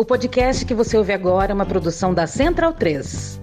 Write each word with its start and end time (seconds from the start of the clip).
O 0.00 0.04
podcast 0.04 0.64
que 0.64 0.74
você 0.74 0.96
ouve 0.96 1.12
agora 1.12 1.50
é 1.50 1.54
uma 1.54 1.66
produção 1.66 2.14
da 2.14 2.24
Central 2.24 2.72
3. 2.72 3.40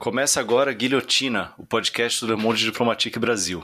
Começa 0.00 0.40
agora 0.40 0.72
Guilhotina, 0.72 1.52
o 1.56 1.64
podcast 1.64 2.26
do 2.26 2.34
Le 2.34 2.42
Monde 2.42 2.64
Diplomatique 2.64 3.20
Brasil. 3.20 3.62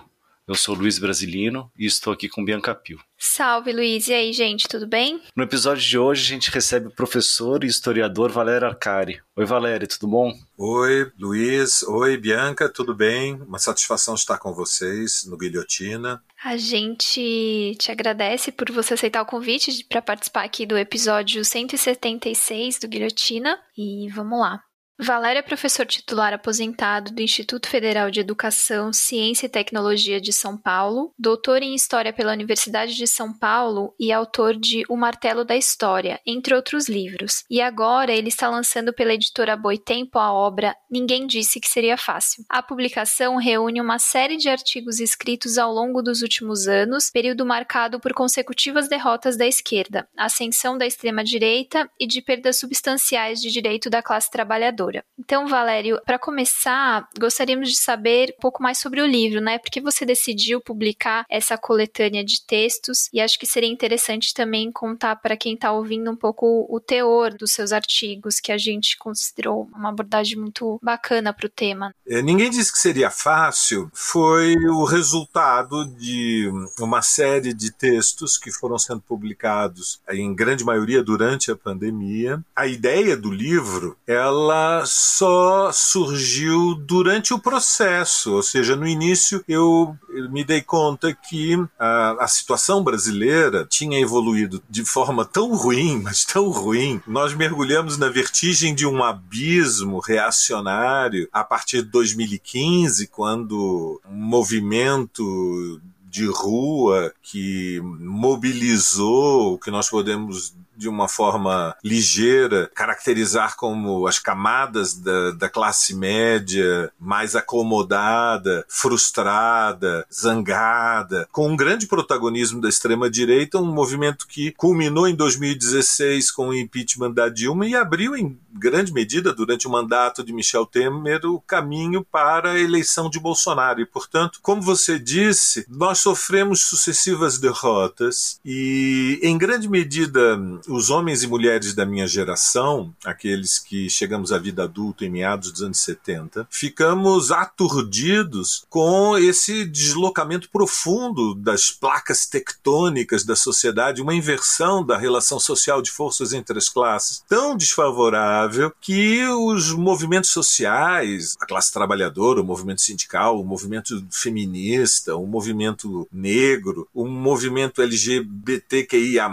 Eu 0.49 0.55
sou 0.55 0.75
Luiz 0.75 0.99
Brasilino 0.99 1.71
e 1.79 1.85
estou 1.85 2.11
aqui 2.11 2.27
com 2.27 2.43
Bianca 2.43 2.75
Pio. 2.75 2.99
Salve, 3.19 3.71
Luiz. 3.71 4.09
E 4.09 4.14
aí, 4.14 4.33
gente, 4.33 4.67
tudo 4.67 4.87
bem? 4.87 5.21
No 5.37 5.43
episódio 5.43 5.87
de 5.87 5.99
hoje, 5.99 6.25
a 6.25 6.35
gente 6.35 6.51
recebe 6.51 6.87
o 6.87 6.91
professor 6.91 7.63
e 7.63 7.67
historiador 7.67 8.32
Valério 8.32 8.67
Arcari. 8.67 9.21
Oi, 9.37 9.45
Valério, 9.45 9.86
tudo 9.86 10.08
bom? 10.08 10.32
Oi, 10.57 11.13
Luiz. 11.19 11.82
Oi, 11.82 12.17
Bianca, 12.17 12.67
tudo 12.67 12.95
bem? 12.95 13.35
Uma 13.43 13.58
satisfação 13.58 14.14
estar 14.14 14.39
com 14.39 14.55
vocês 14.55 15.27
no 15.27 15.36
Guilhotina. 15.36 16.25
A 16.43 16.57
gente 16.57 17.77
te 17.79 17.93
agradece 17.93 18.50
por 18.50 18.72
você 18.72 18.94
aceitar 18.94 19.21
o 19.21 19.27
convite 19.27 19.85
para 19.86 20.00
participar 20.00 20.44
aqui 20.44 20.64
do 20.64 20.79
episódio 20.79 21.44
176 21.44 22.79
do 22.79 22.89
Guilhotina. 22.89 23.61
E 23.77 24.08
vamos 24.08 24.41
lá. 24.41 24.64
Valério 25.00 25.38
é 25.38 25.43
professor 25.43 25.86
titular 25.86 26.34
aposentado 26.34 27.12
do 27.12 27.22
Instituto 27.22 27.68
Federal 27.68 28.11
de 28.11 28.18
Educação, 28.18 28.93
Ciência 28.93 29.46
e 29.46 29.48
Tecnologia 29.48 30.21
de 30.21 30.32
São 30.32 30.58
Paulo, 30.58 31.14
doutor 31.16 31.62
em 31.62 31.72
História 31.72 32.12
pela 32.12 32.33
Universidade 32.33 32.97
de 32.97 33.06
São 33.06 33.33
Paulo 33.33 33.94
e 33.98 34.12
autor 34.12 34.56
de 34.56 34.83
O 34.88 34.97
Martelo 34.97 35.44
da 35.44 35.56
História, 35.56 36.20
entre 36.27 36.52
outros 36.52 36.88
livros. 36.88 37.44
E 37.48 37.61
agora 37.61 38.12
ele 38.12 38.27
está 38.27 38.48
lançando 38.48 38.92
pela 38.92 39.14
editora 39.14 39.56
Boitempo 39.56 40.19
a 40.19 40.33
obra 40.33 40.74
Ninguém 40.91 41.28
Disse 41.28 41.60
Que 41.60 41.68
Seria 41.68 41.96
Fácil. 41.96 42.44
A 42.48 42.60
publicação 42.60 43.36
reúne 43.36 43.80
uma 43.80 44.00
série 44.00 44.36
de 44.36 44.48
artigos 44.48 44.98
escritos 44.98 45.58
ao 45.58 45.72
longo 45.72 46.02
dos 46.02 46.22
últimos 46.22 46.66
anos, 46.66 47.08
período 47.08 47.46
marcado 47.46 48.00
por 48.00 48.12
consecutivas 48.12 48.88
derrotas 48.88 49.36
da 49.36 49.46
esquerda, 49.46 50.08
ascensão 50.16 50.77
da 50.77 50.84
extrema-direita 50.84 51.88
e 52.00 52.06
de 52.06 52.20
perdas 52.20 52.58
substanciais 52.58 53.40
de 53.40 53.52
direito 53.52 53.88
da 53.88 54.02
classe 54.02 54.28
trabalhadora. 54.28 54.88
Então, 55.19 55.47
Valério, 55.47 56.00
para 56.05 56.19
começar, 56.19 57.06
gostaríamos 57.19 57.69
de 57.69 57.77
saber 57.77 58.34
um 58.39 58.41
pouco 58.41 58.62
mais 58.62 58.78
sobre 58.78 59.00
o 59.00 59.06
livro, 59.06 59.41
né? 59.41 59.58
Porque 59.58 59.80
você 59.80 60.05
decidiu 60.05 60.61
publicar 60.61 61.25
essa 61.28 61.58
coletânea 61.58 62.25
de 62.25 62.45
textos 62.47 63.08
e 63.12 63.20
acho 63.20 63.39
que 63.39 63.47
seria 63.47 63.69
interessante 63.69 64.33
também 64.33 64.70
contar 64.72 65.17
para 65.17 65.36
quem 65.36 65.55
está 65.55 65.72
ouvindo 65.72 66.11
um 66.11 66.17
pouco 66.17 66.67
o 66.69 66.80
teor 66.80 67.34
dos 67.34 67.53
seus 67.53 67.72
artigos, 67.72 68.41
que 68.41 68.53
a 68.53 68.58
gente 68.58 68.97
considerou 68.97 69.69
uma 69.75 69.91
abordagem 69.91 70.39
muito 70.39 70.78
bacana 70.83 71.33
para 71.33 71.47
o 71.47 71.50
tema. 71.50 71.92
É, 72.06 72.23
ninguém 72.23 72.50
disse 72.50 72.73
que 72.73 72.78
seria 72.78 73.11
fácil, 73.11 73.91
foi 73.92 74.55
o 74.69 74.84
resultado 74.84 75.84
de 75.97 76.50
uma 76.78 77.02
série 77.02 77.52
de 77.52 77.73
textos 77.73 78.39
que 78.39 78.50
foram 78.50 78.78
sendo 78.78 79.00
publicados, 79.00 80.00
em 80.11 80.34
grande 80.34 80.64
maioria 80.64 81.02
durante 81.02 81.50
a 81.50 81.56
pandemia. 81.56 82.42
A 82.55 82.67
ideia 82.67 83.17
do 83.17 83.30
livro, 83.30 83.97
ela 84.06 84.77
só 84.86 85.70
surgiu 85.72 86.74
durante 86.74 87.32
o 87.32 87.38
processo, 87.38 88.34
ou 88.34 88.42
seja, 88.42 88.76
no 88.76 88.86
início 88.86 89.42
eu 89.48 89.96
me 90.30 90.44
dei 90.44 90.60
conta 90.62 91.14
que 91.14 91.56
a, 91.78 92.24
a 92.24 92.28
situação 92.28 92.82
brasileira 92.82 93.66
tinha 93.68 94.00
evoluído 94.00 94.62
de 94.68 94.84
forma 94.84 95.24
tão 95.24 95.54
ruim, 95.54 96.00
mas 96.02 96.24
tão 96.24 96.48
ruim. 96.50 97.00
Nós 97.06 97.34
mergulhamos 97.34 97.96
na 97.96 98.08
vertigem 98.08 98.74
de 98.74 98.86
um 98.86 99.02
abismo 99.02 99.98
reacionário 99.98 101.28
a 101.32 101.44
partir 101.44 101.82
de 101.82 101.90
2015, 101.90 103.06
quando 103.08 104.00
um 104.08 104.16
movimento 104.16 105.80
de 106.08 106.27
rua 106.27 107.12
que 107.22 107.80
mobilizou 107.83 109.55
o 109.55 109.58
que 109.58 109.70
nós 109.70 109.88
podemos 109.88 110.55
de 110.78 110.89
uma 110.89 111.08
forma 111.08 111.77
ligeira, 111.84 112.70
caracterizar 112.74 113.56
como 113.56 114.06
as 114.06 114.18
camadas 114.18 114.94
da, 114.94 115.33
da 115.33 115.48
classe 115.48 115.94
média 115.94 116.90
mais 116.98 117.34
acomodada, 117.34 118.64
frustrada, 118.68 120.06
zangada, 120.12 121.28
com 121.33 121.48
um 121.48 121.56
grande 121.56 121.86
protagonismo 121.86 122.61
da 122.61 122.68
extrema-direita, 122.68 123.58
um 123.58 123.72
movimento 123.72 124.27
que 124.27 124.52
culminou 124.52 125.08
em 125.08 125.14
2016 125.14 126.30
com 126.30 126.48
o 126.48 126.55
impeachment 126.55 127.11
da 127.11 127.28
Dilma 127.28 127.67
e 127.67 127.74
abriu 127.74 128.17
em 128.17 128.38
grande 128.59 128.93
medida, 128.93 129.33
durante 129.33 129.67
o 129.67 129.71
mandato 129.71 130.22
de 130.25 130.33
Michel 130.33 130.67
Temer, 130.67 131.25
o 131.25 131.41
caminho 131.41 132.05
para 132.05 132.53
a 132.53 132.59
eleição 132.59 133.09
de 133.09 133.21
Bolsonaro. 133.21 133.81
E, 133.81 133.87
portanto, 133.87 134.41
como 134.43 134.61
você 134.61 134.99
disse, 134.99 135.65
nós 135.69 135.99
sofremos 135.99 136.62
sucessivas 136.65 137.38
derrotas 137.38 138.41
e, 138.44 139.21
em 139.22 139.38
grande 139.38 139.69
medida, 139.69 140.38
os 140.69 140.91
homens 140.91 141.23
e 141.23 141.27
mulheres 141.27 141.75
da 141.75 141.87
minha 141.87 142.06
geração, 142.06 142.95
aqueles 143.05 143.59
que 143.59 143.89
chegamos 143.89 144.33
à 144.33 144.39
vida 144.39 144.65
adulta 144.65 145.05
em 145.05 145.11
meados 145.11 145.51
dos 145.51 145.62
anos 145.62 145.81
70, 145.81 146.47
ficamos 146.51 147.31
aturdidos 147.33 148.65
com 148.69 149.17
esse 149.17 149.65
deslocamento 149.65 150.49
profundo 150.51 151.34
das 151.34 151.71
placas 151.71 152.27
tectônicas 152.27 153.25
da 153.25 153.34
sociedade, 153.34 154.03
uma 154.03 154.15
inversão 154.15 154.84
da 154.84 154.99
relação 154.99 155.41
social 155.41 155.81
de 155.81 155.91
forças 155.91 156.33
entre 156.33 156.59
as 156.59 156.69
classes 156.69 157.23
tão 157.29 157.56
desfavorável 157.56 158.73
que 158.81 159.25
os 159.27 159.73
movimentos 159.73 160.31
sociais, 160.31 161.37
a 161.41 161.47
classe 161.47 161.73
trabalhadora, 161.73 162.41
o 162.41 162.45
movimento 162.45 162.81
sindical, 162.81 163.41
o 163.41 163.45
movimento 163.45 164.05
feminista, 164.11 165.17
o 165.17 165.27
movimento 165.27 166.06
negro, 166.12 166.89
o 166.93 167.06
movimento 167.06 167.83
LGBTQIA+, 167.83 169.29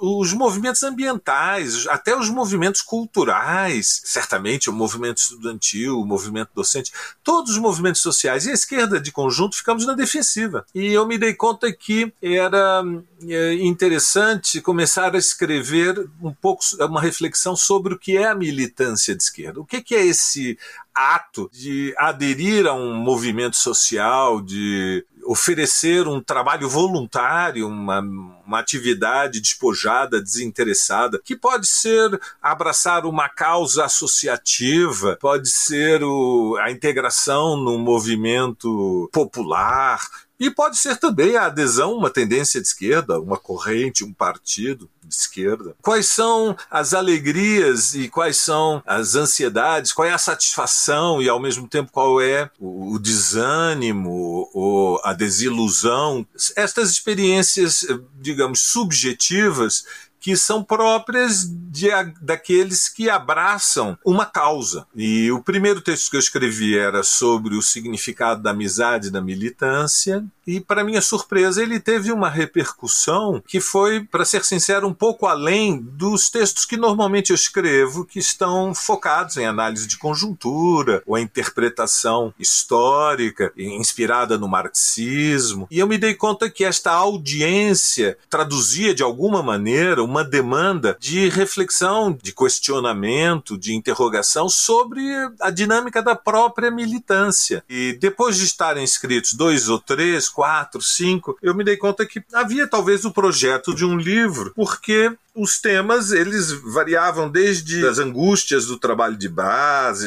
os 0.00 0.32
movimentos 0.38 0.82
ambientais, 0.82 1.86
até 1.88 2.16
os 2.16 2.30
movimentos 2.30 2.80
culturais, 2.80 4.00
certamente 4.04 4.70
o 4.70 4.72
movimento 4.72 5.18
estudantil, 5.18 6.00
o 6.00 6.06
movimento 6.06 6.50
docente, 6.54 6.92
todos 7.22 7.52
os 7.52 7.58
movimentos 7.58 8.00
sociais 8.00 8.46
e 8.46 8.50
a 8.50 8.54
esquerda 8.54 9.00
de 9.00 9.10
conjunto 9.10 9.56
ficamos 9.56 9.84
na 9.84 9.94
defensiva. 9.94 10.64
E 10.74 10.86
eu 10.92 11.06
me 11.06 11.18
dei 11.18 11.34
conta 11.34 11.72
que 11.72 12.12
era 12.22 12.82
é, 13.28 13.54
interessante 13.54 14.60
começar 14.60 15.14
a 15.14 15.18
escrever 15.18 16.08
um 16.22 16.32
pouco 16.32 16.62
uma 16.80 17.00
reflexão 17.00 17.56
sobre 17.56 17.94
o 17.94 17.98
que 17.98 18.16
é 18.16 18.28
a 18.28 18.34
militância 18.34 19.14
de 19.14 19.22
esquerda. 19.22 19.60
O 19.60 19.66
que 19.66 19.94
é 19.94 20.06
esse 20.06 20.56
ato 20.94 21.48
de 21.52 21.94
aderir 21.96 22.66
a 22.66 22.74
um 22.74 22.94
movimento 22.94 23.56
social, 23.56 24.40
de 24.40 25.04
oferecer 25.28 26.08
um 26.08 26.22
trabalho 26.22 26.66
voluntário, 26.70 27.68
uma, 27.68 28.00
uma 28.00 28.58
atividade 28.58 29.42
despojada, 29.42 30.22
desinteressada, 30.22 31.20
que 31.22 31.36
pode 31.36 31.66
ser 31.66 32.18
abraçar 32.40 33.04
uma 33.04 33.28
causa 33.28 33.84
associativa, 33.84 35.18
pode 35.20 35.50
ser 35.50 36.02
o, 36.02 36.56
a 36.62 36.70
integração 36.70 37.58
num 37.58 37.76
movimento 37.76 39.10
popular, 39.12 40.00
e 40.38 40.50
pode 40.50 40.78
ser 40.78 40.96
também 40.96 41.36
a 41.36 41.46
adesão 41.46 41.94
uma 41.94 42.10
tendência 42.10 42.60
de 42.60 42.66
esquerda, 42.66 43.20
uma 43.20 43.36
corrente, 43.36 44.04
um 44.04 44.12
partido 44.12 44.88
de 45.02 45.14
esquerda. 45.14 45.74
Quais 45.82 46.06
são 46.06 46.56
as 46.70 46.94
alegrias 46.94 47.94
e 47.94 48.08
quais 48.08 48.36
são 48.36 48.82
as 48.86 49.14
ansiedades, 49.14 49.92
qual 49.92 50.06
é 50.06 50.12
a 50.12 50.18
satisfação 50.18 51.20
e 51.20 51.28
ao 51.28 51.40
mesmo 51.40 51.66
tempo 51.66 51.90
qual 51.90 52.20
é 52.20 52.50
o, 52.58 52.98
desânimo 52.98 54.50
ou 54.52 55.00
a 55.02 55.12
desilusão? 55.12 56.26
Estas 56.54 56.90
experiências, 56.90 57.86
digamos, 58.20 58.60
subjetivas 58.60 59.84
que 60.20 60.36
são 60.36 60.62
próprias 60.62 61.44
de, 61.48 61.88
daqueles 62.20 62.88
que 62.88 63.08
abraçam 63.08 63.96
uma 64.04 64.26
causa. 64.26 64.86
E 64.94 65.30
o 65.30 65.42
primeiro 65.42 65.80
texto 65.80 66.10
que 66.10 66.16
eu 66.16 66.20
escrevi 66.20 66.76
era 66.76 67.02
sobre 67.02 67.54
o 67.54 67.62
significado 67.62 68.42
da 68.42 68.50
amizade 68.50 69.08
e 69.08 69.10
da 69.10 69.20
militância, 69.20 70.24
e 70.48 70.60
para 70.60 70.82
minha 70.82 71.02
surpresa 71.02 71.62
ele 71.62 71.78
teve 71.78 72.10
uma 72.10 72.30
repercussão 72.30 73.42
que 73.46 73.60
foi, 73.60 74.02
para 74.02 74.24
ser 74.24 74.42
sincero, 74.46 74.88
um 74.88 74.94
pouco 74.94 75.26
além 75.26 75.78
dos 75.78 76.30
textos 76.30 76.64
que 76.64 76.78
normalmente 76.78 77.30
eu 77.30 77.34
escrevo, 77.34 78.06
que 78.06 78.18
estão 78.18 78.74
focados 78.74 79.36
em 79.36 79.44
análise 79.44 79.86
de 79.86 79.98
conjuntura 79.98 81.02
ou 81.06 81.16
a 81.16 81.20
interpretação 81.20 82.32
histórica 82.38 83.52
inspirada 83.58 84.38
no 84.38 84.48
marxismo. 84.48 85.68
E 85.70 85.78
eu 85.78 85.86
me 85.86 85.98
dei 85.98 86.14
conta 86.14 86.48
que 86.48 86.64
esta 86.64 86.92
audiência 86.92 88.16
traduzia 88.30 88.94
de 88.94 89.02
alguma 89.02 89.42
maneira 89.42 90.02
uma 90.02 90.24
demanda 90.24 90.96
de 90.98 91.28
reflexão, 91.28 92.16
de 92.22 92.32
questionamento, 92.32 93.58
de 93.58 93.74
interrogação 93.74 94.48
sobre 94.48 95.02
a 95.42 95.50
dinâmica 95.50 96.02
da 96.02 96.16
própria 96.16 96.70
militância. 96.70 97.62
E 97.68 97.92
depois 98.00 98.38
de 98.38 98.44
estarem 98.44 98.82
escritos 98.82 99.34
dois 99.34 99.68
ou 99.68 99.78
três, 99.78 100.30
quatro, 100.38 100.80
cinco, 100.80 101.36
eu 101.42 101.52
me 101.52 101.64
dei 101.64 101.76
conta 101.76 102.06
que 102.06 102.22
havia 102.32 102.64
talvez 102.64 103.04
o 103.04 103.10
projeto 103.10 103.74
de 103.74 103.84
um 103.84 103.96
livro, 103.96 104.52
porque 104.54 105.12
os 105.34 105.60
temas 105.60 106.12
eles 106.12 106.52
variavam 106.52 107.28
desde 107.28 107.84
as 107.84 107.98
angústias 107.98 108.66
do 108.66 108.78
trabalho 108.78 109.16
de 109.16 109.28
base, 109.28 110.06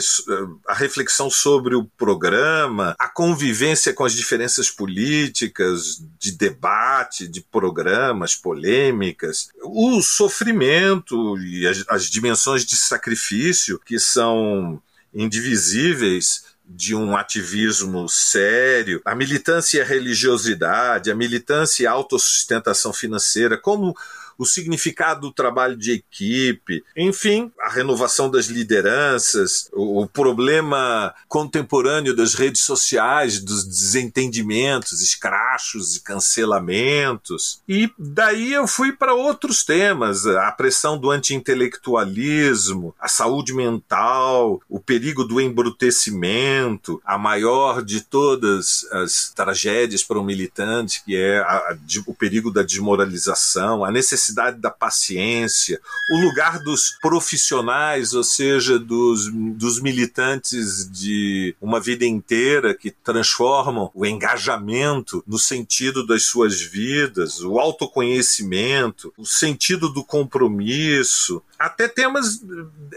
a 0.65 0.73
reflexão 0.73 1.29
sobre 1.29 1.75
o 1.75 1.83
programa, 1.83 2.95
a 2.97 3.09
convivência 3.09 3.93
com 3.93 4.05
as 4.05 4.13
diferenças 4.13 4.69
políticas, 4.69 6.01
de 6.17 6.31
debate, 6.31 7.27
de 7.27 7.41
programas, 7.41 8.33
polêmicas, 8.33 9.49
o 9.61 10.01
sofrimento 10.01 11.37
e 11.39 11.67
as, 11.67 11.83
as 11.89 12.05
dimensões 12.05 12.63
de 12.63 12.77
sacrifício 12.77 13.77
que 13.85 13.99
são 13.99 14.81
indivisíveis 15.13 16.50
de 16.73 16.95
um 16.95 17.15
ativismo 17.15 18.07
sério, 18.07 19.01
a 19.03 19.13
militância 19.13 19.77
e 19.77 19.81
a 19.81 19.85
religiosidade, 19.85 21.11
a 21.11 21.15
militância 21.15 21.83
e 21.83 21.87
a 21.87 21.91
autossustentação 21.91 22.93
financeira, 22.93 23.57
como 23.57 23.95
o 24.37 24.45
significado 24.45 25.21
do 25.21 25.31
trabalho 25.31 25.77
de 25.77 25.91
equipe, 25.91 26.83
enfim, 26.95 27.51
a 27.61 27.69
renovação 27.69 28.29
das 28.29 28.45
lideranças, 28.45 29.69
o, 29.73 30.07
problema 30.07 31.13
contemporâneo 31.27 32.15
das 32.15 32.33
redes 32.33 32.61
sociais, 32.63 33.39
dos 33.39 33.65
desentendimentos, 33.65 35.01
escrachos 35.01 35.95
e 35.95 36.03
cancelamentos. 36.03 37.61
E 37.67 37.89
daí 37.97 38.53
eu 38.53 38.67
fui 38.67 38.91
para 38.91 39.13
outros 39.13 39.63
temas, 39.63 40.25
a 40.25 40.51
pressão 40.51 40.97
do 40.97 41.09
anti-intelectualismo, 41.09 42.93
a 42.99 43.07
saúde 43.07 43.53
mental, 43.53 44.61
o 44.69 44.79
perigo 44.79 45.23
do 45.23 45.39
embrutecimento, 45.39 47.01
a 47.05 47.17
maior 47.17 47.83
de 47.83 48.01
todas 48.01 48.85
as 48.91 49.31
tragédias 49.35 50.03
para 50.03 50.19
um 50.19 50.23
militante, 50.23 51.03
que 51.03 51.15
é 51.15 51.39
a, 51.39 51.57
a, 51.57 51.77
o 52.05 52.13
perigo 52.13 52.51
da 52.51 52.63
desmoralização, 52.63 53.85
a 53.85 53.91
necessidade 53.91 54.20
necessidade 54.21 54.59
da 54.59 54.69
paciência, 54.69 55.79
o 56.11 56.21
lugar 56.21 56.59
dos 56.59 56.91
profissionais, 57.01 58.13
ou 58.13 58.23
seja, 58.23 58.77
dos, 58.77 59.31
dos 59.31 59.81
militantes 59.81 60.89
de 60.89 61.55
uma 61.59 61.79
vida 61.79 62.05
inteira 62.05 62.75
que 62.75 62.91
transformam 62.91 63.89
o 63.93 64.05
engajamento 64.05 65.23
no 65.25 65.39
sentido 65.39 66.05
das 66.05 66.23
suas 66.23 66.61
vidas, 66.61 67.41
o 67.41 67.59
autoconhecimento, 67.59 69.11
o 69.17 69.25
sentido 69.25 69.89
do 69.89 70.03
compromisso, 70.03 71.41
até 71.57 71.87
temas 71.87 72.41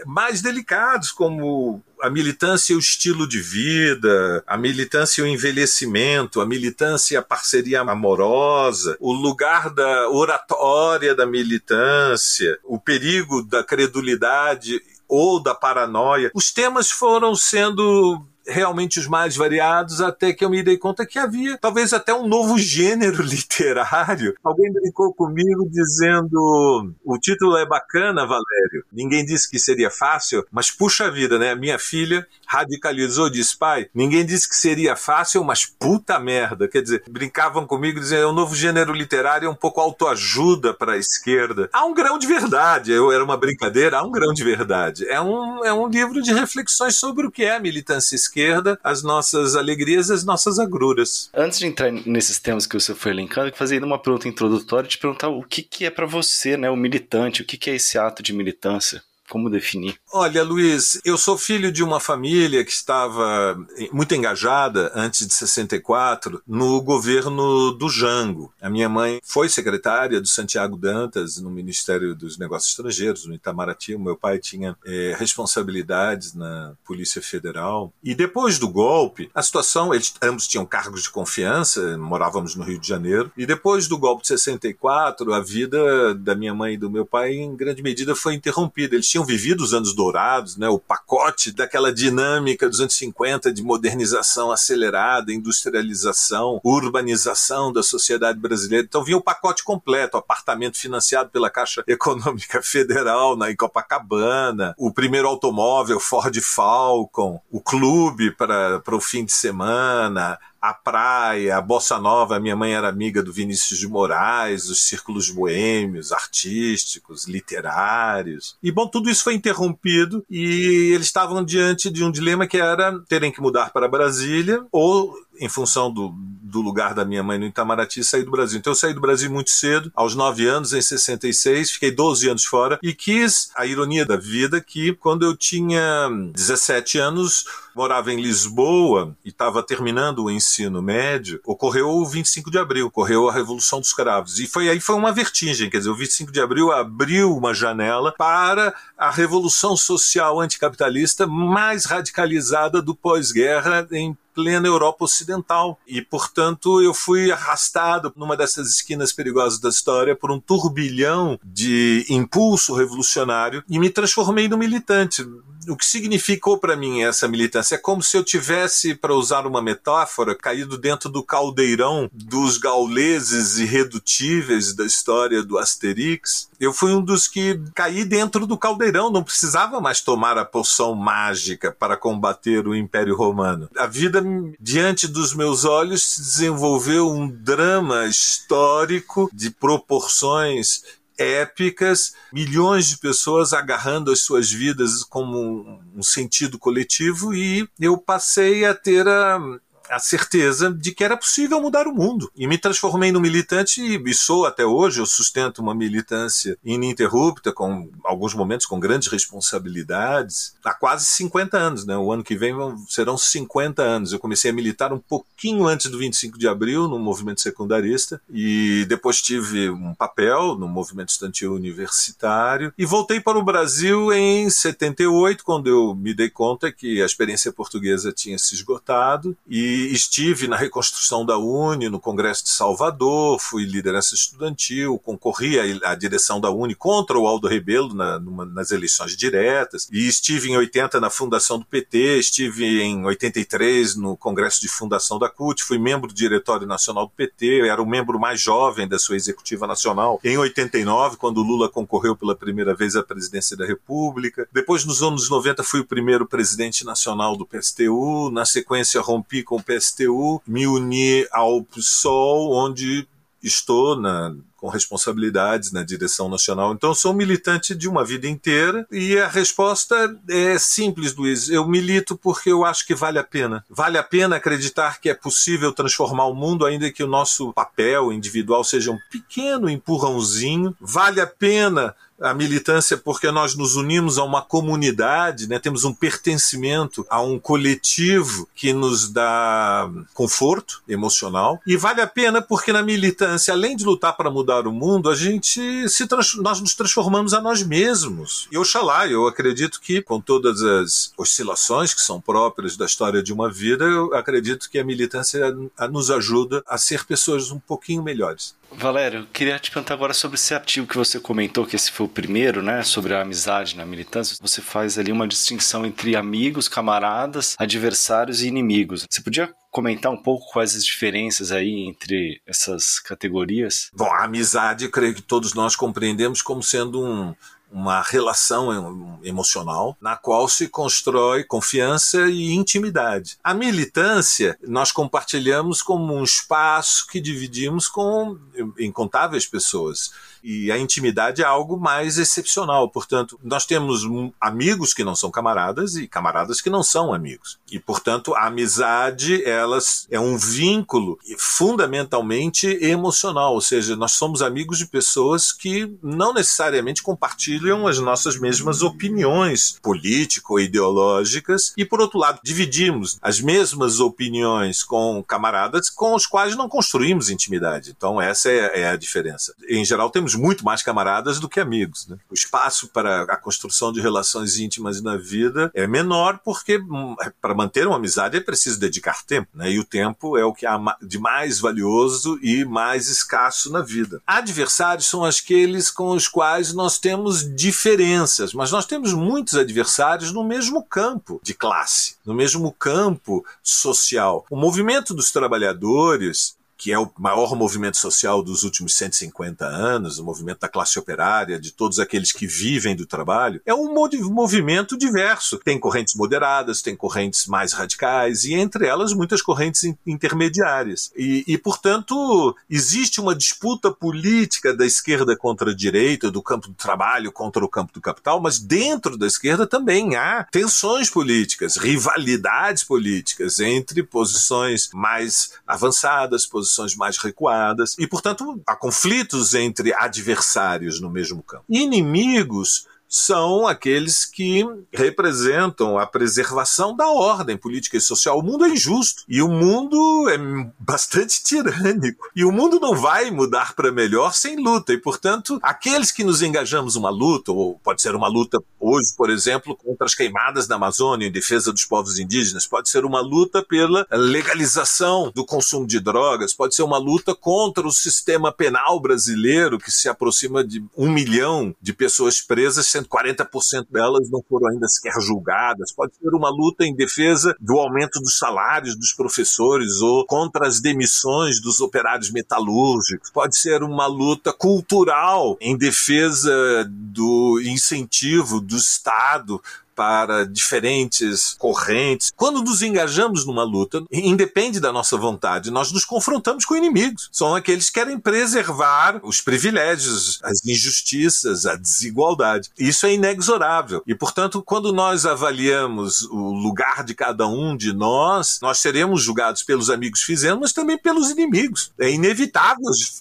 mais 0.05 0.41
delicados 0.41 1.11
como 1.11 1.83
a 2.05 2.09
militância 2.09 2.73
e 2.73 2.75
o 2.75 2.79
estilo 2.79 3.27
de 3.27 3.39
vida, 3.39 4.43
a 4.45 4.57
militância 4.57 5.21
e 5.21 5.23
o 5.23 5.27
envelhecimento, 5.27 6.39
a 6.39 6.45
militância 6.45 7.15
e 7.15 7.17
a 7.17 7.21
parceria 7.21 7.81
amorosa, 7.81 8.95
o 8.99 9.11
lugar 9.11 9.69
da 9.71 10.09
oratória 10.09 11.15
da 11.15 11.25
militância, 11.25 12.59
o 12.63 12.79
perigo 12.79 13.41
da 13.41 13.63
credulidade 13.63 14.79
ou 15.07 15.41
da 15.41 15.55
paranoia. 15.55 16.31
Os 16.33 16.51
temas 16.51 16.91
foram 16.91 17.35
sendo 17.35 18.23
realmente 18.47 18.99
os 18.99 19.07
mais 19.07 19.35
variados, 19.35 20.01
até 20.01 20.33
que 20.33 20.43
eu 20.43 20.49
me 20.49 20.63
dei 20.63 20.77
conta 20.77 21.05
que 21.05 21.17
havia 21.17 21.57
talvez 21.57 21.93
até 21.93 22.13
um 22.13 22.27
novo 22.27 22.57
gênero 22.57 23.21
literário. 23.23 24.35
Alguém 24.43 24.71
brincou 24.71 25.13
comigo 25.13 25.67
dizendo: 25.69 26.93
o 27.03 27.17
título 27.17 27.57
é 27.57 27.65
bacana, 27.65 28.25
Valério. 28.25 28.85
Ninguém 28.91 29.25
disse 29.25 29.49
que 29.49 29.59
seria 29.59 29.89
fácil, 29.89 30.45
mas 30.51 30.71
puxa 30.71 31.09
vida, 31.09 31.39
né? 31.39 31.55
Minha 31.55 31.79
filha 31.79 32.25
radicalizou, 32.47 33.29
disse: 33.29 33.57
pai, 33.57 33.87
ninguém 33.93 34.25
disse 34.25 34.47
que 34.47 34.55
seria 34.55 34.95
fácil, 34.95 35.43
mas 35.43 35.65
puta 35.65 36.19
merda. 36.19 36.67
Quer 36.67 36.81
dizer, 36.81 37.03
brincavam 37.09 37.65
comigo 37.65 37.99
dizendo: 37.99 38.23
é 38.23 38.27
um 38.27 38.33
novo 38.33 38.55
gênero 38.55 38.93
literário, 38.93 39.47
é 39.47 39.49
um 39.49 39.55
pouco 39.55 39.81
autoajuda 39.81 40.73
para 40.73 40.93
a 40.93 40.97
esquerda. 40.97 41.69
Há 41.73 41.85
um 41.85 41.93
grão 41.93 42.17
de 42.17 42.27
verdade. 42.27 42.91
Eu 42.91 43.11
era 43.11 43.23
uma 43.23 43.37
brincadeira, 43.37 43.97
há 43.97 44.03
um 44.03 44.11
grão 44.11 44.33
de 44.33 44.43
verdade. 44.43 45.07
É 45.07 45.19
um, 45.19 45.63
é 45.65 45.73
um 45.73 45.87
livro 45.87 46.21
de 46.21 46.33
reflexões 46.33 46.95
sobre 46.95 47.25
o 47.25 47.31
que 47.31 47.43
é 47.43 47.55
a 47.55 47.59
militância 47.59 48.15
esquerda 48.15 48.34
esquerda, 48.35 48.77
as 48.83 49.01
nossas 49.01 49.55
alegrias 49.55 50.09
e 50.09 50.13
as 50.13 50.25
nossas 50.25 50.59
agruras. 50.59 51.29
Antes 51.33 51.59
de 51.59 51.67
entrar 51.67 51.91
nesses 51.91 52.37
temas 52.37 52.67
que 52.67 52.77
você 52.77 52.93
foi 52.93 53.11
elencando, 53.11 53.47
eu 53.47 53.55
fazer 53.55 53.81
uma 53.83 53.97
pergunta 53.97 54.27
introdutória 54.27 54.87
e 54.87 54.89
te 54.89 54.97
perguntar 54.97 55.29
o 55.29 55.41
que, 55.41 55.63
que 55.63 55.85
é 55.85 55.89
para 55.89 56.05
você, 56.05 56.57
né, 56.57 56.69
o 56.69 56.75
militante, 56.75 57.41
o 57.41 57.45
que, 57.45 57.57
que 57.57 57.69
é 57.69 57.75
esse 57.75 57.97
ato 57.97 58.21
de 58.21 58.33
militância? 58.33 59.01
Como 59.29 59.49
definir? 59.49 59.97
Olha, 60.13 60.43
Luiz, 60.43 61.01
eu 61.03 61.17
sou 61.17 61.37
filho 61.37 61.71
de 61.71 61.83
uma 61.83 61.99
família 61.99 62.63
que 62.63 62.71
estava 62.71 63.57
muito 63.91 64.13
engajada 64.13 64.91
antes 64.93 65.27
de 65.27 65.33
64 65.33 66.41
no 66.47 66.81
governo 66.81 67.71
do 67.71 67.89
Jango. 67.89 68.53
A 68.61 68.69
minha 68.69 68.87
mãe 68.87 69.19
foi 69.23 69.49
secretária 69.49 70.21
do 70.21 70.27
Santiago 70.27 70.77
Dantas 70.77 71.37
no 71.37 71.49
Ministério 71.49 72.13
dos 72.13 72.37
Negócios 72.37 72.71
Estrangeiros, 72.71 73.25
no 73.25 73.33
Itamaraty. 73.33 73.95
O 73.95 73.99
meu 73.99 74.15
pai 74.15 74.37
tinha 74.37 74.77
é, 74.85 75.15
responsabilidades 75.17 76.33
na 76.33 76.73
Polícia 76.85 77.21
Federal. 77.21 77.91
E 78.03 78.13
depois 78.13 78.59
do 78.59 78.69
golpe, 78.69 79.29
a 79.33 79.41
situação, 79.41 79.93
eles 79.93 80.13
ambos 80.21 80.47
tinham 80.47 80.65
cargos 80.65 81.03
de 81.03 81.09
confiança, 81.09 81.97
morávamos 81.97 82.55
no 82.55 82.63
Rio 82.63 82.79
de 82.79 82.87
Janeiro. 82.87 83.31
E 83.35 83.45
depois 83.45 83.87
do 83.87 83.97
golpe 83.97 84.21
de 84.21 84.27
64, 84.27 85.33
a 85.33 85.39
vida 85.39 86.13
da 86.13 86.35
minha 86.35 86.53
mãe 86.53 86.75
e 86.75 86.77
do 86.77 86.91
meu 86.91 87.05
pai, 87.05 87.33
em 87.33 87.55
grande 87.55 87.81
medida, 87.81 88.15
foi 88.15 88.35
interrompida. 88.35 88.95
Eles 88.95 89.14
tinham 89.15 89.25
vivido 89.25 89.61
os 89.61 89.73
anos 89.73 89.95
dourados, 89.95 90.57
né, 90.57 90.67
o 90.67 90.77
pacote 90.77 91.53
daquela 91.53 91.93
dinâmica 91.93 92.67
dos 92.67 92.81
anos 92.81 92.95
50 92.95 93.53
de 93.53 93.63
modernização 93.63 94.51
acelerada, 94.51 95.31
industrialização, 95.31 96.59
urbanização 96.61 97.71
da 97.71 97.81
sociedade 97.81 98.37
brasileira. 98.37 98.85
Então 98.85 99.05
vinha 99.05 99.17
o 99.17 99.23
pacote 99.23 99.63
completo, 99.63 100.17
apartamento 100.17 100.77
financiado 100.77 101.29
pela 101.29 101.49
Caixa 101.49 101.81
Econômica 101.87 102.61
Federal 102.61 103.37
na 103.37 103.55
Copacabana, 103.55 104.75
o 104.77 104.91
primeiro 104.91 105.29
automóvel 105.29 105.97
Ford 105.97 106.37
Falcon, 106.41 107.39
o 107.49 107.61
clube 107.61 108.31
para 108.31 108.81
o 108.91 108.99
fim 108.99 109.23
de 109.23 109.31
semana, 109.31 110.37
a 110.69 110.73
praia, 110.73 111.57
a 111.57 111.61
bossa 111.61 111.99
nova. 111.99 112.39
Minha 112.39 112.55
mãe 112.55 112.73
era 112.73 112.89
amiga 112.89 113.21
do 113.21 113.31
Vinícius 113.31 113.79
de 113.79 113.87
Moraes, 113.87 114.69
os 114.69 114.81
círculos 114.81 115.29
boêmios, 115.29 116.11
artísticos, 116.11 117.27
literários. 117.27 118.57
E 118.61 118.71
bom, 118.71 118.87
tudo 118.87 119.09
isso 119.09 119.23
foi 119.23 119.35
interrompido 119.35 120.25
e 120.29 120.91
eles 120.93 121.07
estavam 121.07 121.43
diante 121.43 121.89
de 121.89 122.03
um 122.03 122.11
dilema 122.11 122.47
que 122.47 122.57
era 122.57 122.99
terem 123.07 123.31
que 123.31 123.41
mudar 123.41 123.71
para 123.71 123.87
Brasília 123.87 124.65
ou 124.71 125.13
em 125.39 125.49
função 125.49 125.91
do, 125.91 126.13
do 126.55 126.61
lugar 126.61 126.93
da 126.93 127.03
minha 127.03 127.21
mãe 127.21 127.37
no 127.37 127.45
Itamaraty, 127.45 128.03
saí 128.03 128.23
do 128.23 128.31
Brasil. 128.31 128.57
Então 128.59 128.71
eu 128.71 128.75
saí 128.75 128.93
do 128.93 129.01
Brasil 129.01 129.29
muito 129.29 129.49
cedo, 129.49 129.91
aos 129.93 130.15
9 130.15 130.45
anos, 130.47 130.73
em 130.73 130.81
66, 130.81 131.71
fiquei 131.71 131.91
12 131.91 132.29
anos 132.29 132.45
fora 132.45 132.79
e 132.81 132.93
quis 132.93 133.51
a 133.55 133.65
ironia 133.65 134.05
da 134.05 134.15
vida 134.15 134.61
que 134.61 134.93
quando 134.93 135.25
eu 135.25 135.35
tinha 135.35 136.09
17 136.33 136.97
anos, 136.97 137.45
morava 137.75 138.13
em 138.13 138.21
Lisboa 138.21 139.15
e 139.25 139.29
estava 139.29 139.61
terminando 139.61 140.23
o 140.23 140.31
ensino 140.31 140.81
médio, 140.81 141.41
ocorreu 141.45 141.89
o 141.89 142.05
25 142.05 142.49
de 142.49 142.57
abril, 142.57 142.87
ocorreu 142.87 143.27
a 143.27 143.33
Revolução 143.33 143.81
dos 143.81 143.91
Cravos. 143.91 144.39
E 144.39 144.47
foi 144.47 144.69
aí 144.69 144.79
foi 144.79 144.95
uma 144.95 145.11
vertigem, 145.11 145.69
quer 145.69 145.79
dizer, 145.79 145.89
o 145.89 145.95
25 145.95 146.31
de 146.31 146.39
abril 146.39 146.71
abriu 146.71 147.35
uma 147.35 147.53
janela 147.53 148.13
para 148.17 148.73
a 148.97 149.11
revolução 149.11 149.75
social 149.75 150.39
anticapitalista 150.39 151.27
mais 151.27 151.85
radicalizada 151.85 152.81
do 152.81 152.95
pós-guerra 152.95 153.85
em 153.91 154.15
plena 154.35 154.67
Europa 154.67 155.05
Ocidental. 155.05 155.79
E, 155.87 156.01
portanto, 156.01 156.81
eu 156.81 156.93
fui 156.93 157.31
arrastado 157.31 158.13
numa 158.15 158.35
dessas 158.35 158.69
esquinas 158.69 159.13
perigosas 159.13 159.59
da 159.59 159.69
história 159.69 160.15
por 160.15 160.29
um 160.29 160.39
turbilhão 160.39 161.39
de 161.43 162.05
impulso 162.09 162.75
revolucionário 162.75 163.63
e 163.69 163.79
me 163.79 163.89
transformei 163.89 164.47
no 164.47 164.57
militante 164.57 165.25
o 165.67 165.75
que 165.75 165.85
significou 165.85 166.57
para 166.57 166.75
mim 166.75 167.03
essa 167.03 167.27
militância? 167.27 167.75
É 167.75 167.77
como 167.77 168.01
se 168.01 168.17
eu 168.17 168.23
tivesse, 168.23 168.95
para 168.95 169.13
usar 169.13 169.45
uma 169.45 169.61
metáfora, 169.61 170.35
caído 170.35 170.77
dentro 170.77 171.09
do 171.09 171.23
caldeirão 171.23 172.09
dos 172.13 172.57
gauleses 172.57 173.57
irredutíveis 173.57 174.73
da 174.73 174.85
história 174.85 175.43
do 175.43 175.57
Asterix. 175.57 176.49
Eu 176.59 176.73
fui 176.73 176.93
um 176.93 177.01
dos 177.01 177.27
que 177.27 177.59
caí 177.73 178.03
dentro 178.03 178.45
do 178.47 178.57
caldeirão, 178.57 179.11
não 179.11 179.23
precisava 179.23 179.81
mais 179.81 180.01
tomar 180.01 180.37
a 180.37 180.45
poção 180.45 180.95
mágica 180.95 181.71
para 181.71 181.97
combater 181.97 182.67
o 182.67 182.75
Império 182.75 183.15
Romano. 183.15 183.69
A 183.77 183.87
vida 183.87 184.23
diante 184.59 185.07
dos 185.07 185.33
meus 185.33 185.65
olhos 185.65 186.03
se 186.03 186.21
desenvolveu 186.21 187.11
um 187.11 187.27
drama 187.27 188.05
histórico 188.05 189.29
de 189.33 189.49
proporções 189.49 190.83
épicas, 191.17 192.13
milhões 192.31 192.87
de 192.87 192.97
pessoas 192.97 193.53
agarrando 193.53 194.11
as 194.11 194.21
suas 194.21 194.51
vidas 194.51 195.03
como 195.03 195.81
um 195.95 196.03
sentido 196.03 196.59
coletivo 196.59 197.33
e 197.33 197.67
eu 197.79 197.97
passei 197.97 198.65
a 198.65 198.73
ter 198.73 199.07
a, 199.07 199.39
a 199.89 199.99
certeza 199.99 200.71
de 200.71 200.91
que 200.91 201.03
era 201.03 201.17
possível 201.17 201.61
mudar 201.61 201.87
o 201.87 201.93
mundo. 201.93 202.31
E 202.35 202.47
me 202.47 202.57
transformei 202.57 203.11
no 203.11 203.21
militante 203.21 203.81
e 203.81 204.13
sou 204.13 204.45
até 204.45 204.65
hoje, 204.65 204.99
eu 204.99 205.05
sustento 205.05 205.59
uma 205.59 205.75
militância 205.75 206.57
ininterrupta, 206.63 207.51
com 207.51 207.89
alguns 208.03 208.33
momentos 208.33 208.65
com 208.65 208.79
grandes 208.79 209.07
responsabilidades, 209.07 210.55
há 210.63 210.73
quase 210.73 211.05
50 211.05 211.57
anos, 211.57 211.85
né? 211.85 211.97
O 211.97 212.11
ano 212.11 212.23
que 212.23 212.35
vem 212.35 212.53
serão 212.87 213.17
50 213.17 213.81
anos. 213.81 214.13
Eu 214.13 214.19
comecei 214.19 214.51
a 214.51 214.53
militar 214.53 214.93
um 214.93 214.99
pouquinho 214.99 215.65
antes 215.65 215.89
do 215.89 215.97
25 215.97 216.37
de 216.37 216.47
abril, 216.47 216.87
no 216.87 216.99
movimento 216.99 217.41
secundarista, 217.41 218.21
e 218.31 218.85
depois 218.87 219.21
tive 219.21 219.69
um 219.69 219.93
papel 219.93 220.55
no 220.55 220.67
movimento 220.67 221.09
estudantil 221.09 221.53
universitário, 221.53 222.73
e 222.77 222.85
voltei 222.85 223.19
para 223.19 223.37
o 223.37 223.43
Brasil 223.43 224.11
em 224.13 224.49
78, 224.49 225.43
quando 225.43 225.67
eu 225.67 225.95
me 225.95 226.13
dei 226.13 226.29
conta 226.29 226.71
que 226.71 227.01
a 227.01 227.05
experiência 227.05 227.51
portuguesa 227.51 228.11
tinha 228.11 228.37
se 228.37 228.55
esgotado, 228.55 229.35
e 229.47 229.74
estive 229.75 230.47
na 230.47 230.55
reconstrução 230.55 231.25
da 231.25 231.37
Uni, 231.37 231.89
no 231.89 231.99
Congresso 231.99 232.43
de 232.43 232.49
Salvador, 232.49 233.39
fui 233.39 233.65
liderança 233.65 234.15
estudantil, 234.15 234.99
concorri 234.99 235.59
à, 235.83 235.95
direção 235.95 236.39
da 236.39 236.49
Uni 236.49 236.75
contra 236.75 237.17
o 237.17 237.27
Aldo 237.27 237.47
Rebelo 237.47 237.93
na, 237.93 238.19
numa, 238.19 238.45
nas 238.45 238.71
eleições 238.71 239.15
diretas, 239.15 239.87
e 239.91 240.07
estive 240.07 240.49
em 240.49 240.57
80 240.57 240.99
na 240.99 241.09
fundação 241.09 241.59
do 241.59 241.65
PT, 241.65 242.19
estive 242.19 242.81
em 242.81 243.05
83 243.05 243.95
no 243.95 244.17
Congresso 244.17 244.61
de 244.61 244.67
Fundação 244.67 245.17
da 245.19 245.29
CUT, 245.29 245.63
fui 245.63 245.77
membro 245.77 246.07
do 246.07 246.13
Diretório 246.13 246.67
Nacional 246.67 247.05
do 247.05 247.11
PT, 247.11 247.67
era 247.67 247.81
o 247.81 247.85
membro 247.85 248.19
mais 248.19 248.41
jovem 248.41 248.87
da 248.87 248.99
sua 248.99 249.15
executiva 249.15 249.67
nacional 249.67 250.19
em 250.23 250.37
89, 250.37 251.17
quando 251.17 251.41
Lula 251.41 251.69
concorreu 251.69 252.15
pela 252.15 252.35
primeira 252.35 252.73
vez 252.73 252.95
à 252.95 253.03
presidência 253.03 253.55
da 253.55 253.65
República. 253.65 254.47
Depois, 254.51 254.85
nos 254.85 255.01
anos 255.01 255.29
90, 255.29 255.63
fui 255.63 255.79
o 255.79 255.85
primeiro 255.85 256.25
presidente 256.25 256.83
nacional 256.83 257.37
do 257.37 257.45
PSTU. 257.45 258.29
Na 258.31 258.45
sequência, 258.45 259.01
rompi 259.01 259.43
com 259.43 259.57
o 259.57 259.63
PSTU, 259.65 260.41
me 260.47 260.67
uni 260.67 261.27
ao 261.31 261.63
PSOL, 261.63 262.53
onde 262.53 263.07
estou 263.41 263.95
na, 263.95 264.35
com 264.57 264.67
responsabilidades 264.67 265.71
na 265.71 265.83
direção 265.83 266.27
nacional. 266.27 266.73
Então, 266.73 266.93
sou 266.93 267.13
militante 267.13 267.75
de 267.75 267.87
uma 267.87 268.03
vida 268.03 268.27
inteira 268.27 268.85
e 268.91 269.17
a 269.17 269.27
resposta 269.27 270.17
é 270.27 270.57
simples, 270.57 271.15
Luiz. 271.15 271.49
Eu 271.49 271.67
milito 271.67 272.17
porque 272.17 272.51
eu 272.51 272.65
acho 272.65 272.85
que 272.85 272.95
vale 272.95 273.19
a 273.19 273.23
pena. 273.23 273.63
Vale 273.69 273.97
a 273.97 274.03
pena 274.03 274.37
acreditar 274.37 274.99
que 274.99 275.09
é 275.09 275.13
possível 275.13 275.71
transformar 275.71 276.25
o 276.25 276.33
mundo, 276.33 276.65
ainda 276.65 276.91
que 276.91 277.03
o 277.03 277.07
nosso 277.07 277.53
papel 277.53 278.11
individual 278.11 278.63
seja 278.63 278.91
um 278.91 278.97
pequeno 279.11 279.69
empurrãozinho. 279.69 280.75
Vale 280.81 281.21
a 281.21 281.27
pena 281.27 281.95
a 282.19 282.33
militância 282.33 282.97
porque 282.97 283.29
nós 283.31 283.55
nos 283.55 283.75
unimos 283.75 284.17
a 284.17 284.23
uma 284.23 284.41
comunidade, 284.41 285.47
né? 285.47 285.59
temos 285.59 285.83
um 285.83 285.93
pertencimento 285.93 287.05
a 287.09 287.21
um 287.21 287.39
coletivo 287.39 288.47
que 288.55 288.73
nos 288.73 289.09
dá 289.09 289.89
conforto 290.13 290.81
emocional. 290.87 291.59
E 291.65 291.75
vale 291.75 292.01
a 292.01 292.07
pena 292.07 292.41
porque 292.41 292.71
na 292.71 292.81
militância, 292.81 293.53
além 293.53 293.75
de 293.75 293.83
lutar 293.83 294.15
para 294.15 294.31
mudar 294.31 294.67
o 294.67 294.71
mundo, 294.71 295.09
a 295.09 295.15
gente 295.15 295.87
se 295.89 296.07
nós 296.41 296.61
nos 296.61 296.75
transformamos 296.75 297.33
a 297.33 297.41
nós 297.41 297.63
mesmos. 297.63 298.47
E 298.51 298.57
oxalá, 298.57 299.07
eu 299.07 299.27
acredito 299.27 299.81
que 299.81 300.01
com 300.01 300.19
todas 300.21 300.61
as 300.61 301.11
oscilações 301.17 301.93
que 301.93 302.01
são 302.01 302.21
próprias 302.21 302.77
da 302.77 302.85
história 302.85 303.21
de 303.21 303.33
uma 303.33 303.49
vida, 303.49 303.85
eu 303.85 304.13
acredito 304.13 304.69
que 304.69 304.79
a 304.79 304.83
militância 304.83 305.55
nos 305.91 306.09
ajuda 306.09 306.63
a 306.67 306.77
ser 306.77 307.05
pessoas 307.05 307.51
um 307.51 307.59
pouquinho 307.59 308.03
melhores. 308.03 308.55
Valério, 308.77 309.27
queria 309.31 309.57
te 309.57 309.71
perguntar 309.71 309.93
agora 309.93 310.13
sobre 310.13 310.35
esse 310.35 310.53
artigo 310.53 310.87
que 310.87 310.97
você 310.97 311.19
comentou, 311.19 311.65
que 311.65 311.75
esse 311.75 311.91
foi 311.91 312.05
o 312.05 312.09
primeiro, 312.09 312.61
né, 312.61 312.83
sobre 312.83 313.13
a 313.13 313.21
amizade 313.21 313.75
na 313.75 313.85
militância. 313.85 314.37
Você 314.41 314.61
faz 314.61 314.97
ali 314.97 315.11
uma 315.11 315.27
distinção 315.27 315.85
entre 315.85 316.15
amigos, 316.15 316.67
camaradas, 316.67 317.55
adversários 317.57 318.41
e 318.41 318.47
inimigos. 318.47 319.05
Você 319.09 319.21
podia 319.21 319.53
comentar 319.71 320.11
um 320.11 320.21
pouco 320.21 320.51
quais 320.53 320.75
as 320.75 320.85
diferenças 320.85 321.51
aí 321.51 321.87
entre 321.87 322.41
essas 322.47 322.99
categorias? 322.99 323.89
Bom, 323.93 324.05
a 324.05 324.23
amizade, 324.23 324.87
creio 324.89 325.13
que 325.13 325.21
todos 325.21 325.53
nós 325.53 325.75
compreendemos 325.75 326.41
como 326.41 326.63
sendo 326.63 327.03
um, 327.03 327.35
uma 327.75 328.01
relação 328.01 329.19
emocional 329.21 329.97
na 329.99 330.15
qual 330.15 330.47
se 330.47 330.69
constrói 330.69 331.43
confiança 331.43 332.21
e 332.29 332.53
intimidade. 332.53 333.37
A 333.43 333.53
militância 333.53 334.57
nós 334.65 334.93
compartilhamos 334.93 335.81
como 335.81 336.15
um 336.15 336.23
espaço 336.23 337.05
que 337.05 337.19
dividimos 337.19 337.89
com 337.89 338.37
incontáveis 338.79 339.45
pessoas 339.45 340.13
e 340.45 340.71
a 340.71 340.77
intimidade 340.77 341.41
é 341.41 341.45
algo 341.45 341.75
mais 341.75 342.19
excepcional. 342.19 342.87
Portanto, 342.87 343.39
nós 343.43 343.65
temos 343.65 344.03
amigos 344.39 344.93
que 344.93 345.03
não 345.03 345.15
são 345.15 345.31
camaradas 345.31 345.95
e 345.95 346.07
camaradas 346.07 346.61
que 346.61 346.69
não 346.69 346.83
são 346.83 347.11
amigos. 347.11 347.57
E, 347.71 347.79
portanto, 347.79 348.35
a 348.35 348.45
amizade 348.45 349.43
elas 349.43 350.05
é 350.11 350.19
um 350.19 350.37
vínculo 350.37 351.17
fundamentalmente 351.39 352.67
emocional, 352.79 353.55
ou 353.55 353.61
seja, 353.61 353.95
nós 353.95 354.11
somos 354.11 354.43
amigos 354.43 354.77
de 354.77 354.85
pessoas 354.85 355.51
que 355.51 355.91
não 356.03 356.31
necessariamente 356.31 357.01
compartilham 357.01 357.87
as 357.87 357.97
nossas 357.97 358.39
mesmas 358.39 358.83
opiniões 358.83 359.79
político-ideológicas 359.81 361.73
e, 361.75 361.83
por 361.83 361.99
outro 361.99 362.19
lado, 362.19 362.39
dividimos 362.43 363.17
as 363.19 363.41
mesmas 363.41 363.99
opiniões 363.99 364.83
com 364.83 365.23
camaradas 365.23 365.89
com 365.89 366.13
os 366.13 366.27
quais 366.27 366.55
não 366.55 366.69
construímos 366.69 367.31
intimidade. 367.31 367.95
Então, 367.97 368.21
essa 368.21 368.49
é, 368.49 368.81
é 368.81 368.89
a 368.89 368.95
diferença. 368.95 369.55
Em 369.67 369.83
geral, 369.83 370.11
temos 370.11 370.34
muito 370.35 370.63
mais 370.63 370.83
camaradas 370.83 371.39
do 371.39 371.49
que 371.49 371.59
amigos. 371.59 372.07
Né? 372.07 372.17
O 372.29 372.33
espaço 372.33 372.87
para 372.89 373.23
a 373.23 373.37
construção 373.37 373.91
de 373.91 374.01
relações 374.01 374.57
íntimas 374.57 375.01
na 375.01 375.17
vida 375.17 375.71
é 375.73 375.87
menor 375.87 376.39
porque 376.43 376.77
hum, 376.77 377.15
para 377.41 377.53
manter 377.53 377.87
uma 377.87 377.97
amizade 377.97 378.37
é 378.37 378.41
preciso 378.41 378.79
dedicar 378.79 379.23
tempo, 379.25 379.49
né? 379.53 379.71
e 379.71 379.79
o 379.79 379.83
tempo 379.83 380.37
é 380.37 380.45
o 380.45 380.53
que 380.53 380.65
há 380.65 380.79
de 381.01 381.17
mais 381.17 381.59
valioso 381.59 382.39
e 382.41 382.65
mais 382.65 383.07
escasso 383.09 383.71
na 383.71 383.81
vida. 383.81 384.21
Adversários 384.25 385.07
são 385.07 385.23
aqueles 385.23 385.89
com 385.89 386.09
os 386.09 386.27
quais 386.27 386.73
nós 386.73 386.97
temos 386.97 387.43
diferenças, 387.55 388.53
mas 388.53 388.71
nós 388.71 388.85
temos 388.85 389.13
muitos 389.13 389.55
adversários 389.55 390.31
no 390.31 390.43
mesmo 390.43 390.83
campo 390.83 391.39
de 391.43 391.53
classe, 391.53 392.15
no 392.25 392.33
mesmo 392.33 392.71
campo 392.71 393.45
social. 393.63 394.45
O 394.49 394.55
movimento 394.55 395.13
dos 395.13 395.31
trabalhadores 395.31 396.55
que 396.77 396.91
é 396.91 396.99
o 396.99 397.09
maior 397.17 397.55
movimento 397.55 397.97
social 397.97 398.43
dos 398.43 398.63
últimos 398.63 398.93
150 398.95 399.65
anos, 399.65 400.19
o 400.19 400.23
movimento 400.23 400.59
da 400.59 400.67
classe 400.67 400.99
operária, 400.99 401.59
de 401.59 401.71
todos 401.71 401.99
aqueles 401.99 402.31
que 402.31 402.45
vivem 402.45 402.95
do 402.95 403.05
trabalho, 403.05 403.61
é 403.65 403.73
um 403.73 403.93
movimento 404.29 404.97
diverso. 404.97 405.57
Tem 405.59 405.79
correntes 405.79 406.15
moderadas, 406.15 406.81
tem 406.81 406.95
correntes 406.95 407.45
mais 407.47 407.73
radicais 407.73 408.43
e, 408.43 408.53
entre 408.53 408.87
elas, 408.87 409.13
muitas 409.13 409.41
correntes 409.41 409.83
intermediárias. 410.05 411.11
E, 411.15 411.43
e 411.47 411.57
portanto, 411.57 412.55
existe 412.69 413.21
uma 413.21 413.35
disputa 413.35 413.91
política 413.91 414.75
da 414.75 414.85
esquerda 414.85 415.35
contra 415.35 415.71
a 415.71 415.75
direita, 415.75 416.29
do 416.29 416.41
campo 416.41 416.67
do 416.67 416.73
trabalho 416.73 417.31
contra 417.31 417.63
o 417.63 417.69
campo 417.69 417.93
do 417.93 418.01
capital, 418.01 418.41
mas 418.41 418.59
dentro 418.59 419.17
da 419.17 419.27
esquerda 419.27 419.65
também 419.65 420.15
há 420.15 420.43
tensões 420.51 421.09
políticas, 421.09 421.77
rivalidades 421.77 422.83
políticas 422.83 423.59
entre 423.59 424.03
posições 424.03 424.89
mais 424.93 425.53
avançadas, 425.65 426.45
posições 426.45 426.64
posições 426.65 426.95
mais 426.95 427.17
recuadas, 427.17 427.95
e, 427.99 428.07
portanto, 428.07 428.61
há 428.65 428.75
conflitos 428.75 429.53
entre 429.53 429.93
adversários 429.93 430.99
no 430.99 431.09
mesmo 431.09 431.41
campo. 431.43 431.65
Inimigos 431.69 432.87
são 433.07 433.67
aqueles 433.67 434.25
que 434.25 434.65
representam 434.91 435.97
a 435.97 436.05
preservação 436.05 436.95
da 436.95 437.07
ordem 437.07 437.57
política 437.57 437.97
e 437.97 438.01
social. 438.01 438.39
O 438.39 438.43
mundo 438.43 438.65
é 438.65 438.69
injusto 438.69 439.23
e 439.27 439.41
o 439.41 439.47
mundo 439.47 440.29
é 440.29 440.37
bastante 440.79 441.43
tirânico. 441.43 442.29
E 442.35 442.43
o 442.43 442.51
mundo 442.51 442.79
não 442.79 442.95
vai 442.95 443.31
mudar 443.31 443.73
para 443.73 443.91
melhor 443.91 444.33
sem 444.33 444.57
luta. 444.57 444.93
E, 444.93 444.97
portanto, 444.97 445.59
aqueles 445.61 446.11
que 446.11 446.23
nos 446.23 446.41
engajamos 446.41 446.95
uma 446.95 447.09
luta, 447.09 447.51
ou 447.51 447.79
pode 447.79 448.01
ser 448.01 448.15
uma 448.15 448.27
luta 448.27 448.57
hoje, 448.79 449.13
por 449.17 449.29
exemplo, 449.29 449.75
contra 449.75 450.05
as 450.05 450.15
queimadas 450.15 450.67
na 450.67 450.75
Amazônia 450.75 451.27
em 451.27 451.31
defesa 451.31 451.71
dos 451.71 451.85
povos 451.85 452.19
indígenas, 452.19 452.67
pode 452.67 452.89
ser 452.89 453.05
uma 453.05 453.21
luta 453.21 453.63
pela 453.63 454.05
legalização 454.11 455.31
do 455.33 455.45
consumo 455.45 455.87
de 455.87 455.99
drogas, 455.99 456.53
pode 456.53 456.75
ser 456.75 456.83
uma 456.83 456.97
luta 456.97 457.33
contra 457.33 457.87
o 457.87 457.91
sistema 457.91 458.51
penal 458.51 458.99
brasileiro 458.99 459.79
que 459.79 459.91
se 459.91 460.09
aproxima 460.09 460.63
de 460.63 460.83
um 460.97 461.09
milhão 461.09 461.75
de 461.81 461.93
pessoas 461.93 462.41
presas, 462.41 462.87
sendo 462.95 463.07
40% 463.09 463.87
delas 463.89 464.29
não 464.29 464.41
foram 464.47 464.69
ainda 464.69 464.87
sequer 464.87 465.13
julgadas. 465.21 465.91
Pode 465.93 466.15
ser 466.15 466.29
uma 466.33 466.49
luta 466.49 466.85
em 466.85 466.95
defesa 466.95 467.55
do 467.59 467.77
aumento 467.77 468.19
dos 468.19 468.37
salários 468.37 468.95
dos 468.95 469.13
professores 469.13 470.01
ou 470.01 470.25
contra 470.25 470.67
as 470.67 470.79
demissões 470.79 471.61
dos 471.61 471.81
operários 471.81 472.31
metalúrgicos. 472.31 473.29
Pode 473.29 473.57
ser 473.57 473.83
uma 473.83 474.07
luta 474.07 474.53
cultural 474.53 475.57
em 475.59 475.77
defesa 475.77 476.85
do 476.89 477.61
incentivo 477.63 478.61
do 478.61 478.77
Estado 478.77 479.61
para 479.95 480.45
diferentes 480.45 481.55
correntes. 481.57 482.31
Quando 482.35 482.61
nos 482.61 482.81
engajamos 482.81 483.45
numa 483.45 483.63
luta, 483.63 484.03
independe 484.11 484.79
da 484.79 484.91
nossa 484.91 485.17
vontade, 485.17 485.71
nós 485.71 485.91
nos 485.91 486.05
confrontamos 486.05 486.65
com 486.65 486.75
inimigos. 486.75 487.29
São 487.31 487.55
aqueles 487.55 487.87
que 487.89 487.99
querem 487.99 488.19
preservar 488.19 489.19
os 489.23 489.41
privilégios, 489.41 490.39
as 490.43 490.65
injustiças, 490.65 491.65
a 491.65 491.75
desigualdade. 491.75 492.69
Isso 492.77 493.05
é 493.05 493.13
inexorável. 493.13 494.03
E, 494.05 494.13
portanto, 494.13 494.61
quando 494.61 494.91
nós 494.91 495.25
avaliamos 495.25 496.23
o 496.23 496.51
lugar 496.51 497.03
de 497.03 497.13
cada 497.13 497.47
um 497.47 497.75
de 497.75 497.93
nós, 497.93 498.59
nós 498.61 498.79
seremos 498.79 499.23
julgados 499.23 499.63
pelos 499.63 499.89
amigos 499.89 500.21
que 500.21 500.25
fizemos, 500.25 500.59
mas 500.59 500.73
também 500.73 500.97
pelos 500.97 501.29
inimigos. 501.29 501.91
É 501.99 502.09
inevitável 502.09 502.75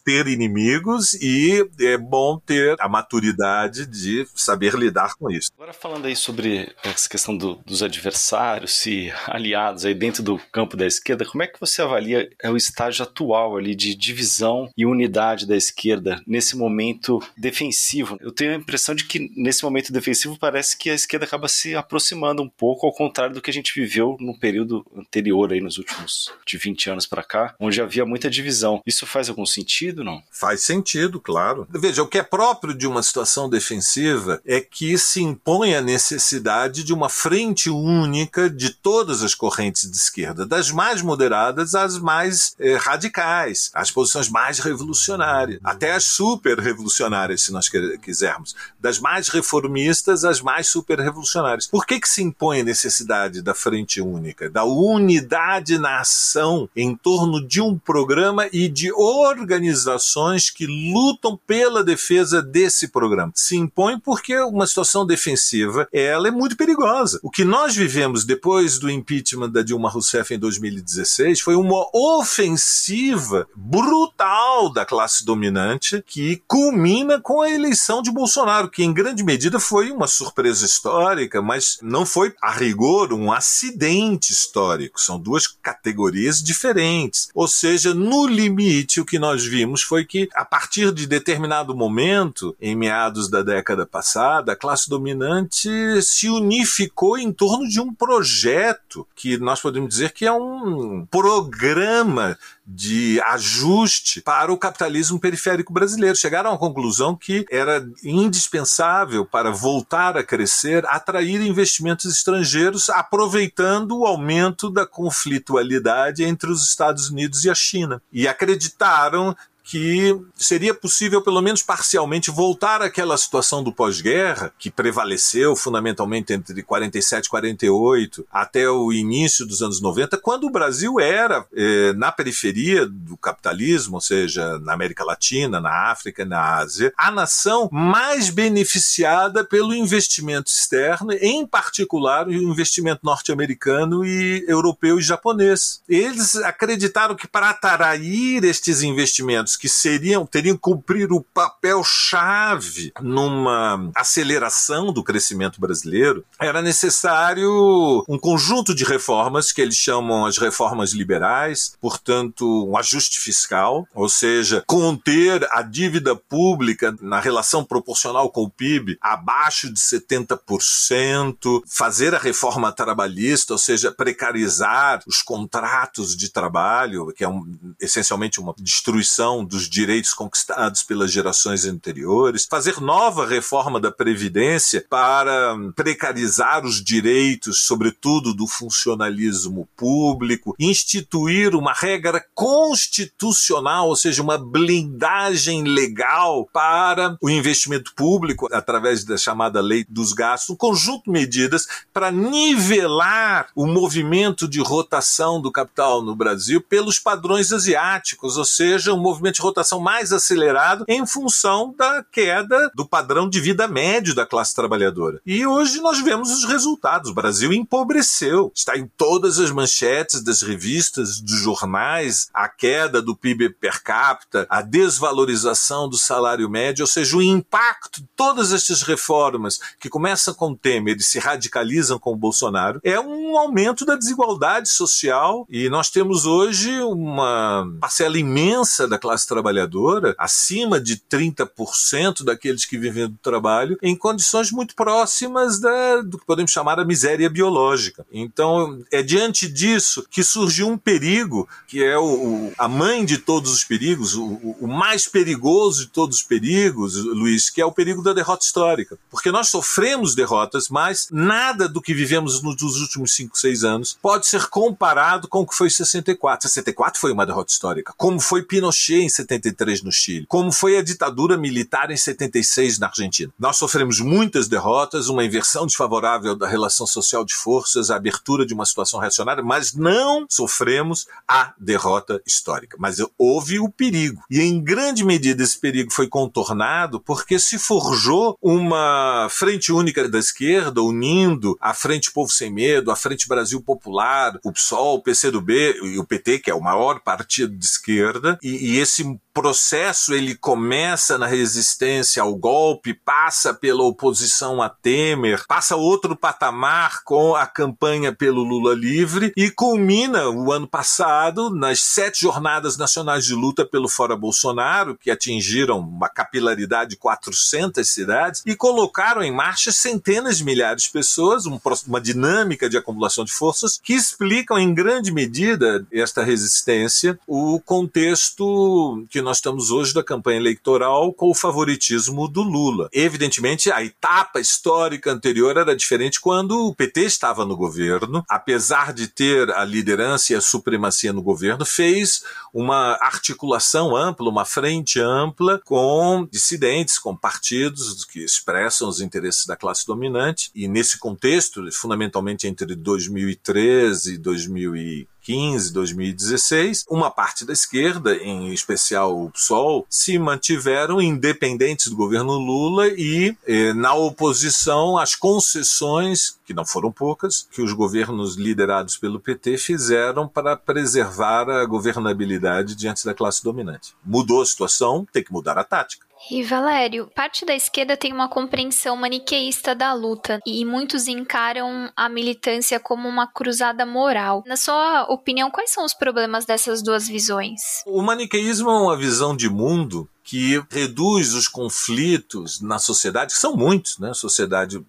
ter 0.05 0.27
inimigos 0.27 1.15
e 1.15 1.67
é 1.81 1.97
bom 1.97 2.39
ter 2.39 2.77
a 2.81 2.89
maturidade 2.89 3.87
de 3.87 4.27
saber 4.35 4.75
lidar 4.75 5.15
com 5.17 5.31
isso. 5.31 5.51
Agora 5.57 5.73
falando 5.73 6.07
aí 6.07 6.17
sobre 6.17 6.64
essa 6.83 7.09
questão 7.09 7.37
do, 7.37 7.57
dos 7.67 7.83
adversários 7.83 8.87
e 8.87 9.13
aliados 9.27 9.85
aí 9.85 9.95
dentro 9.95 10.23
do 10.23 10.39
campo 10.53 10.77
da 10.77 10.87
esquerda, 10.87 11.25
como 11.25 11.43
é 11.43 11.47
que 11.47 11.61
você 11.61 11.83
avalia 11.83 12.31
é 12.43 12.51
o 12.51 12.57
estágio 12.57 13.03
atual 13.03 13.57
ali 13.57 13.75
de 13.75 13.95
divisão 13.95 14.71
e 14.77 14.87
unidade 14.87 15.47
da 15.47 15.57
esquerda 15.57 16.23
nesse 16.27 16.57
momento 16.57 17.23
defensivo? 17.37 18.17
Eu 18.21 18.33
tenho 18.33 18.53
a 18.53 18.57
impressão 18.57 18.95
de 18.95 19.05
que 19.05 19.31
nesse 19.37 19.63
momento 19.65 19.93
defensivo 19.93 20.39
parece 20.39 20.77
que 20.77 20.91
a 20.91 20.95
esquerda 20.95 21.27
acaba 21.27 21.49
se 21.49 21.75
aproximando 21.75 22.43
um 22.43 22.49
pouco 22.49 22.87
ao 22.87 22.93
contrário 22.93 23.35
do 23.35 23.43
que 23.43 23.51
a 23.51 23.55
gente 23.55 23.75
viveu 23.75 24.17
no 24.21 24.39
período 24.39 24.85
anterior 24.97 25.53
aí 25.53 25.61
nos 25.61 25.79
últimos 25.79 26.33
de 26.47 26.57
20 26.57 26.91
anos 26.91 27.07
para 27.07 27.23
cá, 27.23 27.55
onde 27.59 27.81
havia 27.81 28.05
muita 28.05 28.31
divisão. 28.31 28.83
Isso 28.87 29.07
faz 29.07 29.29
algum 29.29 29.47
sentido, 29.47 30.05
não? 30.05 30.23
Faz 30.31 30.63
sentido, 30.63 31.21
claro. 31.21 31.67
Veja, 31.71 32.03
o 32.03 32.09
que 32.09 32.19
é 32.19 32.23
próprio 32.23 32.75
de 32.75 32.87
uma 32.87 33.03
situação 33.03 33.49
defensiva 33.49 34.41
é 34.45 34.61
que 34.61 34.97
se 34.99 35.23
impõe 35.23 35.75
a 35.75 35.83
necessidade 35.83 36.54
de 36.85 36.93
uma 36.93 37.09
frente 37.09 37.69
única 37.69 38.49
de 38.49 38.71
todas 38.71 39.23
as 39.23 39.35
correntes 39.35 39.91
de 39.91 39.97
esquerda, 39.97 40.47
das 40.47 40.71
mais 40.71 41.03
moderadas 41.03 41.75
às 41.75 41.99
mais 41.99 42.55
eh, 42.59 42.77
radicais, 42.77 43.71
às 43.75 43.91
posições 43.91 44.29
mais 44.29 44.59
revolucionárias, 44.59 45.59
até 45.65 45.93
as 45.93 46.05
super 46.05 46.59
revolucionárias, 46.59 47.43
se 47.43 47.53
nós 47.53 47.69
quisermos, 48.03 48.55
das 48.81 48.99
mais 48.99 49.29
reformistas 49.29 50.25
às 50.25 50.41
mais 50.41 50.69
super 50.69 50.99
revolucionárias. 51.01 51.67
Por 51.67 51.87
que, 51.87 52.01
que 52.01 52.09
se 52.09 52.23
impõe 52.23 52.61
a 52.61 52.65
necessidade 52.65 53.43
da 53.43 53.55
frente 53.55 54.01
única, 54.01 54.49
da 54.49 54.65
unidade 54.65 55.79
na 55.79 56.01
ação 56.01 56.69
em 56.77 56.95
torno 56.95 57.45
de 57.47 57.61
um 57.61 57.79
programa 57.79 58.47
e 58.53 58.69
de 58.69 58.93
organizações 58.93 60.51
que 60.51 60.67
lutam 60.67 61.39
pela 61.47 61.83
defesa 61.83 62.41
desse 62.43 62.89
programa? 62.89 63.33
Se 63.35 63.57
impõe 63.57 63.99
porque 63.99 64.39
uma 64.39 64.67
situação 64.67 65.07
defensiva 65.07 65.89
ela 65.93 66.29
é 66.29 66.31
muito 66.31 66.44
perigosa. 66.57 67.19
O 67.23 67.31
que 67.31 67.45
nós 67.45 67.75
vivemos 67.75 68.25
depois 68.25 68.79
do 68.79 68.91
impeachment 68.91 69.51
da 69.51 69.63
Dilma 69.63 69.89
Rousseff 69.89 70.35
em 70.35 70.39
2016 70.39 71.41
foi 71.41 71.55
uma 71.55 71.87
ofensiva 71.93 73.47
brutal 73.55 74.73
da 74.73 74.85
classe 74.85 75.25
dominante 75.25 76.03
que 76.07 76.43
culmina 76.47 77.21
com 77.21 77.41
a 77.41 77.51
eleição 77.51 78.03
de 78.03 78.11
Bolsonaro, 78.11 78.71
que 78.71 78.83
em 78.83 78.93
grande 78.93 79.25
medida 79.25 79.59
foi 79.59 79.91
uma 79.91 80.07
surpresa 80.07 80.67
histórica, 80.67 81.41
mas 81.41 81.79
não 81.83 82.05
foi 82.05 82.35
a 82.43 82.51
rigor 82.51 83.13
um 83.13 83.33
acidente 83.33 84.33
histórico. 84.33 85.01
São 85.01 85.19
duas 85.19 85.47
categorias 85.47 86.43
diferentes. 86.43 87.29
Ou 87.35 87.49
seja, 87.49 87.95
no 87.95 88.27
limite, 88.27 89.01
o 89.01 89.05
que 89.05 89.19
nós 89.19 89.45
vimos 89.45 89.83
foi 89.83 90.05
que, 90.05 90.29
a 90.35 90.45
partir 90.45 90.93
de 90.93 91.07
determinado 91.07 91.75
momento, 91.75 92.57
em 92.61 92.77
meados 92.77 93.29
da 93.29 93.43
década 93.43 93.87
passada, 93.87 94.53
a 94.53 94.57
classe 94.57 94.89
dominante 94.89 95.69
se 96.03 96.29
unificou 96.37 97.19
em 97.19 97.33
torno 97.33 97.69
de 97.69 97.81
um 97.81 97.93
projeto 97.93 99.07
que 99.15 99.39
nós 99.39 99.61
podemos 99.61 99.89
dizer 99.89 100.13
que 100.13 100.27
é 100.27 100.33
um 100.33 101.07
programa 101.07 102.39
de 102.67 103.21
ajuste 103.27 104.23
para 104.23 104.53
o 104.53 104.57
capitalismo 104.57 105.21
periférico 105.21 105.73
brasileiro. 105.73 106.17
Chegaram 106.17 106.53
à 106.53 106.59
conclusão 106.59 107.15
que 107.15 107.45
era 107.51 107.87
indispensável 108.03 109.25
para 109.27 109.51
voltar 109.51 110.17
a 110.17 110.25
crescer 110.25 110.85
atrair 110.87 111.43
investimentos 111.43 112.07
estrangeiros, 112.07 112.89
aproveitando 112.89 113.99
o 113.99 114.07
aumento 114.07 114.71
da 114.71 114.87
conflitualidade 114.87 116.25
entre 116.25 116.51
os 116.51 116.67
Estados 116.67 117.11
Unidos 117.11 117.45
e 117.45 117.51
a 117.51 117.55
China. 117.55 118.01
E 118.13 118.27
acreditaram 118.27 119.37
que 119.65 120.15
seria 120.37 120.75
possível, 120.75 121.23
pelo 121.23 121.41
menos 121.41 121.63
parcialmente, 121.63 122.31
voltar 122.31 122.83
àquela 122.83 123.17
situação 123.17 123.63
do 123.65 123.73
pós-guerra, 123.73 124.53
que 124.59 124.71
prevaleceu 124.71 125.57
fundamentalmente 125.57 126.35
entre 126.35 126.63
47 126.63 127.25
e 127.25 127.31
48 127.31 128.27
até 128.31 128.69
o 128.69 128.93
início 128.93 129.47
dos 129.47 129.63
anos 129.63 129.81
90, 129.81 130.19
quando 130.19 130.45
o 130.45 130.51
Brasil 130.51 131.01
era 131.01 131.47
eh, 131.57 131.95
na 131.95 132.13
periferia 132.13 132.87
do 132.87 133.17
capitalismo, 133.17 133.95
ou 133.95 134.01
seja, 134.03 134.59
na 134.59 134.75
América 134.75 135.03
Latina, 135.03 135.59
na 135.61 135.91
África, 135.91 136.27
na 136.27 136.57
Ásia, 136.57 136.93
a 136.97 137.11
nação 137.11 137.69
mais 137.73 138.29
beneficiada 138.29 139.45
pelo 139.45 139.75
investimento 139.75 140.51
externo, 140.51 141.13
em 141.13 141.47
particular 141.47 142.29
o 142.29 142.33
investimento 142.33 143.01
norte-americano 143.03 144.05
e 144.05 144.45
europeu 144.47 144.99
e 144.99 145.03
japonês. 145.03 145.81
Eles 145.89 146.37
acreditaram 146.37 147.15
que 147.15 147.27
para 147.27 147.49
atrair 147.49 148.45
estes 148.45 148.83
investimentos 148.83 149.54
que 149.57 149.69
seriam 149.69 150.27
teriam 150.27 150.57
cumprir 150.57 151.13
o 151.13 151.21
papel 151.21 151.83
chave 151.85 152.93
numa 153.01 153.91
aceleração 153.95 154.93
do 154.93 155.03
crescimento 155.03 155.61
brasileiro, 155.61 156.25
era 156.41 156.63
necessário 156.63 158.05
um 158.09 158.19
conjunto 158.19 158.75
de 158.75 158.85
reformas 158.85 159.53
que 159.53 159.61
eles 159.61 159.77
chamam 159.77 160.27
as 160.27 160.39
reformas 160.39 160.93
liberais, 160.93 161.75
portanto, 161.81 162.69
um 162.69 162.77
ajuste 162.77 163.21
fiscal, 163.21 163.87
ou 163.95 164.09
seja, 164.09 164.63
conter 164.67 165.47
a 165.51 165.63
dívida 165.63 166.15
pública 166.17 166.95
na 167.01 167.21
relação 167.21 167.65
proporcional 167.65 168.31
com 168.31 168.43
o 168.43 168.51
PIB 168.51 168.97
abaixo 169.01 169.73
de 169.73 169.81
70%, 169.81 171.63
fazer 171.67 172.15
a 172.15 172.19
reforma 172.19 172.73
trabalhista, 172.73 173.53
ou 173.53 173.59
seja, 173.59 173.93
precarizar 173.93 175.03
os 175.07 175.23
contratos 175.23 176.17
de 176.17 176.29
trabalho, 176.29 177.13
que 177.17 177.25
é 177.25 177.29
um, 177.29 177.75
essencialmente 177.81 178.41
uma 178.41 178.55
destruição 178.59 179.44
dos 179.45 179.69
direitos 179.69 180.15
conquistados 180.15 180.83
pelas 180.83 181.13
gerações 181.13 181.65
anteriores, 181.65 182.47
fazer 182.49 182.81
nova 182.81 183.27
reforma 183.27 183.81
da 183.81 183.91
Previdência 183.91 184.85
para 184.89 185.57
precarizar 185.75 186.65
os 186.65 186.83
direitos, 186.83 187.61
sobretudo 187.63 188.35
do 188.35 188.47
funcionalismo 188.47 189.69
público, 189.77 190.55
instituir 190.59 191.55
uma 191.55 191.73
regra 191.73 192.25
constitucional, 192.35 193.89
ou 193.89 193.97
seja, 193.97 194.23
uma 194.23 194.39
blindagem 194.39 195.65
legal 195.65 196.49
para 196.53 197.17
o 197.21 197.31
investimento 197.31 197.93
público 197.95 198.49
através 198.53 199.05
da 199.05 199.17
chamada 199.17 199.61
lei 199.61 199.85
dos 199.89 200.13
gastos, 200.13 200.51
um 200.51 200.57
conjunto 200.57 201.05
de 201.05 201.11
medidas 201.11 201.67
para 201.93 202.11
nivelar 202.11 203.49
o 203.55 203.67
movimento 203.67 204.49
de 204.49 204.61
rotação 204.61 205.41
do 205.41 205.51
capital 205.51 206.03
no 206.03 206.15
Brasil 206.15 206.61
pelos 206.61 206.99
padrões 206.99 207.53
asiáticos, 207.53 208.37
ou 208.37 208.45
seja, 208.45 208.93
um 208.93 209.01
movimento 209.01 209.34
de 209.35 209.43
rotação 209.43 209.81
mais 209.81 210.13
acelerado 210.13 210.85
em 210.89 211.07
função 211.07 211.75
da 211.77 212.05
queda 212.05 212.71
do 212.75 212.87
padrão 212.87 213.29
de 213.29 213.41
vida 213.41 213.67
médio 213.69 214.15
da 214.15 214.27
classe 214.27 214.55
trabalhadora. 214.55 215.21
E 215.27 215.47
hoje 215.47 215.81
nós 215.81 216.01
vemos 216.01 216.31
os 216.31 216.45
resultados. 216.45 217.11
O 217.11 217.15
Brasil 217.15 217.53
empobreceu. 217.53 218.53
Está 218.55 218.77
em 218.77 218.91
todas 218.97 219.39
as 219.39 219.51
manchetes 219.51 220.23
das 220.23 220.43
revistas, 220.43 221.21
dos 221.21 221.41
jornais, 221.41 222.29
a 222.33 222.49
queda 222.49 223.01
do 223.01 223.17
PIB 223.17 223.51
per 223.51 223.83
capita, 223.83 224.47
a 224.49 224.63
desvalorização 224.63 225.89
do 225.89 225.97
salário 225.97 226.49
médio, 226.49 226.83
ou 226.83 226.87
seja, 226.87 227.17
o 227.17 227.23
impacto 227.23 228.01
de 228.01 228.09
todas 228.17 228.53
estas 228.53 228.83
reformas 228.83 229.59
que 229.79 229.89
começam 229.89 230.35
com 230.35 230.55
Temer 230.55 230.97
e 230.97 231.03
se 231.03 231.19
radicalizam 231.19 231.99
com 231.99 232.13
o 232.13 232.17
Bolsonaro 232.17 232.81
é 232.83 232.99
um 232.99 233.37
aumento 233.37 233.85
da 233.85 233.97
desigualdade 233.97 234.69
social 234.69 235.47
e 235.49 235.69
nós 235.69 235.91
temos 235.91 236.27
hoje 236.27 236.81
uma 236.81 237.67
parcela 237.81 238.19
imensa 238.19 238.87
da 238.87 238.99
classe 238.99 239.24
classe 239.25 239.27
trabalhadora, 239.27 240.15
acima 240.19 240.81
de 240.81 240.97
30% 240.97 242.23
daqueles 242.25 242.65
que 242.65 242.79
vivem 242.79 243.09
do 243.09 243.19
trabalho, 243.23 243.79
em 243.83 243.97
condições 243.97 244.51
muito 244.51 244.75
próximas 244.75 245.59
da, 245.59 246.03
do 246.03 246.19
que 246.19 246.27
podemos 246.27 246.53
chamar 246.53 246.79
a 246.79 246.85
miséria 246.85 247.29
biológica. 247.31 248.07
Então, 248.13 248.85
é 248.93 249.03
diante 249.03 249.49
disso 249.49 250.07
que 250.11 250.23
surgiu 250.23 250.69
um 250.69 250.79
perigo, 250.79 251.49
que 251.67 251.83
é 251.83 251.99
o, 251.99 252.53
a 252.59 252.69
mãe 252.69 253.05
de 253.05 253.19
todos 253.19 253.53
os 253.53 253.65
perigos, 253.65 254.15
o, 254.15 254.57
o 254.61 254.69
mais 254.69 255.09
perigoso 255.09 255.87
de 255.87 255.91
todos 255.91 256.19
os 256.19 256.23
perigos, 256.23 256.97
Luiz, 256.97 257.51
que 257.51 257.61
é 257.61 257.67
o 257.67 257.73
perigo 257.73 258.03
da 258.03 258.13
derrota 258.13 258.45
histórica. 258.45 258.99
Porque 259.11 259.31
nós 259.31 259.49
sofremos 259.49 260.15
derrotas, 260.15 260.69
mas 260.69 261.09
nada 261.11 261.69
do 261.69 261.81
que 261.81 261.95
vivemos 261.95 262.43
nos 262.43 262.81
últimos 262.81 263.15
5, 263.15 263.39
6 263.39 263.65
anos 263.65 263.99
pode 264.01 264.27
ser 264.27 264.47
comparado 264.49 265.29
com 265.29 265.41
o 265.41 265.47
que 265.47 265.55
foi 265.55 265.71
64. 265.71 266.49
64 266.49 267.01
foi 267.01 267.13
uma 267.13 267.27
derrota 267.27 267.53
histórica. 267.53 267.95
Como 267.97 268.21
foi 268.21 268.43
Pinochet 268.43 269.05
em 269.05 269.09
73 269.15 269.83
no 269.83 269.93
Chile, 269.93 270.27
como 270.29 270.53
foi 270.53 270.77
a 270.77 270.83
ditadura 270.83 271.37
militar 271.37 271.91
em 271.91 271.97
76 271.97 272.79
na 272.79 272.89
Argentina. 272.89 273.33
Nós 273.39 273.57
sofremos 273.57 274.01
muitas 274.01 274.49
derrotas, 274.49 275.09
uma 275.09 275.25
inversão 275.25 275.67
desfavorável 275.67 276.37
da 276.37 276.49
relação 276.49 276.87
social 276.87 277.25
de 277.25 277.35
forças, 277.35 277.91
a 277.91 277.97
abertura 277.97 278.47
de 278.47 278.55
uma 278.55 278.67
situação 278.67 279.01
reacionária, 279.01 279.43
mas 279.43 279.75
não 279.75 280.27
sofremos 280.29 281.07
a 281.29 281.55
derrota 281.59 282.21
histórica. 282.27 282.77
Mas 282.79 282.99
houve 283.19 283.59
o 283.59 283.69
perigo. 283.69 284.23
E 284.31 284.41
em 284.41 284.63
grande 284.63 285.05
medida 285.05 285.43
esse 285.43 285.59
perigo 285.59 285.93
foi 285.93 286.09
contornado 286.09 287.01
porque 287.01 287.39
se 287.39 287.59
forjou 287.59 288.37
uma 288.41 289.29
frente 289.31 289.73
única 289.73 290.09
da 290.09 290.19
esquerda, 290.19 290.83
unindo 290.83 291.57
a 291.61 291.73
Frente 291.75 292.11
Povo 292.11 292.31
Sem 292.31 292.53
Medo, 292.53 292.91
a 292.91 292.97
Frente 292.97 293.29
Brasil 293.29 293.61
Popular, 293.61 294.39
o 294.45 294.53
PSOL, 294.53 294.97
o 294.97 295.03
PCdoB 295.03 295.79
e 295.83 295.99
o 295.99 296.05
PT, 296.05 296.41
que 296.41 296.51
é 296.51 296.55
o 296.55 296.61
maior 296.61 297.01
partido 297.01 297.57
de 297.57 297.65
esquerda, 297.65 298.39
e, 298.43 298.75
e 298.75 298.79
esse 298.79 298.94
muchísimo 299.03 299.24
processo 299.35 300.15
ele 300.15 300.37
começa 300.37 301.19
na 301.19 301.27
resistência 301.27 302.23
ao 302.23 302.37
golpe, 302.37 302.95
passa 302.95 303.53
pela 303.53 303.83
oposição 303.83 304.63
a 304.63 304.69
Temer, 304.69 305.45
passa 305.49 305.75
outro 305.75 306.15
patamar 306.15 307.03
com 307.03 307.35
a 307.35 307.45
campanha 307.45 308.13
pelo 308.13 308.45
Lula 308.45 308.75
livre 308.75 309.33
e 309.37 309.51
culmina 309.51 310.31
o 310.31 310.53
ano 310.53 310.69
passado 310.69 311.51
nas 311.51 311.81
sete 311.81 312.23
jornadas 312.23 312.77
nacionais 312.77 313.25
de 313.25 313.35
luta 313.35 313.67
pelo 313.67 313.89
Fora 313.89 314.17
Bolsonaro, 314.17 314.97
que 314.97 315.11
atingiram 315.11 315.81
uma 315.81 316.09
capilaridade 316.09 316.91
de 316.91 316.97
400 316.97 317.87
cidades 317.89 318.43
e 318.47 318.55
colocaram 318.55 319.21
em 319.23 319.33
marcha 319.33 319.73
centenas 319.73 320.39
de 320.39 320.45
milhares 320.45 320.85
de 320.85 320.91
pessoas, 320.91 321.45
uma 321.45 322.01
dinâmica 322.01 322.69
de 322.71 322.77
acumulação 322.77 323.25
de 323.25 323.33
forças 323.33 323.81
que 323.83 323.95
explicam 323.95 324.59
em 324.59 324.73
grande 324.73 325.11
medida 325.11 325.85
esta 325.93 326.23
resistência, 326.23 327.19
o 327.27 327.59
contexto 327.61 329.05
que 329.11 329.24
nós 329.25 329.39
estamos 329.39 329.71
hoje 329.71 329.95
da 329.95 330.05
campanha 330.05 330.39
eleitoral 330.39 331.13
com 331.13 331.31
o 331.31 331.35
favoritismo 331.35 332.29
do 332.29 332.43
Lula. 332.43 332.89
Evidentemente, 332.93 333.73
a 333.73 333.83
etapa 333.83 334.39
histórica 334.39 335.11
anterior 335.11 335.57
era 335.57 335.75
diferente 335.75 336.21
quando 336.21 336.69
o 336.69 336.75
PT 336.75 337.01
estava 337.01 337.45
no 337.45 337.57
governo, 337.57 338.23
apesar 338.29 338.93
de 338.93 339.09
ter 339.09 339.51
a 339.51 339.65
liderança 339.65 340.33
e 340.33 340.37
a 340.37 340.41
supremacia 340.41 341.13
no 341.13 341.23
governo, 341.23 341.65
fez 341.65 342.23
uma 342.53 342.99
articulação 343.01 343.97
ampla, 343.97 344.29
uma 344.29 344.45
frente 344.45 345.01
ampla 345.01 345.61
com 345.65 346.29
dissidentes, 346.31 346.99
com 346.99 347.17
partidos 347.17 348.05
que 348.05 348.21
expressam 348.21 348.89
os 348.89 349.01
interesses 349.01 349.47
da 349.47 349.57
classe 349.57 349.87
dominante. 349.87 350.51
E 350.55 350.69
nesse 350.69 350.99
contexto, 350.99 351.63
fundamentalmente 351.73 352.47
entre 352.47 352.77
2013 352.77 354.15
e 354.15 354.19
2015, 354.19 355.14
2015, 355.25 355.73
2016, 355.73 356.85
uma 356.89 357.11
parte 357.11 357.45
da 357.47 357.53
esquerda, 357.53 358.15
em 358.17 358.53
especial 358.53 359.25
o 359.25 359.31
PSOL, 359.31 359.87
se 359.89 360.19
mantiveram 360.19 361.01
independentes 361.01 361.89
do 361.89 361.97
governo 361.97 362.35
Lula 362.35 362.89
e 362.89 363.35
eh, 363.47 363.73
na 363.73 363.95
oposição 363.95 364.99
às 364.99 365.15
concessões, 365.15 366.39
que 366.45 366.53
não 366.53 366.67
foram 366.67 366.93
poucas, 366.93 367.49
que 367.51 367.63
os 367.63 367.73
governos 367.73 368.37
liderados 368.37 368.99
pelo 368.99 369.19
PT 369.19 369.57
fizeram 369.57 370.29
para 370.29 370.57
preservar 370.57 371.49
a 371.49 371.65
governabilidade 371.65 372.75
diante 372.75 373.05
da 373.05 373.15
classe 373.15 373.43
dominante. 373.43 373.95
Mudou 374.05 374.43
a 374.43 374.47
situação, 374.47 375.07
tem 375.11 375.25
que 375.25 375.33
mudar 375.33 375.57
a 375.57 375.65
tática. 375.65 376.04
E 376.31 376.43
Valério, 376.43 377.11
parte 377.15 377.45
da 377.45 377.55
esquerda 377.55 377.97
tem 377.97 378.13
uma 378.13 378.29
compreensão 378.29 378.97
maniqueísta 378.97 379.75
da 379.75 379.93
luta 379.93 380.41
e 380.47 380.65
muitos 380.65 381.07
encaram 381.07 381.91
a 381.95 382.09
militância 382.09 382.81
como 382.81 383.09
uma 383.09 383.27
cruzada 383.27 383.85
moral. 383.85 384.43
Na 384.47 384.57
sua 384.57 385.05
opinião, 385.05 385.51
quais 385.51 385.71
são 385.71 385.85
os 385.85 385.93
problemas 385.93 386.45
dessas 386.45 386.83
duas 386.83 387.07
visões? 387.07 387.83
O 387.87 388.03
maniqueísmo 388.03 388.71
é 388.71 388.79
uma 388.79 388.97
visão 388.97 389.37
de 389.37 389.49
mundo 389.51 390.09
que 390.23 390.63
reduz 390.71 391.35
os 391.35 391.47
conflitos 391.47 392.61
na 392.61 392.79
sociedade, 392.79 393.35
que 393.35 393.41
são 393.41 393.55
muitos, 393.55 393.99
né? 393.99 394.15
Sociedade 394.15 394.85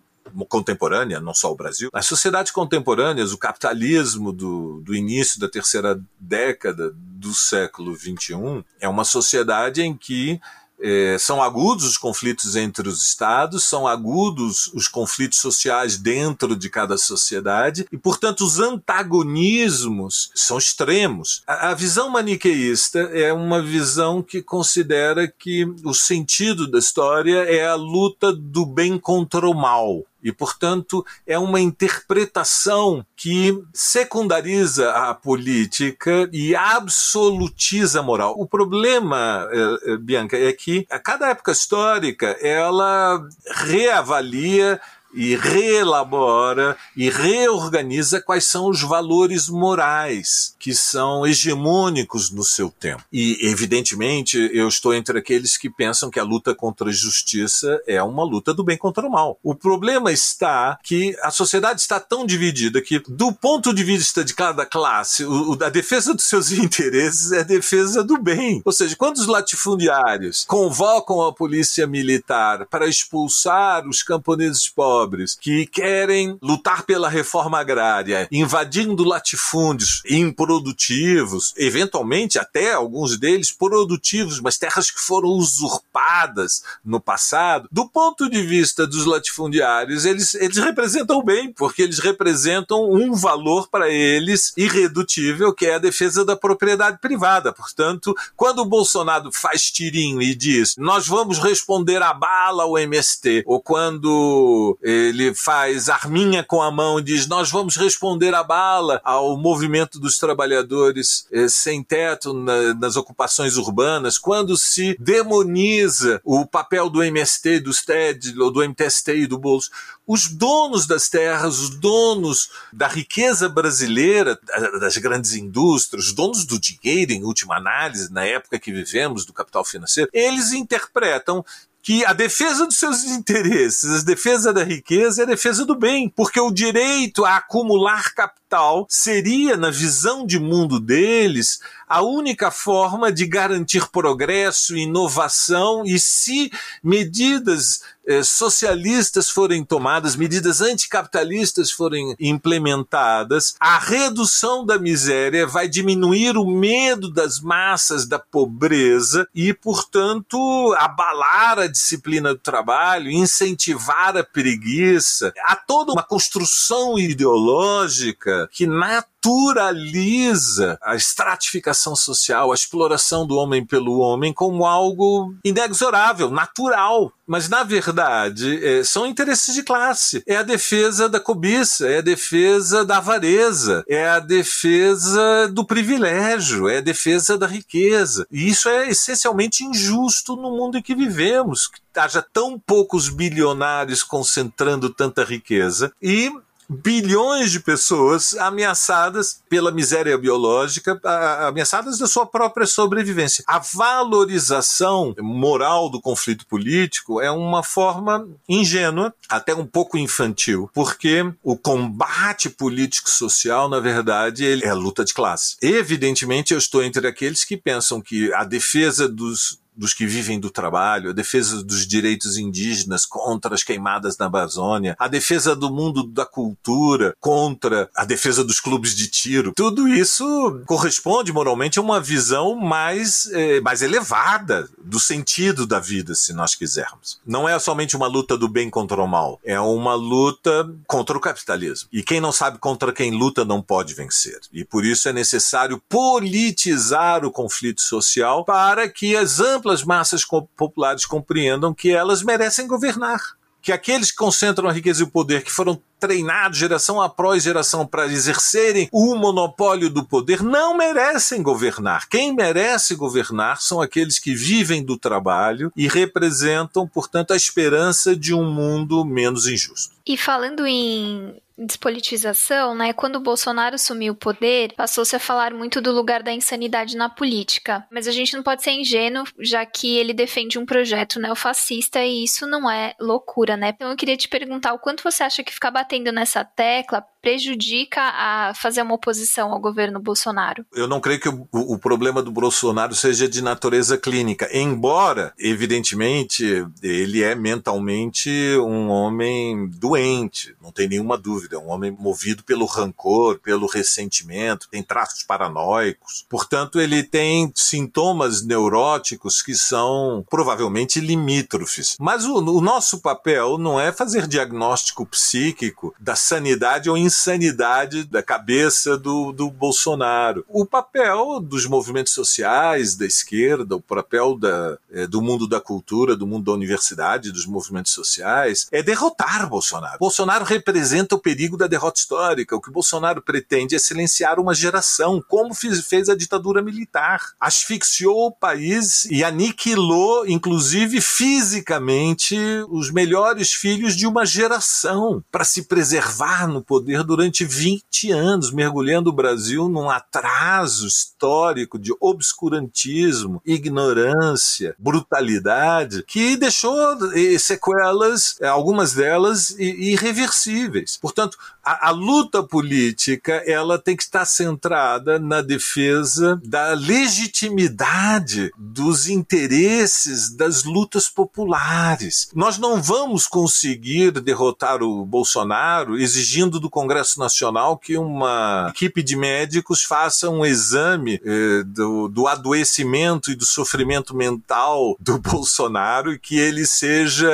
contemporânea, 0.50 1.20
não 1.20 1.34
só 1.34 1.52
o 1.52 1.56
Brasil. 1.56 1.90
As 1.94 2.06
sociedades 2.06 2.52
contemporâneas, 2.52 3.32
o 3.32 3.38
capitalismo 3.38 4.32
do, 4.32 4.82
do 4.82 4.96
início 4.96 5.40
da 5.40 5.48
terceira 5.48 6.00
década 6.20 6.92
do 6.96 7.34
século 7.34 7.96
XXI, 7.96 8.64
é 8.80 8.88
uma 8.88 9.04
sociedade 9.04 9.82
em 9.82 9.96
que 9.96 10.40
é, 10.86 11.18
são 11.18 11.42
agudos 11.42 11.84
os 11.86 11.98
conflitos 11.98 12.56
entre 12.56 12.88
os 12.88 13.02
estados, 13.02 13.66
são 13.66 13.88
agudos 13.88 14.68
os 14.68 14.88
conflitos 14.88 15.40
sociais 15.40 15.98
dentro 15.98 16.56
de 16.56 16.70
cada 16.70 16.96
sociedade 16.96 17.88
e, 17.92 17.98
portanto, 17.98 18.42
os 18.42 18.60
antagonismos 18.60 20.30
são 20.36 20.60
extremos. 20.60 21.42
A, 21.48 21.70
a 21.70 21.74
visão 21.74 22.10
maniqueísta 22.10 23.00
é 23.00 23.34
uma 23.34 23.64
visão 23.64 24.22
que 24.22 24.44
considera 24.44 25.28
que 25.28 25.66
o 25.84 25.94
sentido 25.94 26.70
da 26.70 26.78
história 26.78 27.40
é 27.46 27.68
a 27.68 27.74
luta 27.74 28.32
do 28.32 28.64
bem 28.64 29.00
contra 29.00 29.50
o 29.50 29.56
mal. 29.56 30.04
E, 30.26 30.32
portanto, 30.32 31.06
é 31.28 31.38
uma 31.38 31.62
interpretação 31.62 33.06
que 33.16 33.64
secundariza 33.72 34.92
a 34.92 35.14
política 35.14 36.28
e 36.34 36.56
absolutiza 36.56 38.00
a 38.00 38.04
moral. 38.04 38.34
O 38.36 38.48
problema, 38.48 39.48
eh, 39.52 39.92
eh, 39.92 39.98
Bianca, 39.98 40.36
é 40.36 40.52
que 40.52 40.88
a 40.90 40.98
cada 40.98 41.30
época 41.30 41.52
histórica 41.52 42.36
ela 42.42 43.24
reavalia 43.68 44.82
e 45.16 45.36
reelabora 45.36 46.78
e 46.96 47.10
reorganiza 47.10 48.22
quais 48.22 48.46
são 48.46 48.70
os 48.70 48.82
valores 48.82 49.48
morais 49.48 50.56
que 50.60 50.74
são 50.74 51.26
hegemônicos 51.26 52.32
no 52.32 52.44
seu 52.44 52.70
tempo. 52.70 53.04
E, 53.12 53.38
evidentemente, 53.48 54.38
eu 54.54 54.68
estou 54.68 54.94
entre 54.94 55.20
aqueles 55.20 55.58
que 55.58 55.70
pensam 55.70 56.10
que 56.10 56.20
a 56.20 56.24
luta 56.24 56.54
contra 56.54 56.90
a 56.90 56.94
justiça 56.94 57.82
é 57.88 58.02
uma 58.02 58.24
luta 58.24 58.54
do 58.54 58.64
bem 58.64 58.78
contra 58.78 59.06
o 59.06 59.12
mal. 59.12 59.38
O 59.44 59.56
problema 59.56 60.12
está 60.12 60.78
que 60.84 61.16
a 61.22 61.32
sociedade 61.32 61.82
está 61.82 62.00
tão 62.00 62.26
dividida 62.26 62.82
que, 62.82 63.00
do 63.08 63.32
ponto 63.32 63.74
de 63.74 63.84
vista 63.84 64.24
de 64.24 64.34
cada 64.34 64.66
classe, 64.66 65.24
o, 65.24 65.58
a 65.62 65.70
defesa 65.70 66.14
dos 66.14 66.26
seus 66.26 66.52
interesses 66.54 67.32
é 67.32 67.42
a 67.42 67.44
defesa 67.44 68.04
do 68.04 68.18
bem. 68.18 68.62
Ou 68.66 68.72
seja, 68.72 68.96
quando 68.96 69.18
os 69.18 69.28
latifundiários 69.28 70.46
convocam 70.46 71.22
a 71.22 71.34
polícia 71.34 71.88
militar 71.88 72.66
para 72.66 72.88
expulsar 72.88 73.88
os 73.88 74.02
camponeses 74.02 74.68
pobres, 74.68 75.05
pobres 75.06 75.38
que 75.40 75.68
querem 75.68 76.38
lutar 76.42 76.84
pela 76.84 77.08
reforma 77.08 77.60
agrária, 77.60 78.28
invadindo 78.32 79.04
latifúndios 79.04 80.02
improdutivos, 80.10 81.54
eventualmente 81.56 82.40
até 82.40 82.74
alguns 82.74 83.18
deles 83.18 83.52
produtivos, 83.52 84.40
mas 84.40 84.58
terras 84.58 84.90
que 84.90 85.00
foram 85.00 85.30
usurpadas 85.30 86.64
no 86.84 87.00
passado. 87.00 87.70
Do 87.72 87.88
ponto 87.88 88.28
de 88.30 88.42
vista 88.42 88.88
dos 88.88 89.06
latifundiários, 89.06 90.06
eles, 90.06 90.34
eles 90.34 90.58
representam 90.58 91.24
bem, 91.24 91.54
porque 91.54 91.84
eles 91.84 92.00
representam 92.00 92.92
um 92.92 93.14
valor 93.14 93.68
para 93.70 93.90
eles 93.90 94.54
irredutível, 94.58 95.54
que 95.54 95.68
é 95.68 95.76
a 95.76 95.80
defesa 95.80 96.26
da 96.26 96.36
propriedade 96.36 96.98
privada. 97.00 97.54
Portanto, 97.54 98.16
quando 98.36 98.60
o 98.60 98.66
Bolsonaro 98.66 99.32
faz 99.32 99.70
tirinho 99.70 100.22
e 100.22 100.34
diz 100.34 100.76
nós 100.78 101.08
vamos 101.08 101.38
responder 101.38 102.02
a 102.02 102.14
bala 102.14 102.64
ao 102.64 102.78
MST, 102.78 103.44
ou 103.46 103.62
quando 103.62 104.78
ele 104.88 105.34
faz 105.34 105.90
arminha 105.90 106.44
com 106.44 106.62
a 106.62 106.70
mão 106.70 107.00
e 107.00 107.04
diz: 107.04 107.26
Nós 107.26 107.50
vamos 107.50 107.76
responder 107.76 108.36
a 108.36 108.44
bala 108.44 109.02
ao 109.04 109.36
movimento 109.36 110.00
dos 110.00 110.20
trabalhadores 110.20 111.26
eh, 111.32 111.48
sem 111.48 111.84
teto 111.84 112.34
na, 112.34 112.76
nas 112.76 112.96
ocupações 112.96 113.58
urbanas, 113.58 114.20
quando 114.20 114.56
se 114.56 114.96
demoniza 115.00 116.22
o 116.24 116.46
papel 116.46 116.88
do 116.88 117.02
MST, 117.02 117.62
do 117.62 117.74
STED, 117.74 118.40
ou 118.40 118.52
do 118.52 118.62
MTST 118.62 119.12
e 119.16 119.28
do 119.28 119.40
Bolso. 119.40 119.72
Os 120.06 120.28
donos 120.28 120.86
das 120.86 121.10
terras, 121.10 121.58
os 121.58 121.72
donos 121.80 122.52
da 122.72 122.88
riqueza 122.88 123.50
brasileira, 123.50 124.40
das 124.80 124.98
grandes 124.98 125.34
indústrias, 125.34 126.06
os 126.06 126.14
donos 126.14 126.46
do 126.46 126.60
dinheiro, 126.60 127.12
em 127.12 127.24
última 127.24 127.58
análise, 127.58 128.14
na 128.14 128.24
época 128.24 128.60
que 128.60 128.72
vivemos, 128.72 129.26
do 129.26 129.34
capital 129.34 129.66
financeiro, 129.66 130.08
eles 130.14 130.52
interpretam 130.52 131.44
que 131.86 132.04
a 132.04 132.14
defesa 132.14 132.66
dos 132.66 132.78
seus 132.78 133.04
interesses, 133.04 134.02
a 134.02 134.04
defesa 134.04 134.52
da 134.52 134.64
riqueza 134.64 135.22
é 135.22 135.24
a 135.24 135.28
defesa 135.28 135.64
do 135.64 135.76
bem, 135.76 136.10
porque 136.10 136.40
o 136.40 136.50
direito 136.50 137.24
a 137.24 137.38
acumular 137.38 138.12
capital 138.16 138.45
seria, 138.90 139.58
na 139.58 139.70
visão 139.70 140.26
de 140.26 140.40
mundo 140.40 140.80
deles, 140.80 141.60
a 141.88 142.02
única 142.02 142.50
forma 142.50 143.12
de 143.12 143.26
garantir 143.28 143.88
progresso, 143.92 144.76
inovação 144.76 145.84
e 145.86 146.00
se 146.00 146.52
medidas 146.84 147.82
eh, 148.08 148.24
socialistas 148.24 149.30
forem 149.30 149.64
tomadas, 149.64 150.16
medidas 150.16 150.62
anticapitalistas 150.62 151.72
forem 151.72 152.16
implementadas, 152.20 153.56
a 153.60 153.78
redução 153.78 154.66
da 154.66 154.80
miséria 154.80 155.46
vai 155.46 155.68
diminuir 155.68 156.38
o 156.38 156.46
medo 156.46 157.12
das 157.12 157.40
massas 157.40 158.08
da 158.08 158.18
pobreza 158.18 159.28
e, 159.34 159.54
portanto, 159.54 160.38
abalar 160.80 161.60
a 161.60 161.68
disciplina 161.68 162.34
do 162.34 162.40
trabalho, 162.40 163.12
incentivar 163.12 164.18
a 164.18 164.24
preguiça. 164.24 165.34
Há 165.44 165.56
toda 165.56 165.92
uma 165.92 166.04
construção 166.04 166.98
ideológica 166.98 168.45
que 168.52 168.68
naturaliza 168.68 170.78
a 170.82 170.96
estratificação 170.96 171.96
social, 171.96 172.52
a 172.52 172.56
exploração 172.56 173.26
do 173.26 173.36
homem 173.36 173.66
pelo 173.66 174.00
homem 174.00 174.34
como 174.34 174.66
algo 174.66 175.34
inexorável, 175.44 176.30
natural. 176.30 177.12
Mas, 177.28 177.50
na 177.50 177.64
verdade, 177.64 178.64
é, 178.64 178.84
são 178.84 179.08
interesses 179.08 179.56
de 179.56 179.64
classe. 179.64 180.22
É 180.28 180.36
a 180.36 180.44
defesa 180.44 181.10
da 181.10 181.20
cobiça, 181.20 181.88
é 181.88 181.98
a 181.98 182.02
defesa 182.02 182.86
da 182.86 182.98
avareza, 182.98 183.84
é 183.88 184.08
a 184.08 184.20
defesa 184.20 185.50
do 185.52 185.66
privilégio, 185.66 186.70
é 186.70 186.78
a 186.78 186.82
defesa 186.82 187.36
da 187.36 187.48
riqueza. 187.48 188.28
E 188.32 188.48
isso 188.48 188.70
é 188.70 188.90
essencialmente 188.90 189.64
injusto 189.64 190.36
no 190.36 190.52
mundo 190.52 190.78
em 190.78 190.84
que 190.84 190.94
vivemos, 190.94 191.68
que 191.68 191.80
haja 192.00 192.22
tão 192.22 192.60
poucos 192.60 193.10
bilionários 193.10 194.04
concentrando 194.04 194.90
tanta 194.90 195.24
riqueza 195.24 195.92
e 196.02 196.32
bilhões 196.70 197.52
de 197.52 197.60
pessoas 197.60 198.34
ameaçadas 198.36 199.42
pela 199.50 199.72
miséria 199.72 200.18
biológica, 200.18 201.00
ameaçadas 201.48 201.98
da 201.98 202.08
sua 202.08 202.26
própria 202.26 202.66
sobrevivência. 202.66 203.44
A 203.48 203.60
valorização 203.60 205.16
moral 205.20 205.90
do 205.90 206.02
conflito 206.02 206.46
político 206.48 207.22
é 207.22 207.32
uma 207.32 207.64
forma 207.64 208.28
ingênua, 208.48 209.14
até 209.30 209.54
um 209.54 209.66
pouco 209.66 209.98
infantil, 209.98 210.70
porque 210.74 211.26
o 211.44 211.58
combate 211.58 212.50
político-social, 212.50 213.70
na 213.70 213.80
verdade, 213.80 214.44
ele 214.44 214.66
é 214.66 214.74
luta 214.74 215.04
de 215.04 215.14
classe. 215.14 215.56
Evidentemente, 215.62 216.54
eu 216.54 216.58
estou 216.58 216.84
entre 216.84 217.08
aqueles 217.08 217.44
que 217.44 217.58
pensam 217.58 218.02
que 218.02 218.34
a 218.34 218.44
defesa 218.44 219.08
dos 219.08 219.60
dos 219.76 219.94
que 219.94 220.06
vivem 220.06 220.40
do 220.40 220.50
trabalho, 220.50 221.10
a 221.10 221.14
defesa 221.14 221.64
dos 221.64 221.88
direitos 221.88 222.38
indígenas 222.38 223.06
contra 223.06 223.54
as 223.54 223.64
queimadas 223.64 224.18
na 224.18 224.26
Amazônia, 224.26 224.96
a 225.00 225.08
defesa 225.08 225.56
do 225.56 225.72
mundo 225.72 226.04
da 226.04 226.26
cultura 226.26 227.16
contra 227.20 227.90
a 227.96 228.06
defesa 228.06 228.44
dos 228.44 228.60
clubes 228.60 228.96
de 228.96 229.08
tiro. 229.08 229.54
Tudo 229.56 229.88
isso 229.88 230.62
corresponde 230.66 231.32
moralmente 231.32 231.80
a 231.80 231.82
uma 231.82 232.00
visão 232.00 232.56
mais, 232.56 233.30
eh, 233.34 233.60
mais 233.62 233.82
elevada 233.82 234.70
do 234.84 235.00
sentido 235.00 235.66
da 235.66 235.80
vida, 235.80 236.16
se 236.16 236.34
nós 236.34 236.56
quisermos. 236.56 237.20
Não 237.26 237.48
é 237.48 237.58
somente 237.60 237.96
uma 237.96 238.08
luta 238.08 238.38
do 238.38 238.48
bem 238.48 238.70
contra 238.70 239.02
o 239.02 239.08
mal, 239.08 239.40
é 239.44 239.60
uma 239.60 239.96
luta 239.96 240.70
contra 240.88 241.18
o 241.18 241.22
capitalismo. 241.22 241.90
E 241.92 242.04
quem 242.04 242.20
não 242.20 242.32
sabe 242.32 242.58
contra 242.60 242.94
quem 242.94 243.12
luta 243.12 243.44
não 243.44 243.62
pode 243.62 243.94
vencer. 243.94 244.40
E 244.54 244.64
por 244.64 244.86
isso 244.86 245.10
é 245.10 245.14
necessário 245.14 245.82
politizar 245.90 247.26
o 247.26 247.32
conflito 247.32 247.82
social 247.82 248.46
para 248.46 248.88
que 248.88 249.16
as 249.16 249.40
amplas 249.40 249.65
amplas 249.66 249.84
massas 249.84 250.24
populares 250.56 251.06
compreendam 251.06 251.74
que 251.74 251.90
elas 251.90 252.22
merecem 252.22 252.68
governar. 252.68 253.20
Que 253.62 253.72
aqueles 253.72 254.12
que 254.12 254.18
concentram 254.18 254.70
a 254.70 254.72
riqueza 254.72 255.02
e 255.02 255.06
o 255.06 255.10
poder, 255.10 255.44
que 255.44 255.52
foram 255.52 255.82
treinados 256.00 256.60
geração 256.60 257.02
após 257.02 257.42
geração 257.42 257.84
para 257.88 258.06
exercerem 258.06 258.88
o 258.92 259.16
monopólio 259.16 259.90
do 259.90 260.06
poder, 260.06 260.44
não 260.44 260.78
merecem 260.78 261.42
governar. 261.42 262.08
Quem 262.08 262.32
merece 262.32 262.94
governar 262.94 263.60
são 263.60 263.82
aqueles 263.82 264.20
que 264.20 264.36
vivem 264.36 264.84
do 264.84 265.00
trabalho 265.00 265.72
e 265.76 265.88
representam, 265.88 266.88
portanto, 266.88 267.34
a 267.34 267.36
esperança 267.36 268.16
de 268.16 268.36
um 268.36 268.44
mundo 268.44 269.04
menos 269.04 269.48
injusto. 269.48 269.96
E 270.06 270.16
falando 270.16 270.68
em 270.68 271.36
despolitização, 271.58 272.76
né? 272.76 272.94
Quando 272.94 273.18
o 273.18 273.22
Bolsonaro 273.22 273.76
assumiu 273.76 274.14
o 274.14 274.18
poder, 274.18 274.74
passou-se 274.74 275.16
a 275.16 275.20
falar 275.20 275.54
muito 275.54 275.82
do 275.82 275.92
lugar 275.92 276.22
da 276.22 276.32
insanidade 276.32 276.98
na 276.98 277.10
política. 277.10 277.86
Mas 277.92 278.08
a 278.08 278.12
gente 278.12 278.36
não 278.36 278.44
pode 278.44 278.64
ser 278.64 278.72
ingênuo, 278.72 279.26
já 279.40 279.66
que 279.66 279.98
ele 279.98 280.14
defende 280.14 280.60
um 280.60 280.66
projeto 280.66 281.20
neofascista 281.20 282.04
e 282.04 282.24
isso 282.24 282.46
não 282.46 282.70
é 282.70 282.94
loucura, 283.00 283.56
né? 283.56 283.70
Então 283.70 283.90
eu 283.90 283.96
queria 283.96 284.18
te 284.18 284.28
perguntar 284.28 284.74
o 284.74 284.80
quanto 284.80 285.04
você 285.04 285.24
acha 285.24 285.44
que 285.44 285.54
ficar 285.54 285.72
batendo 285.72 286.12
nessa 286.12 286.44
tecla 286.44 287.02
prejudica 287.26 288.02
a 288.04 288.54
fazer 288.54 288.84
uma 288.84 288.94
oposição 288.94 289.52
ao 289.52 289.60
governo 289.60 290.00
Bolsonaro? 290.00 290.64
Eu 290.72 290.88
não 290.88 291.02
creio 291.02 291.20
que 291.20 291.28
o, 291.28 291.48
o 291.52 291.80
problema 291.80 292.22
do 292.22 292.30
Bolsonaro 292.30 292.94
seja 292.94 293.28
de 293.28 293.42
natureza 293.42 293.98
clínica, 293.98 294.48
embora, 294.56 295.34
evidentemente, 295.40 296.64
ele 296.84 297.24
é 297.24 297.34
mentalmente 297.34 298.30
um 298.60 298.90
homem 298.90 299.68
doente, 299.70 300.56
não 300.62 300.72
tem 300.72 300.88
nenhuma 300.88 301.18
dúvida, 301.18 301.56
é 301.56 301.60
um 301.60 301.70
homem 301.70 301.90
movido 302.00 302.44
pelo 302.44 302.68
rancor, 302.68 303.40
pelo 303.40 303.66
ressentimento, 303.66 304.70
tem 304.70 304.84
traços 304.84 305.24
paranoicos. 305.24 306.28
Portanto, 306.30 306.80
ele 306.80 307.02
tem 307.02 307.52
sintomas 307.56 308.46
neuróticos 308.46 309.42
que 309.42 309.56
são 309.56 310.24
provavelmente 310.30 311.00
limítrofes. 311.00 311.98
Mas 312.00 312.24
o, 312.24 312.36
o 312.36 312.62
nosso 312.62 313.02
papel 313.02 313.58
não 313.58 313.80
é 313.80 313.92
fazer 313.92 314.28
diagnóstico 314.28 315.08
psíquico 315.08 315.92
da 316.00 316.16
sanidade 316.16 316.88
ou 316.88 316.96
insanidade 316.96 317.15
insanidade 317.16 318.04
da 318.04 318.22
cabeça 318.22 318.98
do, 318.98 319.32
do 319.32 319.50
Bolsonaro. 319.50 320.46
O 320.50 320.66
papel 320.66 321.40
dos 321.40 321.66
movimentos 321.66 322.14
sociais, 322.14 322.96
da 322.96 323.06
esquerda, 323.06 323.78
o 323.78 323.82
papel 323.82 324.38
da, 324.38 324.78
é, 324.92 325.08
do 325.08 325.22
mundo 325.22 325.48
da 325.48 325.62
cultura, 325.62 326.16
do 326.16 326.28
mundo 326.28 326.46
da 326.46 326.52
universidade, 326.52 327.32
dos 327.32 327.46
movimentos 327.46 327.94
sociais, 327.94 328.68
é 328.72 328.84
derrotar 328.84 329.48
Bolsonaro. 329.50 329.98
Bolsonaro 329.98 330.44
representa 330.44 331.16
o 331.16 331.20
perigo 331.20 331.56
da 331.56 331.68
derrota 331.68 332.00
histórica. 332.00 332.56
O 332.56 332.62
que 332.62 332.70
Bolsonaro 332.70 333.22
pretende 333.22 333.76
é 333.76 333.80
silenciar 333.80 334.40
uma 334.40 334.54
geração, 334.54 335.24
como 335.28 335.54
fiz, 335.54 335.86
fez 335.86 336.10
a 336.10 336.16
ditadura 336.16 336.62
militar. 336.62 337.22
Asfixiou 337.40 338.28
o 338.28 338.32
país 338.32 339.06
e 339.06 339.24
aniquilou, 339.24 340.28
inclusive 340.28 341.00
fisicamente, 341.00 342.38
os 342.70 342.92
melhores 342.92 343.54
filhos 343.54 343.96
de 343.96 344.06
uma 344.06 344.26
geração 344.26 345.24
para 345.32 345.46
se 345.46 345.64
preservar 345.64 346.48
no 346.48 346.62
poder 346.62 347.05
durante 347.06 347.46
20 347.46 348.12
anos, 348.12 348.52
mergulhando 348.52 349.10
o 349.10 349.14
Brasil 349.14 349.70
num 349.70 349.90
atraso 349.90 350.88
histórico 350.88 351.80
de 351.80 351.94
obscurantismo, 352.00 353.42
ignorância, 353.46 354.76
brutalidade, 354.78 356.04
que 356.08 356.36
deixou 356.36 356.76
eh, 357.14 357.38
sequelas, 357.38 358.36
eh, 358.42 358.48
algumas 358.48 358.94
delas 358.94 359.52
irreversíveis. 359.58 360.98
Portanto, 361.02 361.38
a, 361.64 361.90
a, 361.90 361.92
luta 361.92 362.44
política 362.44 363.44
ela 363.46 363.80
tem 363.80 363.96
que 363.96 364.04
estar 364.04 364.26
centrada 364.26 365.18
na 365.18 365.42
defesa 365.42 366.40
da 366.44 366.74
legitimidade 366.74 368.52
dos 368.58 369.08
interesses 369.08 370.30
das 370.30 370.64
lutas 370.64 371.10
populares. 371.10 372.30
Nós 372.36 372.58
não 372.58 372.82
vamos 372.82 373.28
conseguir 373.28 374.12
derrotar 374.12 374.84
o 374.84 375.06
Bolsonaro 375.06 375.98
exigindo 375.98 376.60
do 376.60 376.70
Congresso 376.70 376.85
Congresso 376.86 377.20
Nacional 377.20 377.78
que 377.78 377.98
uma 377.98 378.68
equipe 378.70 379.02
de 379.02 379.16
médicos 379.16 379.82
faça 379.82 380.30
um 380.30 380.46
exame 380.46 381.20
eh, 381.26 381.64
do, 381.66 382.08
do 382.08 382.28
adoecimento 382.28 383.32
e 383.32 383.36
do 383.36 383.46
sofrimento 383.46 384.16
mental 384.16 384.96
do 385.00 385.18
Bolsonaro 385.20 386.14
e 386.14 386.20
que 386.20 386.38
ele 386.38 386.66
seja 386.66 387.28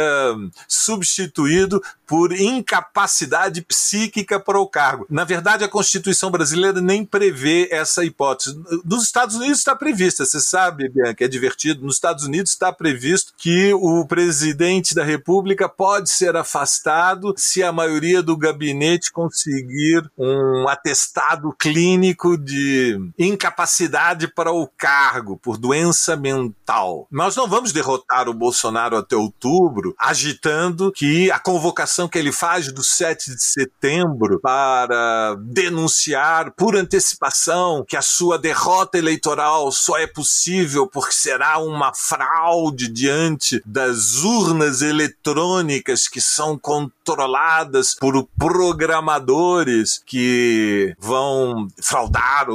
substituído 0.68 1.82
por 2.12 2.34
incapacidade 2.34 3.62
psíquica 3.62 4.38
para 4.38 4.60
o 4.60 4.68
cargo. 4.68 5.08
Na 5.10 5.24
verdade, 5.24 5.64
a 5.64 5.70
Constituição 5.70 6.30
brasileira 6.30 6.82
nem 6.82 7.06
prevê 7.06 7.70
essa 7.72 8.04
hipótese. 8.04 8.62
Nos 8.84 9.06
Estados 9.06 9.38
Unidos 9.38 9.60
está 9.60 9.78
prevista, 9.78 10.26
você 10.26 10.42
sabe, 10.42 10.90
Bianca, 10.90 11.24
é 11.24 11.28
divertido. 11.30 11.86
Nos 11.86 11.96
Estados 11.96 12.26
Unidos 12.26 12.52
está 12.52 12.74
previsto 12.74 13.32
que 13.38 13.74
o 13.76 14.06
presidente 14.06 14.94
da 14.94 15.06
República 15.06 15.70
pode 15.70 16.10
ser 16.10 16.36
afastado 16.36 17.34
se 17.38 17.64
a 17.64 17.72
maioria 17.72 18.22
do 18.22 18.36
gabinete 18.36 19.10
conseguir 19.10 20.04
um 20.18 20.68
atestado 20.68 21.56
clínico 21.58 22.38
de 22.38 23.00
incapacidade 23.18 24.28
para 24.28 24.52
o 24.52 24.68
cargo 24.68 25.38
por 25.38 25.58
doença 25.58 26.18
mental. 26.18 27.08
Nós 27.10 27.38
não 27.38 27.48
vamos 27.48 27.72
derrotar 27.72 28.28
o 28.28 28.34
Bolsonaro 28.34 28.98
até 28.98 29.16
outubro 29.16 29.96
agitando 29.98 30.92
que 30.92 31.32
a 31.32 31.40
convocação 31.40 32.01
que 32.08 32.18
ele 32.18 32.32
faz 32.32 32.72
do 32.72 32.84
7 32.84 33.36
de 33.36 33.44
setembro 33.44 34.40
para 34.40 35.36
denunciar 35.40 36.52
por 36.52 36.76
antecipação 36.76 37.86
que 37.88 37.98
a 37.98 38.02
sua 38.02 38.38
derrota 38.38 38.98
eleitoral 38.98 39.72
só 39.72 39.98
é 39.98 40.08
possível 40.08 40.88
porque 40.88 41.14
será 41.14 41.60
uma 41.60 41.94
fraude 41.94 42.88
diante 42.88 43.62
das 43.66 44.24
urnas 44.24 44.82
eletrônicas 44.82 46.08
que 46.08 46.22
são 46.22 46.58
controladas 46.58 47.96
por 47.96 48.28
programadores 48.38 50.02
que 50.06 50.96
vão 51.00 51.68
fraudar 51.82 52.48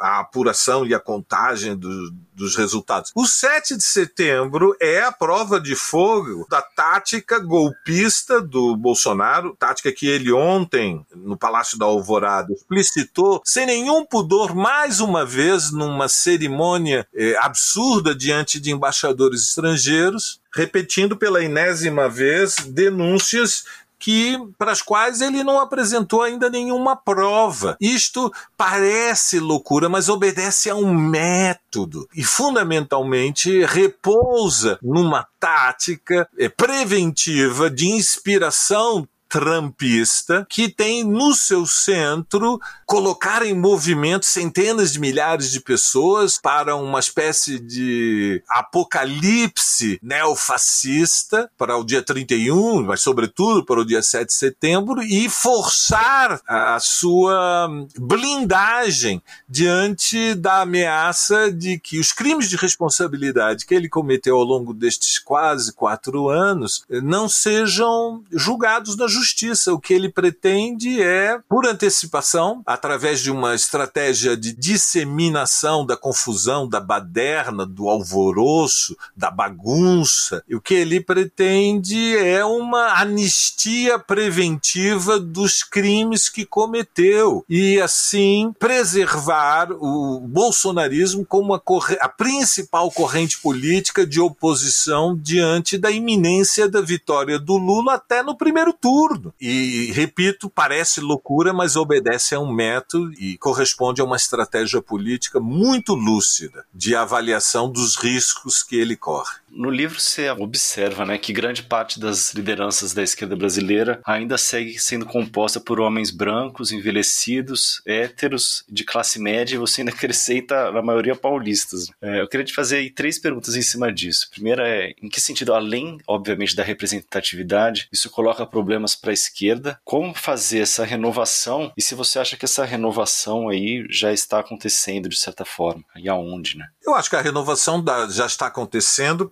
a 0.00 0.20
apuração 0.20 0.86
e 0.86 0.94
a 0.94 1.00
contagem 1.00 1.76
do, 1.76 2.12
dos 2.40 2.56
resultados. 2.56 3.12
O 3.14 3.26
7 3.26 3.76
de 3.76 3.84
setembro 3.84 4.74
é 4.80 5.02
a 5.02 5.12
prova 5.12 5.60
de 5.60 5.76
fogo 5.76 6.46
da 6.48 6.62
tática 6.62 7.38
golpista 7.38 8.40
do 8.40 8.74
Bolsonaro, 8.74 9.54
tática 9.58 9.92
que 9.92 10.08
ele 10.08 10.32
ontem, 10.32 11.04
no 11.14 11.36
Palácio 11.36 11.78
da 11.78 11.84
Alvorada, 11.84 12.52
explicitou 12.54 13.42
sem 13.44 13.66
nenhum 13.66 14.04
pudor, 14.06 14.54
mais 14.54 15.00
uma 15.00 15.24
vez, 15.24 15.70
numa 15.70 16.08
cerimônia 16.08 17.06
eh, 17.14 17.36
absurda 17.38 18.14
diante 18.14 18.58
de 18.58 18.70
embaixadores 18.70 19.42
estrangeiros, 19.42 20.40
repetindo 20.54 21.16
pela 21.16 21.44
enésima 21.44 22.08
vez 22.08 22.56
denúncias 22.56 23.64
que 24.00 24.38
para 24.58 24.72
as 24.72 24.80
quais 24.80 25.20
ele 25.20 25.44
não 25.44 25.60
apresentou 25.60 26.22
ainda 26.22 26.48
nenhuma 26.48 26.96
prova. 26.96 27.76
Isto 27.78 28.32
parece 28.56 29.38
loucura, 29.38 29.88
mas 29.88 30.08
obedece 30.08 30.70
a 30.70 30.74
um 30.74 30.92
método 30.92 32.08
e 32.16 32.24
fundamentalmente 32.24 33.64
repousa 33.66 34.78
numa 34.82 35.28
tática 35.38 36.26
eh, 36.38 36.48
preventiva 36.48 37.70
de 37.70 37.88
inspiração 37.88 39.06
trampista 39.30 40.44
que 40.50 40.68
tem 40.68 41.04
no 41.04 41.32
seu 41.34 41.64
centro 41.64 42.60
colocar 42.84 43.46
em 43.46 43.54
movimento 43.54 44.26
centenas 44.26 44.92
de 44.92 44.98
milhares 44.98 45.52
de 45.52 45.60
pessoas 45.60 46.36
para 46.36 46.74
uma 46.74 46.98
espécie 46.98 47.60
de 47.60 48.42
apocalipse 48.48 50.00
neofascista 50.02 51.48
para 51.56 51.76
o 51.76 51.84
dia 51.84 52.02
31, 52.02 52.82
mas 52.82 53.02
sobretudo 53.02 53.64
para 53.64 53.80
o 53.80 53.84
dia 53.84 54.02
7 54.02 54.26
de 54.26 54.34
setembro 54.34 55.00
e 55.00 55.28
forçar 55.28 56.40
a 56.44 56.80
sua 56.80 57.68
blindagem 57.96 59.22
diante 59.48 60.34
da 60.34 60.62
ameaça 60.62 61.52
de 61.52 61.78
que 61.78 62.00
os 62.00 62.12
crimes 62.12 62.50
de 62.50 62.56
responsabilidade 62.56 63.64
que 63.64 63.74
ele 63.74 63.88
cometeu 63.88 64.36
ao 64.36 64.42
longo 64.42 64.74
destes 64.74 65.20
quase 65.20 65.72
quatro 65.72 66.28
anos 66.28 66.84
não 66.90 67.28
sejam 67.28 68.24
julgados 68.32 68.96
na 68.96 69.06
justiça 69.06 69.19
justiça. 69.20 69.72
O 69.72 69.80
que 69.80 69.92
ele 69.92 70.08
pretende 70.08 71.02
é, 71.02 71.38
por 71.48 71.66
antecipação, 71.66 72.62
através 72.66 73.20
de 73.20 73.30
uma 73.30 73.54
estratégia 73.54 74.36
de 74.36 74.52
disseminação 74.52 75.84
da 75.84 75.96
confusão, 75.96 76.68
da 76.68 76.80
baderna, 76.80 77.66
do 77.66 77.88
alvoroço, 77.88 78.96
da 79.16 79.30
bagunça, 79.30 80.42
o 80.50 80.60
que 80.60 80.74
ele 80.74 81.00
pretende 81.00 82.16
é 82.16 82.44
uma 82.44 83.00
anistia 83.00 83.98
preventiva 83.98 85.18
dos 85.18 85.62
crimes 85.62 86.28
que 86.28 86.44
cometeu 86.44 87.44
e 87.48 87.80
assim 87.80 88.54
preservar 88.58 89.70
o 89.72 90.20
bolsonarismo 90.20 91.24
como 91.24 91.54
a, 91.54 91.60
a 92.00 92.08
principal 92.08 92.90
corrente 92.90 93.38
política 93.38 94.06
de 94.06 94.20
oposição 94.20 95.16
diante 95.16 95.76
da 95.76 95.90
iminência 95.90 96.68
da 96.68 96.80
vitória 96.80 97.38
do 97.38 97.56
Lula 97.56 97.94
até 97.94 98.22
no 98.22 98.36
primeiro 98.36 98.72
turno 98.72 99.09
absurdo. 99.10 99.34
E, 99.40 99.90
repito, 99.92 100.48
parece 100.48 101.00
loucura, 101.00 101.52
mas 101.52 101.76
obedece 101.76 102.34
a 102.34 102.40
um 102.40 102.52
método 102.52 103.12
e 103.14 103.36
corresponde 103.38 104.00
a 104.00 104.04
uma 104.04 104.16
estratégia 104.16 104.80
política 104.80 105.40
muito 105.40 105.94
lúcida 105.94 106.64
de 106.72 106.94
avaliação 106.94 107.70
dos 107.70 107.96
riscos 107.96 108.62
que 108.62 108.76
ele 108.76 108.96
corre. 108.96 109.34
No 109.50 109.68
livro 109.68 110.00
você 110.00 110.30
observa 110.30 111.04
né, 111.04 111.18
que 111.18 111.32
grande 111.32 111.62
parte 111.62 111.98
das 111.98 112.32
lideranças 112.32 112.92
da 112.92 113.02
esquerda 113.02 113.34
brasileira 113.34 114.00
ainda 114.06 114.38
segue 114.38 114.78
sendo 114.78 115.04
composta 115.04 115.58
por 115.58 115.80
homens 115.80 116.10
brancos, 116.10 116.70
envelhecidos, 116.72 117.82
héteros, 117.84 118.64
de 118.68 118.84
classe 118.84 119.18
média, 119.18 119.54
e 119.54 119.58
você 119.58 119.80
ainda 119.80 119.92
acrescenta 119.92 120.68
a 120.68 120.82
maioria 120.82 121.16
paulistas. 121.16 121.88
É, 122.00 122.20
eu 122.20 122.28
queria 122.28 122.46
te 122.46 122.54
fazer 122.54 122.90
três 122.90 123.18
perguntas 123.18 123.56
em 123.56 123.62
cima 123.62 123.92
disso. 123.92 124.28
A 124.30 124.34
primeira 124.34 124.68
é, 124.68 124.94
em 125.02 125.08
que 125.08 125.20
sentido, 125.20 125.52
além, 125.52 125.98
obviamente, 126.06 126.54
da 126.54 126.62
representatividade, 126.62 127.88
isso 127.92 128.08
coloca 128.10 128.46
problemas 128.46 128.94
para 128.94 129.10
a 129.10 129.14
esquerda? 129.14 129.80
Como 129.84 130.14
fazer 130.14 130.60
essa 130.60 130.84
renovação? 130.84 131.72
E 131.76 131.82
se 131.82 131.94
você 131.94 132.18
acha 132.18 132.36
que 132.36 132.44
essa 132.44 132.64
renovação 132.64 133.48
aí 133.48 133.86
já 133.90 134.12
está 134.12 134.38
acontecendo 134.40 135.08
de 135.08 135.18
certa 135.18 135.44
forma? 135.44 135.84
E 135.96 136.08
aonde, 136.08 136.56
né? 136.56 136.68
Eu 136.84 136.94
acho 136.94 137.10
que 137.10 137.16
a 137.16 137.20
renovação 137.20 137.82
da, 137.82 138.08
já 138.08 138.26
está 138.26 138.46
acontecendo 138.46 139.28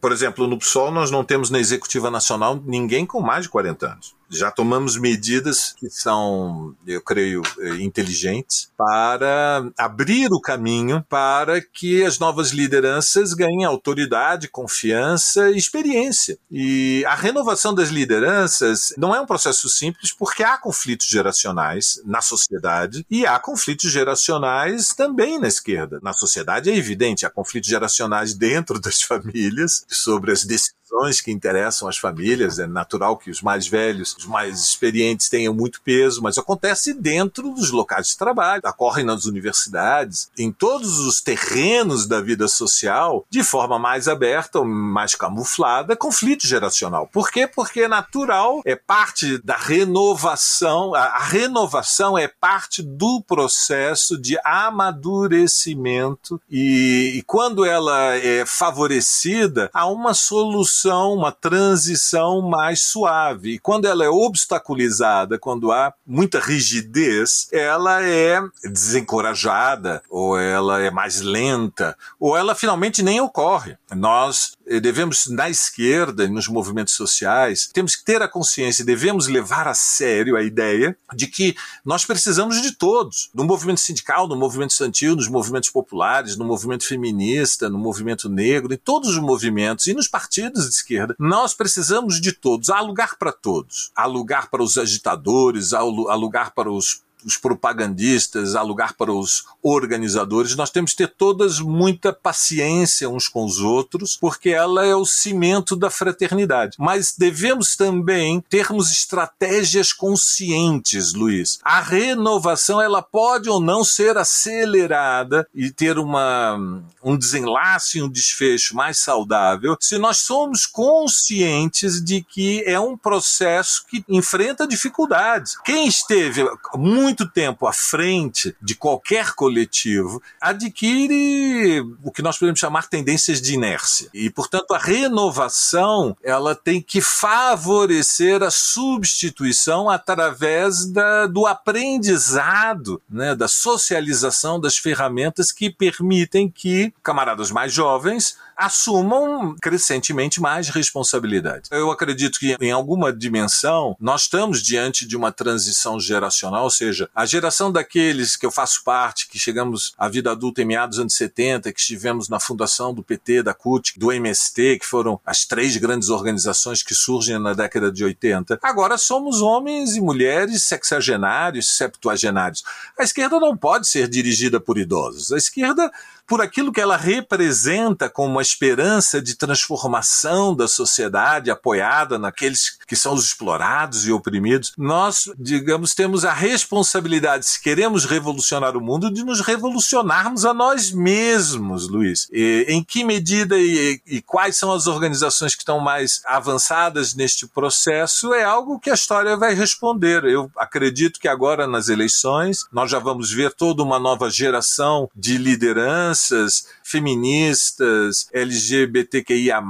por 0.00 0.12
exemplo, 0.12 0.46
no 0.46 0.58
PSOL 0.58 0.90
nós 0.90 1.10
não 1.10 1.24
temos 1.24 1.50
na 1.50 1.58
Executiva 1.58 2.10
Nacional 2.10 2.60
ninguém 2.64 3.06
com 3.06 3.20
mais 3.20 3.44
de 3.44 3.48
40 3.48 3.86
anos 3.86 4.21
já 4.32 4.50
tomamos 4.50 4.96
medidas 4.96 5.74
que 5.76 5.90
são, 5.90 6.74
eu 6.86 7.00
creio, 7.02 7.42
eh, 7.58 7.76
inteligentes 7.82 8.70
para 8.76 9.70
abrir 9.76 10.28
o 10.32 10.40
caminho 10.40 11.04
para 11.08 11.60
que 11.60 12.04
as 12.04 12.18
novas 12.18 12.50
lideranças 12.50 13.34
ganhem 13.34 13.64
autoridade, 13.64 14.48
confiança 14.48 15.50
e 15.50 15.56
experiência. 15.56 16.38
E 16.50 17.04
a 17.06 17.14
renovação 17.14 17.74
das 17.74 17.90
lideranças 17.90 18.94
não 18.96 19.14
é 19.14 19.20
um 19.20 19.26
processo 19.26 19.68
simples 19.68 20.12
porque 20.12 20.42
há 20.42 20.56
conflitos 20.56 21.06
geracionais 21.06 22.00
na 22.04 22.22
sociedade 22.22 23.06
e 23.10 23.26
há 23.26 23.38
conflitos 23.38 23.90
geracionais 23.90 24.94
também 24.94 25.38
na 25.38 25.48
esquerda. 25.48 26.00
Na 26.02 26.12
sociedade 26.12 26.70
é 26.70 26.76
evidente, 26.76 27.26
há 27.26 27.30
conflitos 27.30 27.68
geracionais 27.68 28.34
dentro 28.34 28.80
das 28.80 29.02
famílias 29.02 29.84
sobre 29.88 30.32
as 30.32 30.44
decisões 30.44 30.81
que 31.22 31.32
interessam 31.32 31.88
as 31.88 31.96
famílias. 31.96 32.58
É 32.58 32.66
natural 32.66 33.16
que 33.16 33.30
os 33.30 33.40
mais 33.40 33.66
velhos, 33.66 34.14
os 34.16 34.26
mais 34.26 34.60
experientes 34.60 35.28
tenham 35.28 35.54
muito 35.54 35.80
peso, 35.82 36.22
mas 36.22 36.38
acontece 36.38 36.94
dentro 36.94 37.50
dos 37.50 37.70
locais 37.70 38.08
de 38.08 38.16
trabalho, 38.16 38.62
ocorre 38.64 39.02
nas 39.02 39.24
universidades, 39.24 40.30
em 40.38 40.52
todos 40.52 40.98
os 41.00 41.20
terrenos 41.20 42.06
da 42.06 42.20
vida 42.20 42.46
social, 42.46 43.24
de 43.30 43.42
forma 43.42 43.78
mais 43.78 44.06
aberta 44.06 44.58
ou 44.60 44.64
mais 44.64 45.14
camuflada, 45.14 45.96
conflito 45.96 46.46
geracional. 46.46 47.08
Por 47.12 47.30
quê? 47.30 47.46
Porque 47.46 47.82
é 47.82 47.88
natural, 47.88 48.60
é 48.64 48.76
parte 48.76 49.38
da 49.38 49.56
renovação, 49.56 50.94
a, 50.94 51.18
renovação 51.18 52.18
é 52.18 52.28
parte 52.28 52.82
do 52.82 53.22
processo 53.22 54.20
de 54.20 54.38
amadurecimento 54.44 56.40
e, 56.50 57.14
e 57.16 57.22
quando 57.22 57.64
ela 57.64 58.14
é 58.16 58.44
favorecida, 58.44 59.70
há 59.72 59.86
uma 59.86 60.14
solução 60.14 60.81
evolução, 60.82 61.14
uma 61.14 61.30
transição 61.30 62.42
mais 62.42 62.82
suave. 62.84 63.54
E 63.54 63.58
quando 63.58 63.86
ela 63.86 64.04
é 64.04 64.08
obstaculizada, 64.08 65.38
quando 65.38 65.70
há 65.70 65.92
muita 66.06 66.40
rigidez, 66.40 67.48
ela 67.52 68.02
é 68.02 68.40
desencorajada, 68.64 70.02
ou 70.10 70.38
ela 70.38 70.80
é 70.80 70.90
mais 70.90 71.20
lenta, 71.20 71.96
ou 72.18 72.36
ela 72.36 72.54
finalmente 72.54 73.02
nem 73.02 73.20
ocorre. 73.20 73.76
Nós 73.94 74.56
devemos, 74.80 75.26
na 75.26 75.50
esquerda 75.50 76.28
nos 76.28 76.48
movimentos 76.48 76.94
sociais, 76.94 77.68
temos 77.72 77.96
que 77.96 78.04
ter 78.04 78.22
a 78.22 78.28
consciência, 78.28 78.84
devemos 78.84 79.26
levar 79.26 79.68
a 79.68 79.74
sério 79.74 80.36
a 80.36 80.42
ideia 80.42 80.96
de 81.14 81.26
que 81.26 81.54
nós 81.84 82.04
precisamos 82.04 82.60
de 82.60 82.72
todos, 82.72 83.30
no 83.34 83.44
movimento 83.44 83.80
sindical, 83.80 84.28
no 84.28 84.36
movimento 84.36 84.70
estudantil, 84.70 85.16
nos 85.16 85.28
movimentos 85.28 85.70
populares, 85.70 86.36
no 86.36 86.44
movimento 86.44 86.86
feminista, 86.86 87.68
no 87.68 87.78
movimento 87.78 88.28
negro, 88.28 88.72
em 88.72 88.78
todos 88.78 89.10
os 89.10 89.18
movimentos 89.18 89.86
e 89.86 89.94
nos 89.94 90.08
partidos 90.08 90.64
de 90.64 90.74
esquerda. 90.74 91.14
Nós 91.18 91.54
precisamos 91.54 92.20
de 92.20 92.32
todos. 92.32 92.70
Há 92.70 92.80
lugar 92.80 93.16
para 93.16 93.32
todos. 93.32 93.90
Há 93.94 94.06
lugar 94.06 94.48
para 94.50 94.62
os 94.62 94.78
agitadores, 94.78 95.72
há 95.72 95.82
lugar 95.82 96.52
para 96.52 96.70
os 96.70 97.02
os 97.24 97.36
propagandistas, 97.36 98.54
há 98.54 98.62
lugar 98.62 98.94
para 98.94 99.12
os 99.12 99.44
organizadores. 99.62 100.56
Nós 100.56 100.70
temos 100.70 100.92
que 100.92 100.98
ter 100.98 101.08
todas 101.08 101.60
muita 101.60 102.12
paciência 102.12 103.08
uns 103.08 103.28
com 103.28 103.44
os 103.44 103.60
outros, 103.60 104.16
porque 104.16 104.50
ela 104.50 104.84
é 104.84 104.94
o 104.94 105.06
cimento 105.06 105.76
da 105.76 105.90
fraternidade. 105.90 106.76
Mas 106.78 107.14
devemos 107.16 107.76
também 107.76 108.40
termos 108.48 108.90
estratégias 108.90 109.92
conscientes, 109.92 111.12
Luiz. 111.12 111.58
A 111.62 111.80
renovação 111.80 112.80
ela 112.80 113.02
pode 113.02 113.48
ou 113.48 113.60
não 113.60 113.84
ser 113.84 114.16
acelerada 114.16 115.46
e 115.54 115.70
ter 115.70 115.98
uma, 115.98 116.82
um 117.02 117.16
desenlace, 117.16 118.02
um 118.02 118.08
desfecho 118.08 118.76
mais 118.76 118.98
saudável, 118.98 119.76
se 119.80 119.98
nós 119.98 120.18
somos 120.18 120.66
conscientes 120.66 122.02
de 122.02 122.22
que 122.22 122.62
é 122.64 122.78
um 122.78 122.96
processo 122.96 123.84
que 123.88 124.04
enfrenta 124.08 124.66
dificuldades. 124.66 125.56
Quem 125.64 125.86
esteve 125.86 126.44
muito 126.74 127.11
muito 127.12 127.28
tempo 127.28 127.66
à 127.66 127.74
frente 127.74 128.56
de 128.60 128.74
qualquer 128.74 129.34
coletivo, 129.34 130.22
adquire 130.40 131.80
o 132.02 132.10
que 132.10 132.22
nós 132.22 132.38
podemos 132.38 132.58
chamar 132.58 132.88
tendências 132.88 133.40
de 133.40 133.52
inércia. 133.52 134.08
E, 134.14 134.30
portanto, 134.30 134.72
a 134.72 134.78
renovação 134.78 136.16
ela 136.24 136.54
tem 136.54 136.80
que 136.80 137.02
favorecer 137.02 138.42
a 138.42 138.50
substituição 138.50 139.90
através 139.90 140.86
da, 140.86 141.26
do 141.26 141.46
aprendizado, 141.46 143.00
né, 143.10 143.34
da 143.34 143.46
socialização 143.46 144.58
das 144.58 144.78
ferramentas 144.78 145.52
que 145.52 145.68
permitem 145.68 146.48
que 146.48 146.94
camaradas 147.02 147.50
mais 147.50 147.74
jovens 147.74 148.38
assumam 148.56 149.56
crescentemente 149.60 150.40
mais 150.40 150.68
responsabilidade. 150.68 151.68
Eu 151.70 151.90
acredito 151.90 152.38
que, 152.38 152.56
em 152.60 152.70
alguma 152.70 153.12
dimensão, 153.12 153.96
nós 154.00 154.22
estamos 154.22 154.62
diante 154.62 155.06
de 155.06 155.16
uma 155.16 155.32
transição 155.32 155.98
geracional, 155.98 156.64
ou 156.64 156.70
seja, 156.70 157.08
a 157.14 157.26
geração 157.26 157.70
daqueles 157.70 158.36
que 158.36 158.46
eu 158.46 158.50
faço 158.50 158.82
parte, 158.84 159.28
que 159.28 159.38
chegamos 159.38 159.92
à 159.96 160.08
vida 160.08 160.30
adulta 160.30 160.62
em 160.62 160.64
meados 160.64 160.96
dos 160.96 161.00
anos 161.00 161.14
70, 161.14 161.72
que 161.72 161.80
estivemos 161.80 162.28
na 162.28 162.38
fundação 162.38 162.92
do 162.92 163.02
PT, 163.02 163.42
da 163.42 163.54
CUT, 163.54 163.98
do 163.98 164.12
MST, 164.12 164.78
que 164.78 164.86
foram 164.86 165.20
as 165.24 165.44
três 165.44 165.76
grandes 165.76 166.08
organizações 166.08 166.82
que 166.82 166.94
surgem 166.94 167.38
na 167.38 167.54
década 167.54 167.90
de 167.90 168.04
80. 168.04 168.58
Agora 168.62 168.98
somos 168.98 169.40
homens 169.40 169.96
e 169.96 170.00
mulheres 170.00 170.64
sexagenários, 170.64 171.76
septuagenários. 171.76 172.62
A 172.98 173.02
esquerda 173.02 173.40
não 173.40 173.56
pode 173.56 173.88
ser 173.88 174.08
dirigida 174.08 174.60
por 174.60 174.78
idosos. 174.78 175.32
A 175.32 175.36
esquerda 175.36 175.90
por 176.26 176.40
aquilo 176.40 176.72
que 176.72 176.80
ela 176.80 176.96
representa 176.96 178.08
como 178.08 178.40
uma 178.42 178.50
esperança 178.52 179.22
de 179.22 179.36
transformação 179.36 180.54
da 180.54 180.66
sociedade 180.66 181.50
apoiada 181.50 182.18
naqueles 182.18 182.76
que 182.86 182.96
são 182.96 183.14
os 183.14 183.24
explorados 183.24 184.06
e 184.06 184.12
oprimidos. 184.12 184.72
Nós, 184.76 185.30
digamos, 185.38 185.94
temos 185.94 186.24
a 186.24 186.32
responsabilidade, 186.32 187.46
se 187.46 187.62
queremos 187.62 188.04
revolucionar 188.04 188.76
o 188.76 188.80
mundo, 188.80 189.12
de 189.12 189.24
nos 189.24 189.40
revolucionarmos 189.40 190.44
a 190.44 190.52
nós 190.52 190.90
mesmos, 190.90 191.88
Luiz. 191.88 192.28
E, 192.32 192.66
em 192.68 192.82
que 192.82 193.04
medida 193.04 193.56
e, 193.56 194.00
e 194.04 194.20
quais 194.20 194.56
são 194.56 194.72
as 194.72 194.86
organizações 194.88 195.54
que 195.54 195.62
estão 195.62 195.78
mais 195.78 196.20
avançadas 196.26 197.14
neste 197.14 197.46
processo 197.46 198.34
é 198.34 198.42
algo 198.42 198.80
que 198.80 198.90
a 198.90 198.94
história 198.94 199.36
vai 199.36 199.54
responder. 199.54 200.24
Eu 200.24 200.50
acredito 200.56 201.20
que 201.20 201.28
agora 201.28 201.66
nas 201.66 201.88
eleições 201.88 202.66
nós 202.72 202.90
já 202.90 202.98
vamos 202.98 203.30
ver 203.30 203.52
toda 203.52 203.82
uma 203.82 203.98
nova 203.98 204.28
geração 204.28 205.08
de 205.14 205.38
lideranças 205.38 206.66
feministas, 206.84 208.28
LGBTQIA+, 208.32 209.62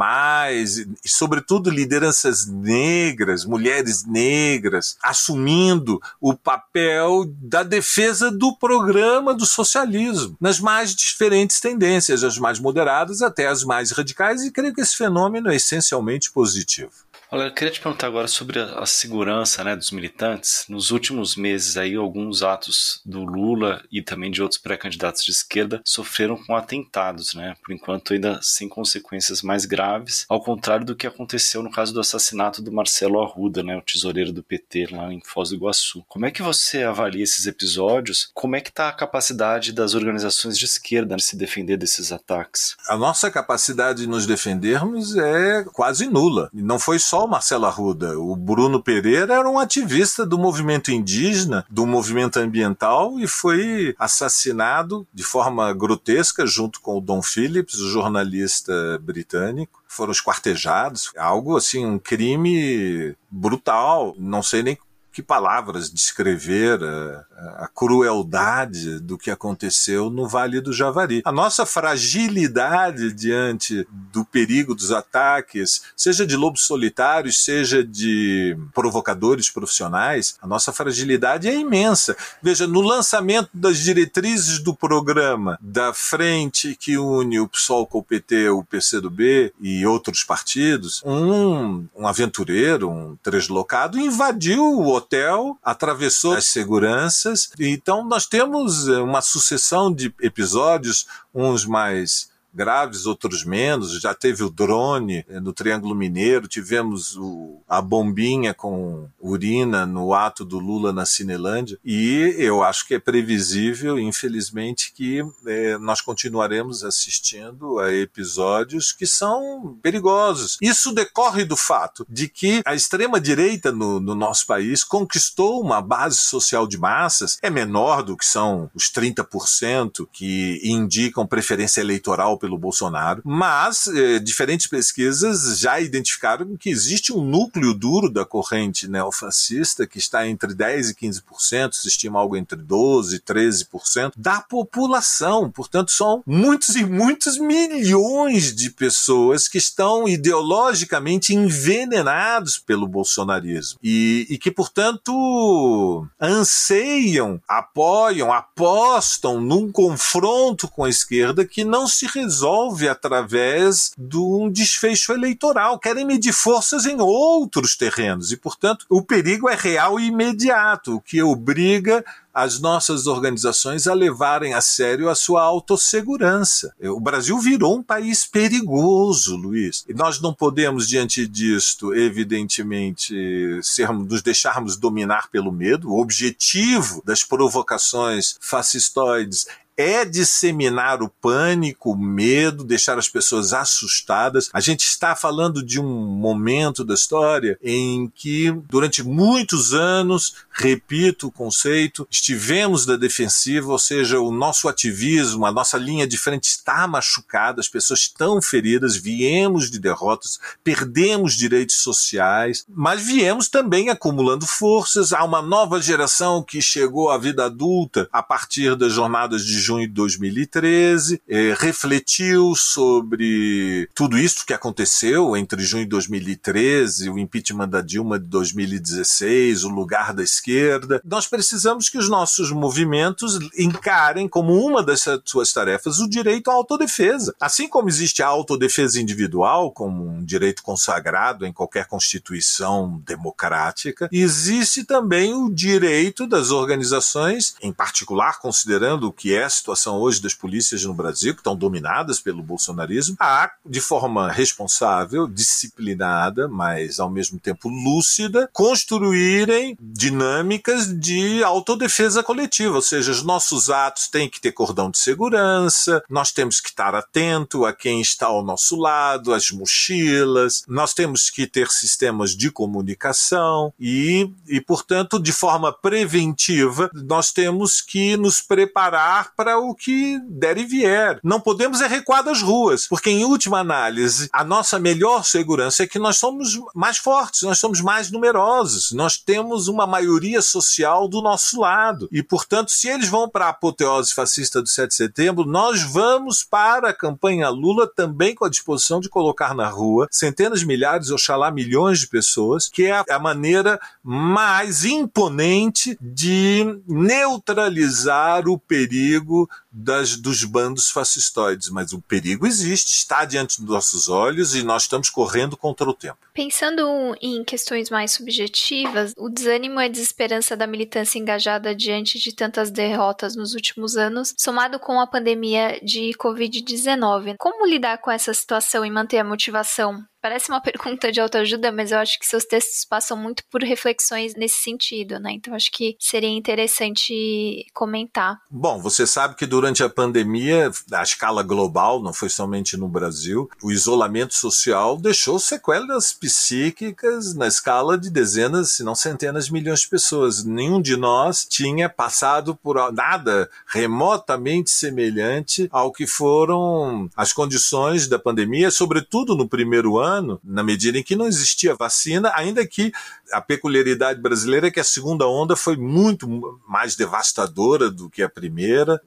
e 1.05 1.09
sobretudo 1.09 1.71
lideranças 1.71 2.47
negras, 2.47 3.45
mulheres 3.45 4.05
negras, 4.05 4.97
assumindo 5.03 6.01
o 6.21 6.35
papel 6.35 7.25
da 7.41 7.63
defesa 7.63 8.31
do 8.31 8.57
programa 8.57 9.35
do 9.35 9.47
socialismo, 9.47 10.37
nas 10.41 10.61
mais 10.61 10.95
diferentes 10.95 11.61
tendências, 11.61 12.25
as 12.25 12.39
mais 12.39 12.59
moderadas 12.59 13.23
até 13.23 13.47
as 13.47 13.65
mais 13.65 13.91
radicais, 13.91 14.43
e 14.43 14.51
creio 14.51 14.75
que 14.75 14.81
esse 14.81 14.97
fenômeno 14.97 15.51
é 15.51 15.57
essencialmente 15.57 16.31
positivo. 16.31 16.93
Olha, 17.35 17.45
eu 17.45 17.51
queria 17.51 17.73
te 17.73 17.81
perguntar 17.81 18.09
agora 18.09 18.29
sobre 18.29 18.61
a, 18.61 18.81
a, 18.81 18.85
segurança 18.85 19.65
né, 19.65 19.75
dos 19.75 19.91
militantes. 19.91 20.67
Nos 20.69 20.91
últimos 20.91 21.35
meses, 21.35 21.79
aí, 21.79 21.95
alguns 21.95 22.43
atos 22.43 23.01
do 23.07 23.25
Lula 23.25 23.83
e 23.91 24.03
também 24.03 24.31
de 24.31 24.43
outros 24.43 24.61
pré-candidatos 24.61 25.25
de 25.25 25.31
esquerda 25.31 25.81
sofreram 25.83 26.37
com 26.37 26.55
atentados, 26.55 27.33
né? 27.33 27.55
Por 27.65 27.73
enquanto, 27.73 28.13
ainda 28.13 28.39
sem 28.43 28.69
consequências 28.69 29.41
mais 29.41 29.65
graves, 29.65 30.27
ao 30.29 30.43
contrário 30.43 30.85
do 30.85 30.95
que 30.95 31.07
aconteceu 31.07 31.63
no 31.63 31.71
caso 31.71 31.95
do 31.95 32.01
assassinato 32.01 32.61
do 32.61 32.71
Marcelo 32.71 33.23
Arruda, 33.23 33.63
né, 33.63 33.79
o 33.79 33.81
tesoureiro 33.81 34.31
do 34.31 34.43
PT 34.43 34.89
lá 34.91 35.11
em 35.11 35.23
Foz 35.25 35.49
do 35.49 35.55
Iguaçu. 35.55 36.05
Como 36.09 36.27
é 36.27 36.31
que 36.31 36.43
você 36.43 36.83
avalia 36.83 37.25
esses 37.25 37.47
episódios? 37.47 38.31
Como 38.35 38.57
é 38.57 38.61
que 38.61 38.69
está 38.69 38.91
a 38.91 38.93
capacidade 38.93 39.73
das 39.73 39.95
organizações 39.95 40.59
de 40.59 40.67
esquerda 40.67 41.17
de 41.17 41.25
se 41.25 41.35
defender 41.35 41.79
desses 41.79 42.13
ataques? 42.13 42.77
A 42.87 42.97
nossa 42.99 43.31
capacidade 43.31 44.03
de 44.03 44.07
nos 44.07 44.27
defendermos 44.27 45.17
é 45.17 45.65
quase 45.73 46.11
nula. 46.11 46.51
Não 46.53 46.79
foi 46.79 46.99
só 46.99 47.22
Marcelo 47.27 47.67
Arruda. 47.67 48.19
O 48.19 48.37
Bruno 48.37 48.83
Pereira 48.83 49.35
era 49.35 49.49
um 49.49 49.59
ativista 49.59 50.25
do 50.25 50.39
movimento 50.39 50.91
indígena, 50.91 51.65
do 51.71 51.87
movimento 51.87 52.39
ambiental 52.39 53.19
e 53.19 53.27
foi 53.27 53.95
assassinado 53.99 55.07
de 55.13 55.23
forma 55.23 55.73
grotesca 55.73 56.47
junto 56.47 56.81
com 56.81 56.99
o 56.99 57.01
Don 57.01 57.23
Phillips, 57.23 57.81
o 57.81 57.91
jornalista 57.91 58.99
britânico. 59.03 59.83
Foram 59.87 60.13
esquartejados. 60.13 61.13
Algo 61.17 61.57
assim, 61.57 61.85
um 61.85 61.99
crime 61.99 63.15
brutal. 63.31 64.15
Não 64.19 64.43
sei 64.43 64.63
nem 64.63 64.79
que 65.13 65.23
palavras 65.23 65.93
descrever 65.93 66.83
a, 66.83 67.65
a, 67.65 67.69
crueldade 67.69 68.99
do 68.99 69.19
que 69.19 69.31
aconteceu 69.31 70.09
no 70.09 70.27
Vale 70.27 70.61
do 70.61 70.73
Javari. 70.73 71.21
A 71.25 71.31
nossa 71.31 71.67
fragilidade 71.67 73.13
diante 73.13 73.87
do 73.91 74.25
perigo 74.25 74.75
dos 74.75 74.91
ataques, 74.91 75.83
seja 75.95 76.27
de 76.27 76.35
lobos 76.35 76.65
solitários, 76.65 77.45
seja 77.45 77.85
de 77.85 78.57
provocadores 78.75 79.51
profissionais, 79.51 80.37
a 80.41 80.47
nossa 80.47 80.73
fragilidade 80.73 81.49
é 81.49 81.55
imensa. 81.55 82.17
Veja, 82.41 82.67
no 82.67 82.81
lançamento 82.81 83.51
das 83.53 83.79
diretrizes 83.79 84.59
do 84.59 84.75
programa 84.75 85.59
da 85.61 85.93
frente 85.93 86.75
que 86.75 86.97
une 86.97 87.39
o 87.39 87.49
PSOL 87.49 87.87
com 87.87 87.99
o 87.99 88.03
PT, 88.03 88.49
o 88.49 88.65
PCdoB 88.65 89.53
e 89.61 89.85
outros 89.87 90.25
partidos, 90.25 91.03
um, 91.05 91.87
um 91.95 92.07
aventureiro, 92.07 92.89
um 92.89 93.19
deslocado, 93.23 93.99
invadiu 93.99 94.63
o 94.63 95.02
hotel, 95.03 95.59
atravessou 95.63 96.35
as 96.35 96.47
seguranças. 96.47 97.51
Então 97.59 98.07
nós 98.07 98.27
temos 98.27 98.89
eh, 98.89 98.99
uma 98.99 99.21
sucessão 99.21 99.93
de 99.93 100.15
episódios, 100.21 101.07
uns 101.35 101.67
mais 101.67 102.32
graves, 102.55 103.07
outros 103.07 103.45
menos. 103.45 104.01
Já 104.01 104.15
teve 104.15 104.43
o 104.43 104.51
drone 104.51 105.25
eh, 105.29 105.41
no 105.41 105.53
Triângulo 105.53 105.95
Mineiro, 105.95 106.49
tivemos 106.49 107.17
o, 107.17 107.61
a 107.69 107.81
bombinha 107.81 108.53
com 108.53 109.09
urina 109.21 109.87
no 109.87 110.15
ato 110.15 110.45
do 110.45 110.59
Lula 110.59 110.93
na 110.93 111.07
Cinelândia. 111.07 111.79
E 111.85 112.35
eu 112.39 112.63
acho 112.63 112.87
que 112.87 112.95
é 112.95 112.99
previsível, 112.99 113.99
infelizmente, 113.99 114.93
que 114.95 115.23
é, 115.47 115.79
nós 115.79 116.01
continuaremos 116.01 116.85
assistindo 116.85 117.79
a 117.79 117.93
episódios 117.93 118.93
que 118.93 119.07
são 119.07 119.79
perigosos. 119.83 120.59
Isso 120.61 120.93
decorre 120.93 121.45
do 121.45 121.57
fato 121.57 122.07
de 122.09 122.29
que 122.29 122.63
a 122.65 122.75
extrema-direita 122.75 123.73
no, 123.73 124.01
no 124.01 124.15
nosso 124.15 124.47
país 124.47 124.85
conquistou 124.85 125.61
uma 125.61 125.81
base 125.81 126.19
social 126.19 126.67
de 126.67 126.79
massas, 126.79 127.39
é 127.43 127.51
menor 127.51 128.03
do 128.03 128.17
que 128.17 128.25
são 128.25 128.71
os 128.75 128.91
30% 128.91 130.07
que 130.13 130.61
indicam 130.63 131.27
preferência 131.27 131.81
eleitoral 131.81 132.39
pelo 132.43 132.59
Bolsonaro, 132.59 133.23
mas 133.25 133.87
eh, 133.87 134.19
diferentes 134.19 134.67
pesquisas 134.67 135.61
já 135.61 135.79
identificaram 135.79 136.57
que 136.57 136.71
existe 136.71 137.13
um 137.13 137.25
núcleo 137.25 137.73
duro 137.73 138.11
da 138.11 138.25
corrente 138.25 138.89
neofascista 138.89 139.87
que 139.87 139.99
está 139.99 140.27
entre 140.27 140.53
10% 140.53 140.91
e 140.91 140.95
15%, 140.95 141.73
se 141.73 141.87
estima 141.87 142.19
algo 142.19 142.37
entre 142.37 142.59
12% 142.59 143.13
e 143.15 143.21
13% 143.21 144.15
da 144.17 144.41
população. 144.41 145.53
Portanto, 145.53 145.93
são 145.93 146.21
muitos 146.27 146.75
e 146.75 146.85
muitos 146.85 147.39
milhões 147.39 148.53
de 148.53 148.71
pessoas 148.71 149.47
que 149.47 149.59
estão 149.59 150.09
ideologicamente 150.09 151.33
envenenados 151.33 152.59
pelo 152.59 152.89
bolsonarismo 152.89 153.79
e, 153.81 154.27
e 154.29 154.37
que, 154.37 154.51
portanto, 154.51 156.09
anseiam, 156.21 157.41
apoiam, 157.49 158.33
apostam 158.33 159.41
num 159.41 159.71
confronto 159.71 160.67
com 160.67 160.83
a 160.83 160.91
esquerda 160.91 161.45
que 161.45 161.63
não 161.63 161.87
se 161.87 162.07
resolve 162.07 162.32
resolve 162.33 162.89
através 162.89 163.93
de 163.97 164.17
um 164.17 164.51
desfecho 164.51 165.13
eleitoral. 165.13 165.79
Querem 165.79 166.07
medir 166.07 166.33
forças 166.33 166.87
em 166.87 166.99
outros 166.99 167.77
terrenos 167.77 168.33
e, 168.33 168.37
portanto, 168.39 168.87
o 168.89 169.03
perigo 169.03 169.51
é 169.51 169.55
real 169.55 170.01
e 170.01 170.07
imediato, 170.07 170.97
o 170.97 171.01
que 171.01 171.23
obriga 171.23 172.03
as 172.33 172.59
nossas 172.59 173.07
organizações 173.07 173.87
a 173.87 173.93
levarem 173.93 174.55
a 174.55 174.63
sério 174.63 175.11
a 175.11 175.15
sua 175.15 175.43
autossegurança. 175.43 176.75
O 176.81 176.99
Brasil 176.99 177.39
virou 177.39 177.77
um 177.77 177.83
país 177.83 178.25
perigoso, 178.25 179.37
Luiz. 179.37 179.85
E 179.87 179.93
nós 179.93 180.19
não 180.19 180.33
podemos, 180.33 180.89
diante 180.89 181.27
disto, 181.27 181.95
evidentemente, 181.95 183.15
sermos, 183.63 184.09
nos 184.09 184.23
deixarmos 184.23 184.79
dominar 184.79 185.29
pelo 185.29 185.53
medo. 185.53 185.91
O 185.91 186.01
objetivo 186.01 187.03
das 187.05 187.23
provocações 187.23 188.37
fascistoides 188.41 189.47
é 189.77 190.05
disseminar 190.05 191.03
o 191.03 191.09
pânico, 191.09 191.93
o 191.93 191.97
medo, 191.97 192.65
deixar 192.65 192.99
as 192.99 193.09
pessoas 193.09 193.53
assustadas. 193.53 194.51
A 194.53 194.61
gente 194.61 194.83
está 194.83 195.17
falando 195.17 195.63
de 195.63 195.81
um 195.81 195.85
momento 195.85 196.85
da 196.85 196.95
história 196.95 197.59
em 197.63 198.11
que, 198.15 198.53
durante 198.69 199.03
muitos 199.03 199.73
anos, 199.73 200.35
repito 200.51 201.29
o 201.29 201.33
conceito, 201.33 202.07
estivemos 202.11 202.85
da 202.85 202.97
defensiva, 202.97 203.73
ou 203.73 203.79
seja, 203.79 204.21
o 204.21 204.31
nosso 204.31 204.69
ativismo, 204.69 205.47
a 205.47 205.53
nossa 205.53 205.79
linha 205.79 206.07
de 206.07 206.19
frente 206.19 206.45
está 206.45 206.87
machucada, 206.87 207.61
as 207.61 207.69
pessoas 207.69 208.01
estão 208.01 208.41
feridas, 208.43 208.97
viemos 208.97 209.71
de 209.71 209.79
derrotas, 209.79 210.39
perdemos 210.63 211.35
direitos 211.35 211.77
sociais, 211.77 212.65
mas 212.69 213.03
viemos 213.03 213.49
também 213.49 213.89
acumulando 213.89 214.47
forças. 214.47 215.13
Há 215.13 215.25
uma 215.25 215.41
nova 215.41 215.81
geração 215.81 216.43
que 216.43 216.61
chegou 216.61 217.11
à 217.11 217.19
vida 217.19 217.47
adulta 217.47 218.09
a 218.13 218.23
partir 218.23 218.77
das 218.77 218.93
jornadas 218.93 219.45
de 219.45 219.63
junho 219.63 219.72
de 219.81 219.89
2013, 219.89 221.23
é, 221.29 221.55
refletiu 221.59 222.55
sobre 222.55 223.89
tudo 223.95 224.19
isso 224.19 224.47
que 224.47 224.53
aconteceu 224.53 225.37
entre 225.37 225.63
junho 225.63 225.85
de 225.85 225.91
2013, 225.91 227.11
o 227.11 227.19
impeachment 227.19 227.69
da 227.69 227.81
Dilma 227.81 228.19
de 228.19 228.27
2016, 228.27 229.65
o 229.65 229.69
lugar 229.69 230.13
da 230.13 230.23
esquerda. 230.23 231.01
Nós 231.05 231.27
precisamos 231.27 231.89
que 231.89 231.99
os 231.99 232.09
nossos 232.09 232.51
movimentos 232.51 233.39
encarem 233.59 234.29
como 234.29 234.55
uma 234.55 234.83
das 234.83 235.05
suas 235.25 235.53
tarefas 235.53 235.99
o 235.99 236.09
direito 236.09 236.51
à 236.51 236.55
autodefesa. 236.55 237.35
Assim 237.41 237.69
como 237.69 237.89
existe 237.89 238.23
a 238.23 238.27
autodefesa 238.27 239.01
individual 239.01 239.71
como 239.71 240.07
um 240.07 240.25
direito 240.25 240.63
consagrado 240.63 241.47
em 241.47 241.53
qualquer 241.53 241.87
constituição 241.87 243.01
democrática, 243.05 244.09
existe 244.13 244.85
também 244.85 245.35
o 245.35 245.51
direito 245.51 246.27
das 246.27 246.51
organizações, 246.51 247.55
em 247.63 247.73
particular 247.73 248.41
considerando 248.41 249.09
o 249.09 249.13
que 249.13 249.35
é 249.35 249.49
situação 249.53 249.97
hoje 249.97 250.21
das 250.21 250.35
polícias 250.35 250.85
no 250.85 250.95
Brasil, 250.95 251.35
que 251.35 251.41
estão 251.41 251.57
dominadas 251.57 252.21
pelo 252.21 252.43
bolsonarismo, 252.43 253.17
a, 253.21 253.51
de 253.65 253.81
forma 253.81 254.31
responsável, 254.31 255.27
disciplinada, 255.27 256.49
mas 256.49 256.99
ao 256.99 257.11
mesmo 257.11 257.39
tempo 257.39 257.69
lúcida, 257.69 258.49
construírem 258.53 259.77
dinâmicas 259.81 260.87
de 260.99 261.43
autodefesa 261.43 262.23
coletiva, 262.23 262.77
ou 262.77 262.83
seja, 262.83 263.13
os 263.13 263.23
nossos 263.23 263.71
atos 263.71 264.09
têm 264.09 264.29
que 264.29 264.41
ter 264.41 264.53
cordão 264.53 264.91
de 264.91 264.99
segurança, 264.99 266.03
nós 266.09 266.33
temos 266.33 266.61
que 266.61 266.69
estar 266.69 266.95
atento 266.95 267.65
a 267.65 267.73
quem 267.73 268.01
está 268.01 268.27
ao 268.27 268.43
nosso 268.43 268.77
lado, 268.77 269.35
as 269.35 269.51
mochilas, 269.51 270.63
nós 270.67 270.95
temos 270.95 271.31
que 271.31 271.47
ter 271.47 271.69
sistemas 271.69 272.37
de 272.37 272.51
comunicação 272.51 273.73
e, 273.79 274.31
e 274.49 274.61
portanto, 274.61 275.21
de 275.21 275.33
forma 275.33 275.73
preventiva, 275.73 276.91
nós 276.95 277.33
temos 277.33 277.81
que 277.81 278.17
nos 278.17 278.41
preparar 278.41 279.35
para 279.43 279.59
o 279.59 279.75
que 279.75 280.21
der 280.29 280.57
e 280.57 280.65
vier. 280.65 281.19
Não 281.25 281.41
podemos 281.41 281.81
é 281.81 281.89
recuar 281.89 282.23
das 282.23 282.41
ruas, 282.41 282.87
porque 282.87 283.11
em 283.11 283.25
última 283.25 283.59
análise, 283.59 284.29
a 284.33 284.45
nossa 284.45 284.79
melhor 284.79 285.25
segurança 285.25 285.83
é 285.83 285.87
que 285.87 285.99
nós 285.99 286.17
somos 286.17 286.61
mais 286.73 286.99
fortes, 286.99 287.43
nós 287.43 287.59
somos 287.59 287.81
mais 287.81 288.09
numerosos, 288.09 288.93
nós 288.93 289.17
temos 289.17 289.67
uma 289.67 289.85
maioria 289.85 290.41
social 290.41 291.09
do 291.09 291.21
nosso 291.21 291.61
lado. 291.61 292.09
E, 292.13 292.23
portanto, 292.23 292.71
se 292.71 292.87
eles 292.87 293.09
vão 293.09 293.29
para 293.29 293.47
a 293.47 293.49
apoteose 293.49 294.15
fascista 294.15 294.63
do 294.63 294.69
7 294.69 294.91
de 294.91 294.95
setembro, 294.95 295.45
nós 295.45 295.83
vamos 295.83 296.45
para 296.45 296.91
a 296.91 296.95
campanha 296.95 297.49
Lula 297.49 297.91
também 297.93 298.37
com 298.37 298.45
a 298.45 298.51
disposição 298.51 299.01
de 299.01 299.09
colocar 299.09 299.57
na 299.57 299.69
rua 299.69 300.07
centenas, 300.09 300.63
milhares, 300.63 301.11
oxalá 301.11 301.51
milhões 301.51 301.99
de 301.99 302.07
pessoas, 302.07 302.69
que 302.69 302.85
é 302.85 303.05
a 303.11 303.19
maneira 303.19 303.81
mais 304.05 304.85
imponente 304.85 305.99
de 306.01 306.81
neutralizar 306.87 308.47
o 308.47 308.57
perigo 308.57 309.32
sababu 309.33 309.49
das, 309.73 310.17
dos 310.17 310.45
bandos 310.45 310.91
fascistoides. 310.91 311.71
Mas 311.71 311.93
o 311.93 312.01
perigo 312.01 312.47
existe, 312.47 312.93
está 312.93 313.25
diante 313.25 313.61
dos 313.61 313.71
nossos 313.71 314.09
olhos 314.09 314.55
e 314.55 314.63
nós 314.63 314.83
estamos 314.83 315.09
correndo 315.09 315.57
contra 315.57 315.89
o 315.89 315.95
tempo. 315.95 316.19
Pensando 316.35 317.17
em 317.21 317.43
questões 317.45 317.91
mais 317.91 318.13
subjetivas, 318.13 319.13
o 319.17 319.29
desânimo 319.29 319.81
e 319.81 319.85
a 319.85 319.89
desesperança 319.89 320.57
da 320.57 320.67
militância 320.67 321.19
engajada 321.19 321.75
diante 321.75 322.19
de 322.19 322.35
tantas 322.35 322.71
derrotas 322.71 323.37
nos 323.37 323.55
últimos 323.55 323.97
anos, 323.97 324.35
somado 324.39 324.79
com 324.79 325.01
a 325.01 325.07
pandemia 325.07 325.81
de 325.83 326.13
Covid-19. 326.19 327.37
Como 327.39 327.67
lidar 327.67 327.99
com 327.99 328.11
essa 328.11 328.35
situação 328.35 328.85
e 328.85 328.91
manter 328.91 329.19
a 329.19 329.25
motivação? 329.25 330.05
Parece 330.23 330.51
uma 330.51 330.61
pergunta 330.63 331.11
de 331.11 331.21
autoajuda, 331.21 331.73
mas 331.73 331.91
eu 331.91 331.99
acho 331.99 332.19
que 332.19 332.27
seus 332.27 332.45
textos 332.45 332.85
passam 332.85 333.17
muito 333.17 333.43
por 333.51 333.63
reflexões 333.63 334.35
nesse 334.37 334.63
sentido, 334.63 335.19
né? 335.19 335.33
Então 335.33 335.55
acho 335.55 335.71
que 335.73 335.97
seria 335.99 336.31
interessante 336.31 337.67
comentar. 337.75 338.39
Bom, 338.49 338.81
você 338.81 339.07
sabe 339.07 339.35
que 339.35 339.45
durante 339.45 339.62
a 339.83 339.89
pandemia, 339.89 340.71
a 340.93 341.03
escala 341.03 341.43
global, 341.43 342.03
não 342.03 342.13
foi 342.13 342.29
somente 342.29 342.77
no 342.77 342.89
Brasil, 342.89 343.49
o 343.63 343.71
isolamento 343.71 344.35
social 344.35 344.97
deixou 344.97 345.39
sequelas 345.39 346.13
psíquicas 346.13 347.35
na 347.35 347.47
escala 347.47 347.97
de 347.97 348.11
dezenas, 348.11 348.73
se 348.73 348.83
não 348.83 348.95
centenas 348.95 349.47
de 349.47 349.53
milhões 349.53 349.81
de 349.81 349.89
pessoas. 349.89 350.45
Nenhum 350.45 350.81
de 350.81 350.97
nós 350.97 351.45
tinha 351.45 351.89
passado 351.89 352.55
por 352.55 352.93
nada 352.93 353.49
remotamente 353.67 354.71
semelhante 354.71 355.69
ao 355.71 355.93
que 355.93 356.07
foram 356.07 357.09
as 357.17 357.33
condições 357.33 358.09
da 358.09 358.19
pandemia, 358.19 358.71
sobretudo 358.71 359.37
no 359.37 359.49
primeiro 359.49 359.99
ano 359.99 360.41
na 360.43 360.63
medida 360.63 360.99
em 360.99 361.03
que 361.03 361.17
não 361.17 361.27
existia 361.27 361.75
vacina, 361.75 362.33
ainda 362.35 362.67
que 362.67 362.93
a 363.33 363.41
peculiaridade 363.41 364.21
brasileira 364.21 364.69
é 364.69 364.71
que 364.71 364.81
a 364.81 364.85
segunda 364.85 365.27
onda 365.27 365.57
foi 365.57 365.77
muito 365.77 366.61
mais 366.69 366.95
devastadora 366.95 367.91
do 367.91 368.11
que 368.11 368.23
a 368.23 368.29
primeira. 368.29 369.01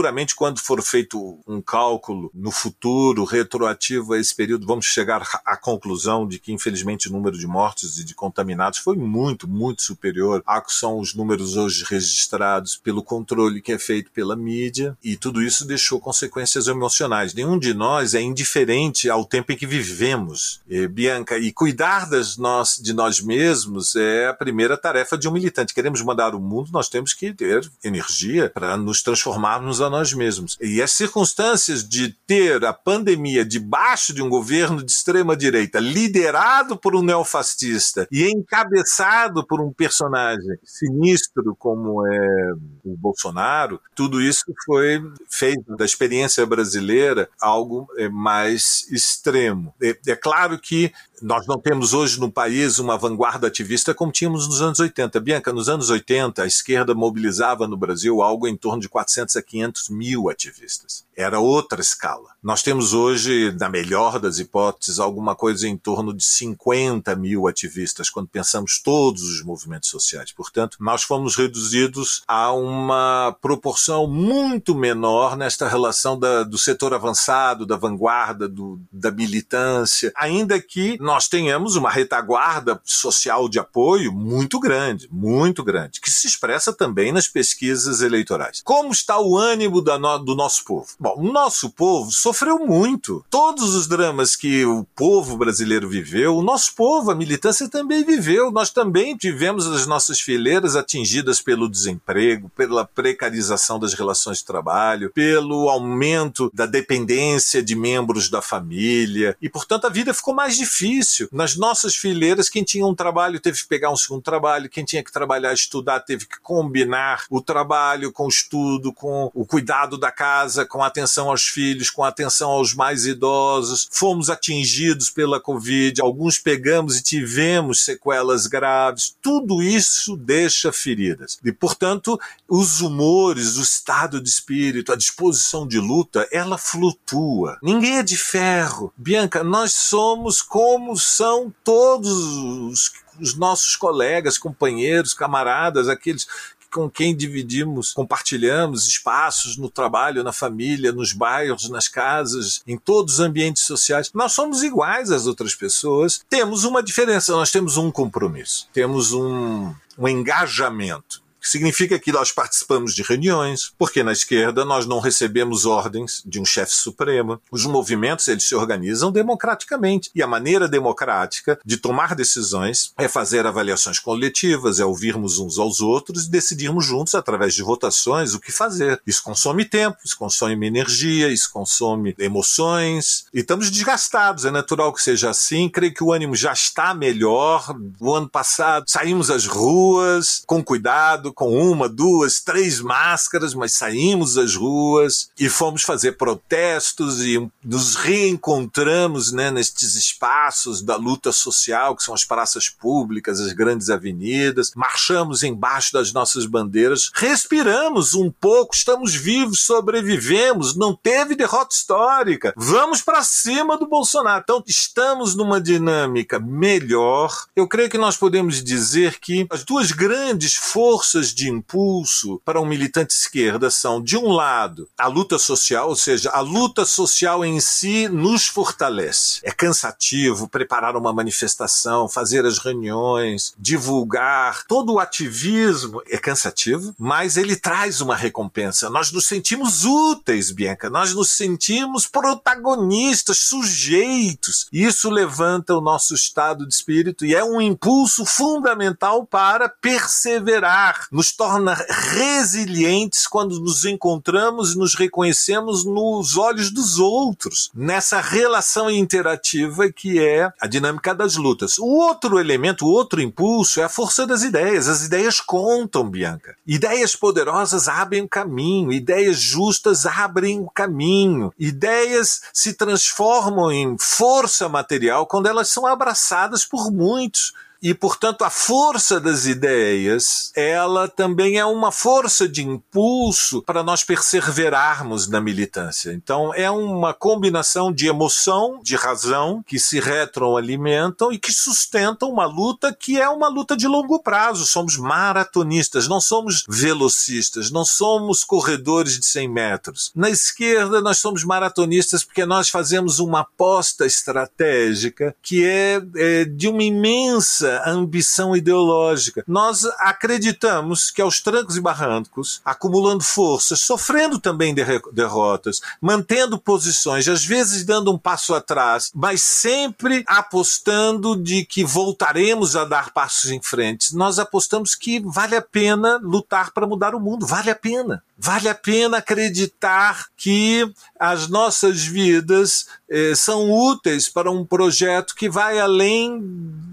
Seguramente, 0.00 0.34
quando 0.34 0.60
for 0.60 0.82
feito 0.82 1.38
um 1.46 1.60
cálculo 1.60 2.30
no 2.32 2.50
futuro, 2.50 3.22
retroativo 3.22 4.14
a 4.14 4.18
esse 4.18 4.34
período, 4.34 4.66
vamos 4.66 4.86
chegar 4.86 5.20
à 5.44 5.58
conclusão 5.58 6.26
de 6.26 6.38
que, 6.38 6.54
infelizmente, 6.54 7.10
o 7.10 7.12
número 7.12 7.36
de 7.36 7.46
mortos 7.46 7.98
e 7.98 8.04
de 8.04 8.14
contaminados 8.14 8.78
foi 8.78 8.96
muito, 8.96 9.46
muito 9.46 9.82
superior 9.82 10.42
a 10.46 10.58
que 10.62 10.72
são 10.72 10.98
os 10.98 11.14
números 11.14 11.54
hoje 11.54 11.84
registrados 11.86 12.76
pelo 12.76 13.02
controle 13.02 13.60
que 13.60 13.72
é 13.72 13.78
feito 13.78 14.10
pela 14.10 14.34
mídia, 14.34 14.96
e 15.04 15.18
tudo 15.18 15.42
isso 15.42 15.66
deixou 15.66 16.00
consequências 16.00 16.66
emocionais. 16.66 17.34
Nenhum 17.34 17.58
de 17.58 17.74
nós 17.74 18.14
é 18.14 18.22
indiferente 18.22 19.10
ao 19.10 19.26
tempo 19.26 19.52
em 19.52 19.56
que 19.56 19.66
vivemos, 19.66 20.62
eh, 20.70 20.88
Bianca, 20.88 21.36
e 21.36 21.52
cuidar 21.52 22.08
das 22.08 22.38
nós, 22.38 22.80
de 22.82 22.94
nós 22.94 23.20
mesmos 23.20 23.94
é 23.96 24.28
a 24.28 24.34
primeira 24.34 24.78
tarefa 24.78 25.18
de 25.18 25.28
um 25.28 25.32
militante. 25.32 25.74
Queremos 25.74 26.00
mudar 26.00 26.34
o 26.34 26.40
mundo, 26.40 26.70
nós 26.72 26.88
temos 26.88 27.12
que 27.12 27.34
ter 27.34 27.70
energia 27.84 28.48
para 28.48 28.78
nos 28.78 29.02
transformarmos 29.02 29.82
nós 29.90 30.12
mesmos. 30.12 30.56
E 30.60 30.80
as 30.80 30.92
circunstâncias 30.92 31.86
de 31.86 32.14
ter 32.26 32.64
a 32.64 32.72
pandemia 32.72 33.44
debaixo 33.44 34.14
de 34.14 34.22
um 34.22 34.28
governo 34.28 34.82
de 34.82 34.90
extrema 34.90 35.36
direita, 35.36 35.78
liderado 35.78 36.76
por 36.76 36.96
um 36.96 37.02
neofascista 37.02 38.08
e 38.10 38.24
encabeçado 38.30 39.46
por 39.46 39.60
um 39.60 39.72
personagem 39.72 40.56
sinistro 40.64 41.54
como 41.58 42.06
é 42.06 42.52
o 42.84 42.96
Bolsonaro, 42.96 43.80
tudo 43.94 44.20
isso 44.20 44.44
foi 44.64 45.02
feito 45.28 45.76
da 45.76 45.84
experiência 45.84 46.46
brasileira 46.46 47.28
algo 47.40 47.88
é, 47.96 48.08
mais 48.08 48.86
extremo. 48.90 49.74
É, 49.82 49.96
é 50.06 50.16
claro 50.16 50.58
que 50.58 50.92
nós 51.22 51.46
não 51.46 51.58
temos 51.58 51.92
hoje 51.92 52.18
no 52.18 52.30
país 52.30 52.78
uma 52.78 52.96
vanguarda 52.96 53.46
ativista 53.46 53.94
como 53.94 54.12
tínhamos 54.12 54.48
nos 54.48 54.62
anos 54.62 54.80
80. 54.80 55.20
Bianca, 55.20 55.52
nos 55.52 55.68
anos 55.68 55.90
80, 55.90 56.42
a 56.42 56.46
esquerda 56.46 56.94
mobilizava 56.94 57.66
no 57.68 57.76
Brasil 57.76 58.22
algo 58.22 58.48
em 58.48 58.56
torno 58.56 58.80
de 58.80 58.88
400 58.88 59.36
a 59.36 59.42
500 59.42 59.88
mil 59.90 60.30
ativistas. 60.30 61.04
Era 61.16 61.38
outra 61.38 61.80
escala. 61.80 62.30
Nós 62.42 62.62
temos 62.62 62.94
hoje, 62.94 63.54
na 63.60 63.68
melhor 63.68 64.18
das 64.18 64.38
hipóteses, 64.38 64.98
alguma 64.98 65.36
coisa 65.36 65.68
em 65.68 65.76
torno 65.76 66.14
de 66.14 66.24
50 66.24 67.14
mil 67.14 67.46
ativistas, 67.46 68.08
quando 68.08 68.28
pensamos 68.28 68.80
todos 68.82 69.22
os 69.22 69.44
movimentos 69.44 69.90
sociais. 69.90 70.32
Portanto, 70.32 70.78
nós 70.80 71.02
fomos 71.02 71.36
reduzidos 71.36 72.22
a 72.26 72.50
uma 72.54 73.36
proporção 73.42 74.06
muito 74.06 74.74
menor 74.74 75.36
nesta 75.36 75.68
relação 75.68 76.18
da, 76.18 76.42
do 76.42 76.56
setor 76.56 76.94
avançado, 76.94 77.66
da 77.66 77.76
vanguarda, 77.76 78.48
do, 78.48 78.80
da 78.90 79.10
militância, 79.10 80.10
ainda 80.16 80.58
que 80.58 80.96
nós 80.98 81.28
tenhamos 81.28 81.76
uma 81.76 81.90
retaguarda 81.90 82.80
social 82.82 83.50
de 83.50 83.58
apoio 83.58 84.14
muito 84.14 84.58
grande, 84.58 85.06
muito 85.12 85.62
grande, 85.62 86.00
que 86.00 86.10
se 86.10 86.26
expressa 86.26 86.72
também 86.72 87.12
nas 87.12 87.28
pesquisas 87.28 88.00
eleitorais. 88.00 88.62
Como 88.64 88.92
está 88.92 89.20
o 89.20 89.36
ânimo 89.36 89.82
no, 89.82 90.18
do 90.18 90.34
nosso 90.34 90.64
povo? 90.64 90.88
Bom, 90.98 91.16
o 91.18 91.30
nosso 91.30 91.68
povo 91.68 92.10
sofreu 92.30 92.60
muito. 92.60 93.24
Todos 93.28 93.74
os 93.74 93.88
dramas 93.88 94.36
que 94.36 94.64
o 94.64 94.84
povo 94.94 95.36
brasileiro 95.36 95.88
viveu, 95.88 96.36
o 96.36 96.42
nosso 96.42 96.72
povo, 96.76 97.10
a 97.10 97.14
militância 97.14 97.68
também 97.68 98.04
viveu. 98.04 98.52
Nós 98.52 98.70
também 98.70 99.16
tivemos 99.16 99.66
as 99.66 99.84
nossas 99.84 100.20
fileiras 100.20 100.76
atingidas 100.76 101.40
pelo 101.40 101.68
desemprego, 101.68 102.48
pela 102.56 102.84
precarização 102.84 103.80
das 103.80 103.94
relações 103.94 104.38
de 104.38 104.44
trabalho, 104.44 105.10
pelo 105.12 105.68
aumento 105.68 106.48
da 106.54 106.66
dependência 106.66 107.60
de 107.60 107.74
membros 107.74 108.30
da 108.30 108.40
família, 108.40 109.36
e 109.42 109.48
portanto 109.48 109.86
a 109.86 109.90
vida 109.90 110.14
ficou 110.14 110.32
mais 110.32 110.56
difícil. 110.56 111.28
Nas 111.32 111.56
nossas 111.56 111.96
fileiras, 111.96 112.48
quem 112.48 112.62
tinha 112.62 112.86
um 112.86 112.94
trabalho 112.94 113.40
teve 113.40 113.58
que 113.58 113.68
pegar 113.68 113.90
um 113.90 113.96
segundo 113.96 114.22
trabalho, 114.22 114.70
quem 114.70 114.84
tinha 114.84 115.02
que 115.02 115.10
trabalhar, 115.10 115.52
estudar, 115.52 115.98
teve 115.98 116.26
que 116.26 116.38
combinar 116.40 117.24
o 117.28 117.40
trabalho 117.40 118.12
com 118.12 118.26
o 118.26 118.28
estudo, 118.28 118.92
com 118.92 119.32
o 119.34 119.44
cuidado 119.44 119.98
da 119.98 120.12
casa, 120.12 120.64
com 120.64 120.80
a 120.80 120.86
atenção 120.86 121.28
aos 121.28 121.42
filhos, 121.42 121.90
com 121.90 122.04
a 122.04 122.08
atenção 122.20 122.50
aos 122.50 122.74
mais 122.74 123.06
idosos. 123.06 123.88
Fomos 123.90 124.28
atingidos 124.28 125.10
pela 125.10 125.40
Covid, 125.40 126.00
alguns 126.00 126.38
pegamos 126.38 126.96
e 126.96 127.02
tivemos 127.02 127.84
sequelas 127.84 128.46
graves. 128.46 129.14
Tudo 129.22 129.62
isso 129.62 130.16
deixa 130.16 130.70
feridas. 130.70 131.38
E, 131.44 131.50
portanto, 131.50 132.20
os 132.48 132.80
humores, 132.80 133.56
o 133.56 133.62
estado 133.62 134.20
de 134.20 134.28
espírito, 134.28 134.92
a 134.92 134.96
disposição 134.96 135.66
de 135.66 135.78
luta, 135.78 136.28
ela 136.30 136.58
flutua. 136.58 137.58
Ninguém 137.62 137.98
é 137.98 138.02
de 138.02 138.16
ferro. 138.16 138.92
Bianca, 138.96 139.42
nós 139.42 139.72
somos 139.72 140.42
como 140.42 140.96
são 140.96 141.52
todos 141.64 142.10
os, 142.10 142.92
os 143.18 143.34
nossos 143.34 143.76
colegas, 143.76 144.36
companheiros, 144.36 145.14
camaradas, 145.14 145.88
aqueles 145.88 146.26
com 146.70 146.88
quem 146.88 147.16
dividimos, 147.16 147.92
compartilhamos 147.92 148.86
espaços 148.86 149.56
no 149.56 149.70
trabalho, 149.70 150.22
na 150.22 150.32
família, 150.32 150.92
nos 150.92 151.12
bairros, 151.12 151.68
nas 151.68 151.88
casas, 151.88 152.62
em 152.66 152.76
todos 152.76 153.14
os 153.14 153.20
ambientes 153.20 153.64
sociais. 153.64 154.10
Nós 154.14 154.32
somos 154.32 154.62
iguais 154.62 155.10
às 155.10 155.26
outras 155.26 155.54
pessoas. 155.54 156.20
Temos 156.28 156.64
uma 156.64 156.82
diferença, 156.82 157.32
nós 157.32 157.50
temos 157.50 157.76
um 157.76 157.90
compromisso, 157.90 158.68
temos 158.72 159.12
um, 159.12 159.74
um 159.98 160.08
engajamento 160.08 161.22
Significa 161.40 161.98
que 161.98 162.12
nós 162.12 162.32
participamos 162.32 162.94
de 162.94 163.02
reuniões, 163.02 163.72
porque 163.78 164.02
na 164.02 164.12
esquerda 164.12 164.64
nós 164.64 164.86
não 164.86 165.00
recebemos 165.00 165.64
ordens 165.64 166.22
de 166.24 166.40
um 166.40 166.44
chefe 166.44 166.72
supremo. 166.72 167.40
Os 167.50 167.64
movimentos 167.66 168.28
eles 168.28 168.44
se 168.44 168.54
organizam 168.54 169.10
democraticamente 169.10 170.10
e 170.14 170.22
a 170.22 170.26
maneira 170.26 170.68
democrática 170.68 171.58
de 171.64 171.76
tomar 171.76 172.14
decisões 172.14 172.92
é 172.98 173.08
fazer 173.08 173.46
avaliações 173.46 173.98
coletivas, 173.98 174.80
é 174.80 174.84
ouvirmos 174.84 175.38
uns 175.38 175.58
aos 175.58 175.80
outros 175.80 176.26
e 176.26 176.30
decidirmos 176.30 176.84
juntos 176.84 177.14
através 177.14 177.54
de 177.54 177.62
votações 177.62 178.34
o 178.34 178.40
que 178.40 178.52
fazer. 178.52 179.00
Isso 179.06 179.22
consome 179.22 179.64
tempo, 179.64 179.98
isso 180.04 180.16
consome 180.16 180.66
energia, 180.66 181.28
isso 181.28 181.50
consome 181.52 182.14
emoções 182.18 183.26
e 183.32 183.40
estamos 183.40 183.70
desgastados. 183.70 184.44
É 184.44 184.50
natural 184.50 184.92
que 184.92 185.02
seja 185.02 185.30
assim. 185.30 185.68
Creio 185.68 185.94
que 185.94 186.04
o 186.04 186.12
ânimo 186.12 186.34
já 186.34 186.52
está 186.52 186.94
melhor. 186.94 187.74
O 187.98 188.14
ano 188.14 188.28
passado 188.28 188.84
saímos 188.88 189.30
às 189.30 189.46
ruas 189.46 190.42
com 190.46 190.62
cuidado, 190.62 191.29
com 191.32 191.56
uma, 191.56 191.88
duas, 191.88 192.40
três 192.40 192.80
máscaras, 192.80 193.54
mas 193.54 193.72
saímos 193.72 194.36
às 194.36 194.54
ruas 194.54 195.30
e 195.38 195.48
fomos 195.48 195.82
fazer 195.82 196.12
protestos 196.12 197.20
e 197.20 197.48
nos 197.64 197.94
reencontramos 197.94 199.32
né, 199.32 199.50
nestes 199.50 199.94
espaços 199.94 200.82
da 200.82 200.96
luta 200.96 201.32
social, 201.32 201.96
que 201.96 202.02
são 202.02 202.14
as 202.14 202.24
praças 202.24 202.68
públicas, 202.68 203.40
as 203.40 203.52
grandes 203.52 203.90
avenidas. 203.90 204.72
Marchamos 204.74 205.42
embaixo 205.42 205.92
das 205.92 206.12
nossas 206.12 206.46
bandeiras, 206.46 207.10
respiramos 207.14 208.14
um 208.14 208.30
pouco, 208.30 208.74
estamos 208.74 209.14
vivos, 209.14 209.62
sobrevivemos, 209.62 210.76
não 210.76 210.94
teve 210.94 211.34
derrota 211.34 211.74
histórica. 211.74 212.52
Vamos 212.56 213.00
para 213.00 213.22
cima 213.22 213.76
do 213.76 213.86
Bolsonaro. 213.86 214.42
Então, 214.42 214.62
estamos 214.66 215.34
numa 215.34 215.60
dinâmica 215.60 216.38
melhor. 216.38 217.46
Eu 217.54 217.66
creio 217.66 217.90
que 217.90 217.98
nós 217.98 218.16
podemos 218.16 218.62
dizer 218.62 219.18
que 219.18 219.46
as 219.50 219.64
duas 219.64 219.92
grandes 219.92 220.54
forças 220.54 221.19
de 221.28 221.48
impulso 221.48 222.40
para 222.44 222.60
um 222.60 222.66
militante 222.66 223.14
esquerda 223.14 223.70
são, 223.70 224.02
de 224.02 224.16
um 224.16 224.30
lado, 224.30 224.88
a 224.98 225.06
luta 225.06 225.38
social, 225.38 225.88
ou 225.88 225.96
seja, 225.96 226.30
a 226.30 226.40
luta 226.40 226.84
social 226.84 227.44
em 227.44 227.60
si 227.60 228.08
nos 228.08 228.46
fortalece. 228.46 229.40
É 229.42 229.52
cansativo 229.52 230.48
preparar 230.48 230.96
uma 230.96 231.12
manifestação, 231.12 232.08
fazer 232.08 232.44
as 232.46 232.58
reuniões, 232.58 233.54
divulgar. 233.58 234.64
Todo 234.66 234.94
o 234.94 234.98
ativismo 234.98 236.02
é 236.08 236.16
cansativo, 236.18 236.94
mas 236.98 237.36
ele 237.36 237.56
traz 237.56 238.00
uma 238.00 238.16
recompensa. 238.16 238.88
Nós 238.90 239.12
nos 239.12 239.26
sentimos 239.26 239.84
úteis, 239.84 240.50
Bianca. 240.50 240.88
Nós 240.88 241.14
nos 241.14 241.30
sentimos 241.30 242.06
protagonistas, 242.06 243.38
sujeitos. 243.38 244.66
Isso 244.72 245.10
levanta 245.10 245.76
o 245.76 245.80
nosso 245.80 246.14
estado 246.14 246.66
de 246.66 246.74
espírito 246.74 247.24
e 247.24 247.34
é 247.34 247.44
um 247.44 247.60
impulso 247.60 248.24
fundamental 248.24 249.26
para 249.26 249.68
perseverar. 249.68 251.06
Nos 251.10 251.32
torna 251.32 251.74
resilientes 251.74 253.26
quando 253.26 253.58
nos 253.58 253.84
encontramos 253.84 254.74
e 254.74 254.78
nos 254.78 254.94
reconhecemos 254.94 255.84
nos 255.84 256.36
olhos 256.36 256.70
dos 256.70 256.98
outros, 257.00 257.70
nessa 257.74 258.20
relação 258.20 258.88
interativa 258.88 259.90
que 259.90 260.24
é 260.24 260.52
a 260.60 260.68
dinâmica 260.68 261.12
das 261.12 261.34
lutas. 261.34 261.78
O 261.78 261.86
outro 261.86 262.38
elemento, 262.38 262.86
o 262.86 262.90
outro 262.90 263.20
impulso 263.20 263.80
é 263.80 263.84
a 263.84 263.88
força 263.88 264.24
das 264.26 264.42
ideias. 264.42 264.88
As 264.88 265.02
ideias 265.02 265.40
contam, 265.40 266.08
Bianca. 266.08 266.54
Ideias 266.66 267.16
poderosas 267.16 267.88
abrem 267.88 268.22
o 268.22 268.28
caminho, 268.28 268.92
ideias 268.92 269.40
justas 269.40 270.06
abrem 270.06 270.60
o 270.60 270.70
caminho. 270.70 271.52
Ideias 271.58 272.42
se 272.52 272.74
transformam 272.74 273.72
em 273.72 273.96
força 273.98 274.68
material 274.68 275.26
quando 275.26 275.46
elas 275.46 275.68
são 275.68 275.86
abraçadas 275.86 276.64
por 276.64 276.90
muitos. 276.92 277.52
E, 277.82 277.94
portanto, 277.94 278.42
a 278.42 278.50
força 278.50 279.18
das 279.18 279.46
ideias, 279.46 280.52
ela 280.54 281.08
também 281.08 281.56
é 281.56 281.64
uma 281.64 281.90
força 281.90 282.46
de 282.46 282.62
impulso 282.62 283.62
para 283.62 283.82
nós 283.82 284.04
perseverarmos 284.04 285.28
na 285.28 285.40
militância. 285.40 286.12
Então, 286.12 286.52
é 286.54 286.70
uma 286.70 287.14
combinação 287.14 287.90
de 287.90 288.06
emoção, 288.06 288.80
de 288.82 288.96
razão, 288.96 289.64
que 289.66 289.78
se 289.78 289.98
retroalimentam 289.98 291.32
e 291.32 291.38
que 291.38 291.52
sustentam 291.52 292.30
uma 292.30 292.44
luta 292.44 292.92
que 292.92 293.18
é 293.18 293.28
uma 293.28 293.48
luta 293.48 293.74
de 293.74 293.86
longo 293.86 294.22
prazo. 294.22 294.66
Somos 294.66 294.98
maratonistas, 294.98 296.06
não 296.06 296.20
somos 296.20 296.64
velocistas, 296.68 297.70
não 297.70 297.84
somos 297.84 298.44
corredores 298.44 299.18
de 299.18 299.24
100 299.24 299.48
metros. 299.48 300.12
Na 300.14 300.28
esquerda, 300.28 301.00
nós 301.00 301.18
somos 301.18 301.44
maratonistas 301.44 302.22
porque 302.22 302.44
nós 302.44 302.68
fazemos 302.68 303.20
uma 303.20 303.40
aposta 303.40 304.04
estratégica 304.04 305.34
que 305.42 305.64
é, 305.64 306.02
é 306.16 306.44
de 306.44 306.68
uma 306.68 306.82
imensa 306.82 307.69
a 307.78 307.90
ambição 307.90 308.56
ideológica. 308.56 309.44
Nós 309.46 309.84
acreditamos 309.98 311.10
que 311.10 311.22
aos 311.22 311.40
trancos 311.40 311.76
e 311.76 311.80
barrancos, 311.80 312.60
acumulando 312.64 313.22
forças, 313.22 313.80
sofrendo 313.80 314.38
também 314.38 314.74
derrotas, 315.12 315.80
mantendo 316.00 316.58
posições, 316.58 317.28
às 317.28 317.44
vezes 317.44 317.84
dando 317.84 318.12
um 318.12 318.18
passo 318.18 318.54
atrás, 318.54 319.10
mas 319.14 319.42
sempre 319.42 320.24
apostando 320.26 321.36
de 321.36 321.64
que 321.64 321.84
voltaremos 321.84 322.76
a 322.76 322.84
dar 322.84 323.12
passos 323.12 323.50
em 323.50 323.60
frente. 323.62 324.14
Nós 324.14 324.38
apostamos 324.38 324.94
que 324.94 325.20
vale 325.20 325.56
a 325.56 325.62
pena 325.62 326.18
lutar 326.22 326.72
para 326.72 326.86
mudar 326.86 327.14
o 327.14 327.20
mundo, 327.20 327.46
vale 327.46 327.70
a 327.70 327.74
pena. 327.74 328.22
Vale 328.42 328.70
a 328.70 328.74
pena 328.74 329.18
acreditar 329.18 330.24
que 330.34 330.90
as 331.18 331.46
nossas 331.46 332.00
vidas 332.02 332.86
eh, 333.10 333.34
são 333.34 333.70
úteis 333.70 334.30
para 334.30 334.50
um 334.50 334.64
projeto 334.64 335.34
que 335.34 335.50
vai 335.50 335.78
além 335.78 336.40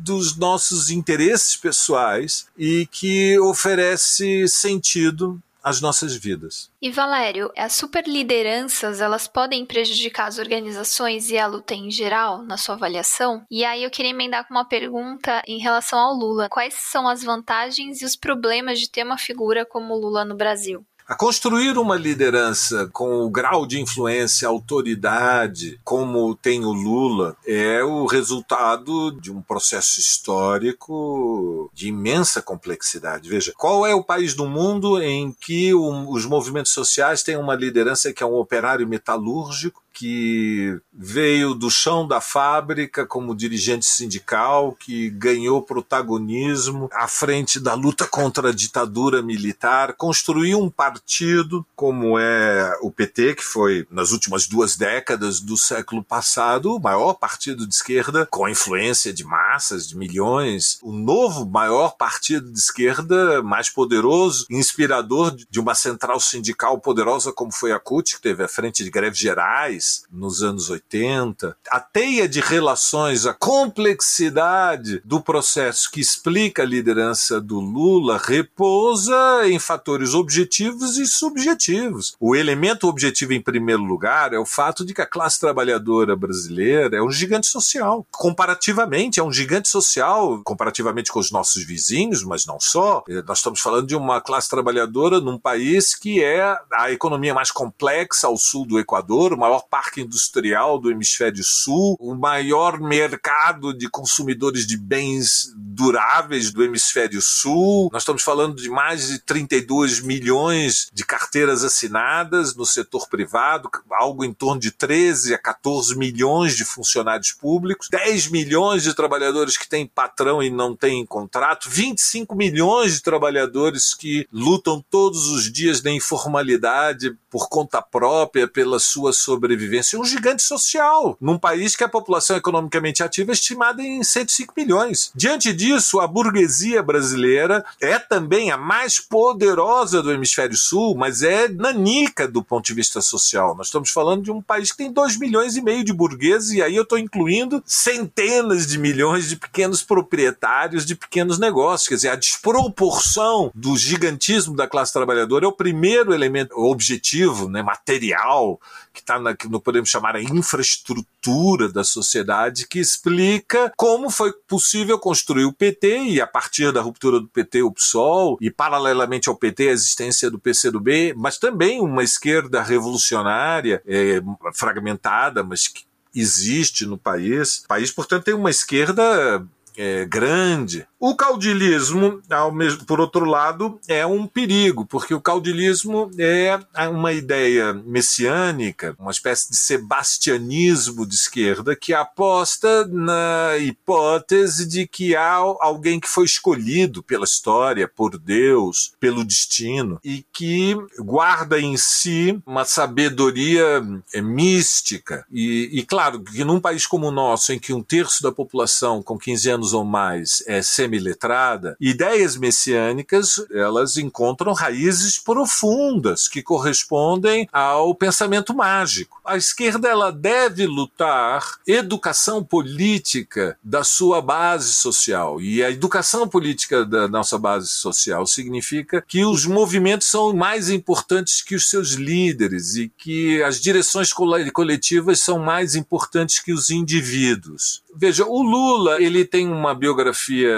dos 0.08 0.36
nossos 0.36 0.90
interesses 0.90 1.56
pessoais 1.56 2.48
e 2.58 2.88
que 2.88 3.40
oferece 3.40 4.48
sentido 4.48 5.42
às 5.68 5.82
nossas 5.82 6.16
vidas. 6.16 6.72
E 6.82 6.90
Valério, 6.90 7.52
as 7.58 7.74
superlideranças, 7.74 9.02
elas 9.02 9.28
podem 9.28 9.66
prejudicar 9.66 10.28
as 10.28 10.40
organizações 10.40 11.30
e 11.30 11.38
a 11.38 11.46
luta 11.46 11.74
em 11.74 11.92
geral, 11.92 12.42
na 12.42 12.56
sua 12.58 12.76
avaliação? 12.76 13.44
E 13.52 13.66
aí 13.66 13.84
eu 13.84 13.92
queria 13.92 14.12
emendar 14.12 14.48
com 14.48 14.54
uma 14.54 14.64
pergunta 14.64 15.42
em 15.46 15.60
relação 15.60 16.00
ao 16.00 16.14
Lula. 16.14 16.48
Quais 16.50 16.74
são 16.74 17.08
as 17.08 17.22
vantagens 17.22 18.02
e 18.02 18.06
os 18.06 18.16
problemas 18.16 18.80
de 18.80 18.90
ter 18.90 19.04
uma 19.04 19.18
figura 19.18 19.66
como 19.66 19.96
Lula 19.96 20.24
no 20.24 20.36
Brasil? 20.36 20.86
A 21.08 21.16
construir 21.16 21.78
uma 21.78 21.96
liderança 21.96 22.90
com 22.92 23.22
o 23.22 23.30
grau 23.30 23.66
de 23.66 23.80
influência, 23.80 24.46
autoridade, 24.46 25.80
como 25.82 26.36
tem 26.36 26.66
o 26.66 26.74
Lula, 26.74 27.38
é 27.46 27.82
o 27.82 28.06
resultado 28.06 29.12
de 29.12 29.32
um 29.32 29.42
processo 29.42 30.02
histórico 30.02 31.72
de 31.74 31.88
imensa 31.88 32.42
complexidade. 32.42 33.30
Veja, 33.30 33.54
qual 33.56 33.88
é 33.88 33.96
o 33.96 34.04
país 34.04 34.34
do 34.34 34.46
mundo 34.50 35.02
em 35.02 35.32
que 35.32 35.74
os 35.74 36.26
movimentos 36.26 36.74
sociais 36.74 37.24
têm 37.24 37.38
uma 37.38 37.56
liderança 37.56 38.12
que 38.12 38.22
é 38.22 38.26
um 38.26 38.36
operário 38.36 38.86
metalúrgico, 38.86 39.82
que 39.98 40.80
veio 40.94 41.56
do 41.56 41.72
chão 41.72 42.08
da 42.08 42.22
fábrica 42.22 43.04
como 43.04 43.36
dirigente 43.36 43.88
sindical, 43.88 44.74
que 44.74 45.10
ganhou 45.10 45.60
protagonismo 45.60 46.88
à 46.94 47.08
frente 47.08 47.60
da 47.60 47.74
luta 47.74 48.08
contra 48.08 48.50
a 48.50 48.54
ditadura 48.54 49.24
militar, 49.24 49.94
construiu 49.94 50.62
um 50.62 50.70
partido 50.70 51.66
como 51.76 52.20
é 52.20 52.78
o 52.84 52.92
PT, 52.92 53.36
que 53.36 53.44
foi 53.44 53.88
nas 53.90 54.12
últimas 54.12 54.46
duas 54.46 54.78
décadas 54.78 55.40
do 55.40 55.58
século 55.58 56.04
passado 56.04 56.76
o 56.76 56.80
maior 56.80 57.16
partido 57.16 57.66
de 57.66 57.74
esquerda 57.74 58.28
com 58.28 58.48
influência 58.48 59.12
de 59.12 59.24
massas, 59.24 59.88
de 59.88 59.98
milhões, 59.98 60.78
o 60.84 60.92
novo 60.92 61.44
maior 61.44 61.98
partido 61.98 62.52
de 62.52 62.60
esquerda 62.60 63.42
mais 63.42 63.68
poderoso, 63.68 64.46
inspirador 64.52 65.36
de 65.50 65.60
uma 65.60 65.74
central 65.74 66.20
sindical 66.20 66.80
poderosa 66.80 67.34
como 67.34 67.52
foi 67.52 67.72
a 67.72 67.80
CUT, 67.80 68.18
que 68.18 68.22
teve 68.22 68.44
a 68.44 68.48
frente 68.48 68.84
de 68.84 68.92
greves 68.92 69.18
gerais 69.18 69.87
nos 70.12 70.44
anos 70.44 70.70
80, 70.70 71.56
a 71.70 71.80
teia 71.80 72.28
de 72.28 72.40
relações, 72.40 73.26
a 73.26 73.34
complexidade 73.34 75.02
do 75.04 75.22
processo 75.22 75.90
que 75.92 76.00
explica 76.00 76.64
a 76.64 76.66
liderança 76.66 77.40
do 77.40 77.60
Lula 77.60 78.18
repousa 78.18 79.42
em 79.46 79.60
fatores 79.60 80.14
objetivos 80.14 80.98
e 80.98 81.06
subjetivos. 81.06 82.16
O 82.20 82.36
elemento 82.36 82.88
objetivo, 82.88 83.34
em 83.34 83.42
primeiro 83.42 83.84
lugar, 83.84 84.34
é 84.34 84.40
o 84.40 84.46
fato 84.46 84.86
de 84.86 84.94
que 84.94 85.02
a 85.02 85.06
classe 85.06 85.40
trabalhadora 85.40 86.16
brasileira 86.16 86.98
é 86.98 87.02
um 87.02 87.12
gigante 87.12 87.48
social. 87.48 88.06
Comparativamente, 88.12 89.20
é 89.20 89.24
um 89.24 89.32
gigante 89.32 89.70
social, 89.70 90.42
comparativamente 90.44 91.12
com 91.12 91.20
os 91.20 91.32
nossos 91.32 91.64
vizinhos, 91.64 92.24
mas 92.24 92.46
não 92.46 92.60
só. 92.60 93.04
Nós 93.26 93.40
estamos 93.40 93.60
falando 93.60 93.88
de 93.88 93.96
uma 93.96 94.22
classe 94.22 94.50
trabalhadora 94.50 95.20
num 95.20 95.38
país 95.38 95.96
que 95.96 96.24
é 96.24 96.58
a 96.74 96.92
economia 96.92 97.34
mais 97.34 97.52
complexa 97.52 98.28
ao 98.28 98.38
sul 98.38 98.66
do 98.66 98.80
Equador, 98.80 99.34
o 99.34 99.38
maior 99.38 99.68
parque 99.78 100.02
industrial 100.02 100.80
do 100.80 100.90
hemisfério 100.90 101.44
sul, 101.44 101.96
o 102.00 102.16
maior 102.16 102.80
mercado 102.80 103.72
de 103.72 103.88
consumidores 103.88 104.66
de 104.66 104.76
bens 104.76 105.54
duráveis 105.56 106.52
do 106.52 106.64
hemisfério 106.64 107.22
sul. 107.22 107.88
Nós 107.94 108.02
estamos 108.02 108.24
falando 108.24 108.56
de 108.56 108.72
mais 108.72 109.10
de 109.10 109.20
32 109.20 110.00
milhões 110.00 110.90
de 110.92 111.06
carteiras 111.06 111.64
assinadas 111.64 112.56
no 112.56 112.66
setor 112.66 113.08
privado, 113.08 113.70
algo 113.92 114.26
em 114.26 114.34
torno 114.34 114.60
de 114.60 114.72
13 114.72 115.36
a 115.36 115.38
14 115.38 115.96
milhões 115.96 116.58
de 116.58 116.66
funcionários 116.66 117.32
públicos, 117.32 117.88
10 117.92 118.30
milhões 118.30 118.82
de 118.82 118.96
trabalhadores 118.96 119.60
que 119.60 119.70
têm 119.70 119.86
patrão 119.86 120.42
e 120.42 120.50
não 120.50 120.76
têm 120.76 121.06
contrato, 121.06 121.70
25 121.70 122.36
milhões 122.36 122.94
de 122.96 123.04
trabalhadores 123.04 123.94
que 123.94 124.28
lutam 124.34 124.84
todos 124.90 125.28
os 125.28 125.52
dias 125.52 125.84
na 125.84 125.92
informalidade 125.92 127.16
por 127.30 127.50
conta 127.50 127.82
própria, 127.82 128.48
pela 128.48 128.80
sua 128.80 129.14
sobrevivência. 129.14 130.00
Um 130.00 130.04
gigante 130.04 130.44
social, 130.44 131.18
num 131.20 131.38
país 131.38 131.76
que 131.76 131.84
a 131.84 131.90
população 131.90 132.38
economicamente 132.38 133.04
ativa 133.04 133.32
é 133.32 133.34
estimada 133.34 133.82
em 133.82 134.04
105 134.04 134.54
milhões. 134.56 135.12
Diante 135.16 135.54
disso, 135.54 136.00
a 136.00 136.08
burguesia 136.08 136.82
brasileira 136.82 137.66
é 137.82 138.00
também 138.00 138.52
a 138.52 138.58
mais 138.58 139.00
poderosa 139.00 140.02
do 140.02 140.12
hemisfério 140.12 140.56
sul, 140.56 140.96
mas 140.96 141.22
é 141.22 141.48
nanica 141.48 142.28
do 142.28 142.44
ponto 142.44 142.66
de 142.66 142.74
vista 142.74 143.02
social. 143.02 143.56
Nós 143.56 143.68
estamos 143.68 143.90
falando 143.90 144.24
de 144.24 144.32
um 144.32 144.42
país 144.42 144.72
que 144.72 144.78
tem 144.78 144.92
2 144.92 145.18
milhões 145.18 145.56
e 145.56 145.62
meio 145.62 145.84
de 145.84 145.94
burgueses, 145.94 146.52
e 146.52 146.62
aí 146.62 146.76
eu 146.76 146.84
estou 146.84 146.98
incluindo 146.98 147.62
centenas 147.66 148.68
de 148.68 148.78
milhões 148.78 149.28
de 149.30 149.36
pequenos 149.36 149.82
proprietários 149.84 150.86
de 150.86 150.96
pequenos 150.96 151.40
negócios. 151.40 151.88
Quer 151.88 151.96
dizer, 151.96 152.10
a 152.10 152.16
desproporção 152.16 153.52
do 153.54 153.76
gigantismo 153.78 154.56
da 154.56 154.68
classe 154.68 154.94
trabalhadora 154.94 155.46
é 155.46 155.48
o 155.48 155.52
primeiro 155.52 156.14
elemento 156.14 156.58
objetivo, 156.58 157.27
né, 157.50 157.62
material, 157.62 158.60
que 158.94 159.02
está 159.02 159.20
na 159.20 159.36
que 159.36 159.48
podemos 159.60 159.90
chamar 159.90 160.16
a 160.16 160.22
infraestrutura 160.22 161.70
da 161.70 161.84
sociedade, 161.84 162.68
que 162.68 162.80
explica 162.80 163.72
como 163.76 164.10
foi 164.10 164.34
possível 164.48 164.98
construir 165.00 165.46
o 165.46 165.54
PT 165.54 166.00
e, 166.00 166.22
a 166.22 166.28
partir 166.28 166.72
da 166.72 166.82
ruptura 166.82 167.20
do 167.20 167.28
PT, 167.28 167.64
o 167.64 167.72
PSOL, 167.72 168.38
e 168.42 168.50
paralelamente 168.50 169.30
ao 169.30 169.36
PT, 169.36 169.70
a 169.70 169.74
existência 169.74 170.32
do 170.32 170.40
PCdoB, 170.40 171.14
mas 171.16 171.38
também 171.38 171.82
uma 171.82 172.04
esquerda 172.04 172.62
revolucionária, 172.62 173.82
é, 173.86 174.22
fragmentada, 174.54 175.44
mas 175.44 175.68
que 175.68 175.86
existe 176.16 176.86
no 176.86 176.98
país. 176.98 177.64
O 177.66 177.68
país, 177.68 177.92
portanto, 177.92 178.24
tem 178.24 178.34
uma 178.34 178.50
esquerda 178.50 179.46
é, 179.78 180.06
grande. 180.06 180.88
O 181.00 181.16
caudilismo, 181.16 182.22
mesmo, 182.54 182.84
por 182.86 183.00
outro 183.00 183.24
lado, 183.24 183.80
é 183.88 184.04
um 184.06 184.26
perigo, 184.26 184.84
porque 184.84 185.14
o 185.14 185.22
caudilismo 185.22 186.10
é 186.18 186.60
uma 186.90 187.14
ideia 187.14 187.72
messiânica, 187.72 188.96
uma 188.98 189.12
espécie 189.12 189.52
de 189.52 189.58
sebastianismo 189.58 191.06
de 191.06 191.14
esquerda 191.14 191.76
que 191.76 191.94
aposta 191.94 192.88
na 192.88 193.58
hipótese 193.60 194.66
de 194.68 194.88
que 194.88 195.16
há 195.16 195.34
alguém 195.34 196.00
que 196.00 196.10
foi 196.10 196.26
escolhido 196.26 197.04
pela 197.04 197.26
história, 197.26 197.88
por 197.88 198.18
Deus, 198.18 198.92
pelo 199.00 199.24
destino, 199.24 200.00
e 200.04 200.26
que 200.34 200.76
guarda 200.98 201.60
em 201.60 201.78
si 201.78 202.42
uma 202.44 202.66
sabedoria 202.66 203.84
é, 204.14 204.22
mística. 204.22 205.26
E, 205.32 205.70
e 205.80 205.86
claro 205.86 206.24
que 206.24 206.44
num 206.44 206.60
país 206.60 206.88
como 206.88 207.08
o 207.08 207.12
nosso, 207.12 207.54
em 207.54 207.60
que 207.60 207.72
um 207.72 207.84
terço 207.84 208.24
da 208.24 208.32
população 208.32 209.04
com 209.04 209.16
15 209.16 209.50
anos 209.52 209.74
ou 209.74 209.86
mais 209.86 210.44
é 210.48 210.64
semi-letrada, 210.88 211.76
ideias 211.80 212.38
messiânicas 212.38 213.46
elas 213.52 213.98
encontram 213.98 214.54
raízes 214.54 215.20
profundas 215.20 216.28
que 216.28 216.42
correspondem 216.42 217.48
ao 217.52 217.94
pensamento 217.94 218.56
mágico. 218.56 219.20
A 219.26 219.36
esquerda 219.36 219.90
ela 219.90 220.12
deve 220.12 220.66
lutar 220.66 221.44
educação 221.68 222.44
política 222.44 223.58
da 223.64 223.84
sua 223.84 224.22
base 224.22 224.74
social 224.74 225.42
e 225.42 225.64
a 225.64 225.70
educação 225.70 226.28
política 226.28 226.86
da 226.86 227.08
nossa 227.08 227.38
base 227.38 227.68
social 227.68 228.26
significa 228.26 229.04
que 229.06 229.26
os 229.26 229.46
movimentos 229.46 230.08
são 230.08 230.34
mais 230.34 230.70
importantes 230.70 231.42
que 231.42 231.56
os 231.56 231.70
seus 231.70 231.92
líderes 231.92 232.76
e 232.76 232.92
que 232.98 233.44
as 233.44 233.60
direções 233.60 234.12
coletivas 234.14 235.20
são 235.20 235.40
mais 235.40 235.76
importantes 235.76 236.40
que 236.40 236.54
os 236.54 236.70
indivíduos. 236.70 237.84
Veja, 238.00 238.26
o 238.26 238.42
Lula 238.42 239.02
ele 239.02 239.26
tem 239.26 239.48
uma 239.48 239.74
biografia 239.74 240.56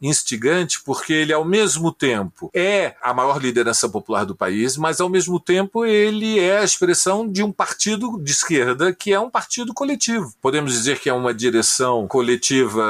instigante 0.00 0.80
porque 0.84 1.12
ele, 1.12 1.32
ao 1.32 1.44
mesmo 1.44 1.92
tempo, 1.92 2.50
é 2.54 2.94
a 3.02 3.12
maior 3.12 3.40
liderança 3.40 3.88
popular 3.88 4.24
do 4.24 4.34
país, 4.34 4.76
mas, 4.76 5.00
ao 5.00 5.08
mesmo 5.08 5.40
tempo, 5.40 5.84
ele 5.84 6.38
é 6.38 6.58
a 6.58 6.64
expressão 6.64 7.26
de 7.30 7.42
um 7.42 7.50
partido 7.50 8.18
de 8.22 8.30
esquerda 8.30 8.92
que 8.92 9.12
é 9.12 9.18
um 9.18 9.30
partido 9.30 9.74
coletivo. 9.74 10.32
Podemos 10.40 10.72
dizer 10.72 11.00
que 11.00 11.08
é 11.08 11.12
uma 11.12 11.34
direção 11.34 12.06
coletiva 12.06 12.84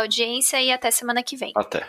audiência 0.00 0.60
e 0.60 0.72
até 0.72 0.90
semana 0.90 1.22
que 1.22 1.36
vem. 1.36 1.52
Até. 1.54 1.86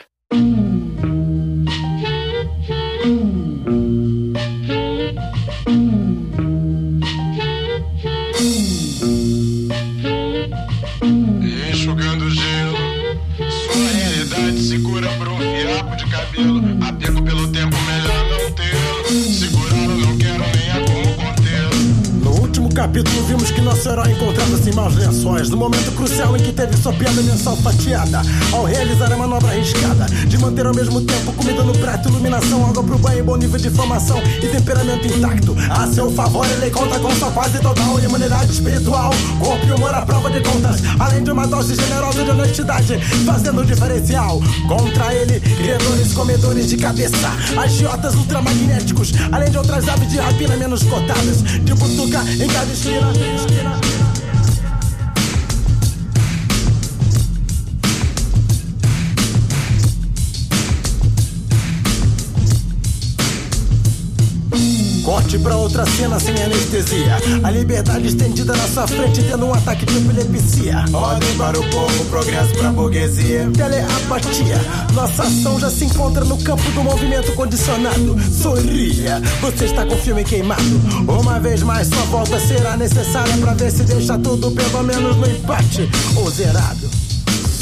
Apego 16.37 16.61
pelo 16.61 16.91
tempo, 16.99 17.26
capítulo, 22.77 23.23
vimos 23.23 23.49
que 23.49 23.59
nosso 23.59 23.89
herói 23.89 24.11
encontrava-se 24.11 24.69
em 24.69 24.73
maus 24.73 24.93
lençóis. 24.93 25.49
No 25.49 25.57
momento 25.57 25.91
crucial 25.93 26.37
em 26.37 26.39
que 26.39 26.51
teve 26.51 26.77
sua 26.77 26.93
piada 26.93 27.23
mensal 27.23 27.57
fatiada. 27.57 28.21
Ao 28.53 28.65
realizar 28.65 29.11
a 29.11 29.17
manobra 29.17 29.49
arriscada 29.49 30.05
de 30.05 30.37
manter 30.37 30.63
ao 30.63 30.75
mesmo 30.75 31.01
tempo 31.01 31.33
comida 31.33 31.63
no 31.63 31.75
prato, 31.79 32.07
iluminação, 32.07 32.63
água 32.69 32.83
pro 32.83 32.99
banho, 32.99 33.23
bom 33.23 33.35
nível 33.35 33.59
de 33.59 33.71
formação 33.71 34.21
e 34.21 34.47
temperamento 34.47 35.07
intacto. 35.07 35.55
A 35.71 35.87
seu 35.87 36.11
favor, 36.11 36.45
ele 36.45 36.69
conta 36.69 36.99
com 36.99 37.09
sua 37.15 37.31
quase 37.31 37.59
total 37.59 37.99
imunidade 37.99 38.51
espiritual. 38.51 39.09
Corpo 39.39 39.65
e 39.65 39.71
humor 39.71 39.95
à 39.95 40.05
prova 40.05 40.29
de 40.29 40.39
contas. 40.41 40.79
Além 40.99 41.23
de 41.23 41.31
uma 41.31 41.47
dose 41.47 41.73
generosa 41.73 42.23
de 42.23 42.29
honestidade, 42.29 42.99
fazendo 43.25 43.65
diferencial. 43.65 44.39
Contra 44.67 45.15
ele, 45.15 45.39
criadores 45.39 46.13
comedores 46.13 46.69
de 46.69 46.77
cabeça, 46.77 47.31
agiotas 47.59 48.13
ultramagnéticos, 48.13 49.13
além 49.31 49.49
de 49.49 49.57
outras 49.57 49.89
aves 49.89 50.07
de 50.09 50.17
rapina 50.17 50.55
menos 50.55 50.83
cotadas, 50.83 51.41
de 51.41 51.73
butuca 51.73 52.21
em 52.39 52.47
cada 52.47 52.66
esquina. 52.71 53.11
esquina. 53.11 53.96
Corte 65.07 65.39
pra 65.39 65.55
outra 65.55 65.85
cena 65.85 66.19
sem 66.19 66.35
anestesia. 66.43 67.15
A 67.41 67.49
liberdade 67.49 68.09
estendida 68.09 68.53
na 68.53 68.67
sua 68.67 68.85
frente, 68.85 69.23
tendo 69.23 69.45
um 69.45 69.53
ataque 69.53 69.85
de 69.85 69.99
epilepsia. 69.99 70.83
Ordem 70.91 71.33
para 71.37 71.57
o 71.57 71.63
povo, 71.69 72.05
progresso 72.09 72.53
pra 72.55 72.73
burguesia. 72.73 73.49
Teleapatia. 73.55 74.59
Nossa 74.93 75.23
ação 75.23 75.57
já 75.61 75.69
se 75.69 75.85
encontra 75.85 76.25
no 76.25 76.37
campo 76.43 76.69
do 76.71 76.83
movimento 76.83 77.31
condicionado. 77.35 78.17
Sorria, 78.29 79.21
você 79.39 79.63
está 79.63 79.85
com 79.85 79.95
o 79.95 79.97
filme 79.97 80.25
queimado. 80.25 80.61
Uma 81.07 81.39
vez 81.39 81.63
mais, 81.63 81.87
sua 81.87 82.03
volta 82.07 82.37
será 82.41 82.75
necessária 82.75 83.37
pra 83.37 83.53
ver 83.53 83.71
se 83.71 83.83
deixa 83.83 84.19
tudo 84.19 84.51
pelo 84.51 84.83
menos 84.83 85.15
no 85.15 85.25
empate 85.25 85.89
ou 86.17 86.29
zerado. 86.29 86.86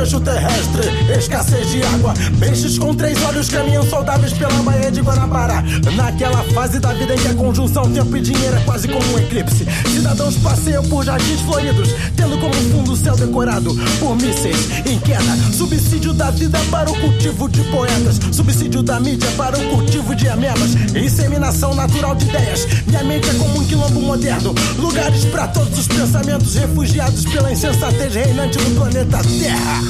eixo 0.00 0.20
terrestre, 0.20 0.88
escassez 1.16 1.70
de 1.70 1.82
água. 1.82 2.14
Peixes 2.38 2.78
com 2.78 2.94
três 2.94 3.22
olhos 3.24 3.48
caminham 3.48 3.82
saudáveis 3.82 4.32
pela 4.32 4.62
Baía 4.62 4.90
de 4.90 5.00
Guanabara. 5.00 5.62
Naquela 5.94 6.42
fase 6.54 6.78
da 6.78 6.92
vida 6.94 7.14
em 7.14 7.18
que 7.18 7.28
a 7.28 7.34
conjunção 7.34 7.90
tempo 7.90 8.16
e 8.16 8.20
dinheiro 8.20 8.56
é 8.56 8.60
quase 8.60 8.88
como 8.88 9.04
um 9.12 9.18
eclipse. 9.18 9.66
Cidadãos 9.92 10.36
passeiam 10.36 10.82
por 10.84 11.04
jardins 11.04 11.40
floridos, 11.42 11.90
tendo 12.16 12.38
como 12.38 12.54
fundo 12.54 12.92
o 12.92 12.96
céu 12.96 13.14
decorado 13.14 13.74
por 13.98 14.16
mísseis 14.16 14.86
em 14.86 14.98
queda. 15.00 15.36
Subsídio 15.52 16.14
da 16.14 16.30
vida 16.30 16.58
para 16.70 16.90
o 16.90 16.98
cultivo 16.98 17.48
de 17.48 17.62
poetas, 17.64 18.18
subsídio 18.32 18.82
da 18.82 18.98
mídia 18.98 19.28
para 19.36 19.58
o 19.58 19.68
cultivo 19.68 20.14
de 20.14 20.28
amebas. 20.28 20.74
Inseminação 20.94 21.74
natural 21.74 22.14
de 22.14 22.26
ideias. 22.26 22.66
Minha 22.86 23.04
mente 23.04 23.28
é 23.28 23.34
como 23.34 23.60
um 23.60 23.64
quilombo 23.66 24.00
moderno, 24.00 24.54
lugares 24.78 25.24
para 25.26 25.46
todos 25.48 25.78
os 25.78 25.86
pensamentos 25.86 26.54
refugiados 26.54 27.24
pela 27.26 27.52
insensatez 27.52 28.14
reinante 28.14 28.58
no 28.58 28.76
planeta 28.76 29.18
Terra. 29.38 29.89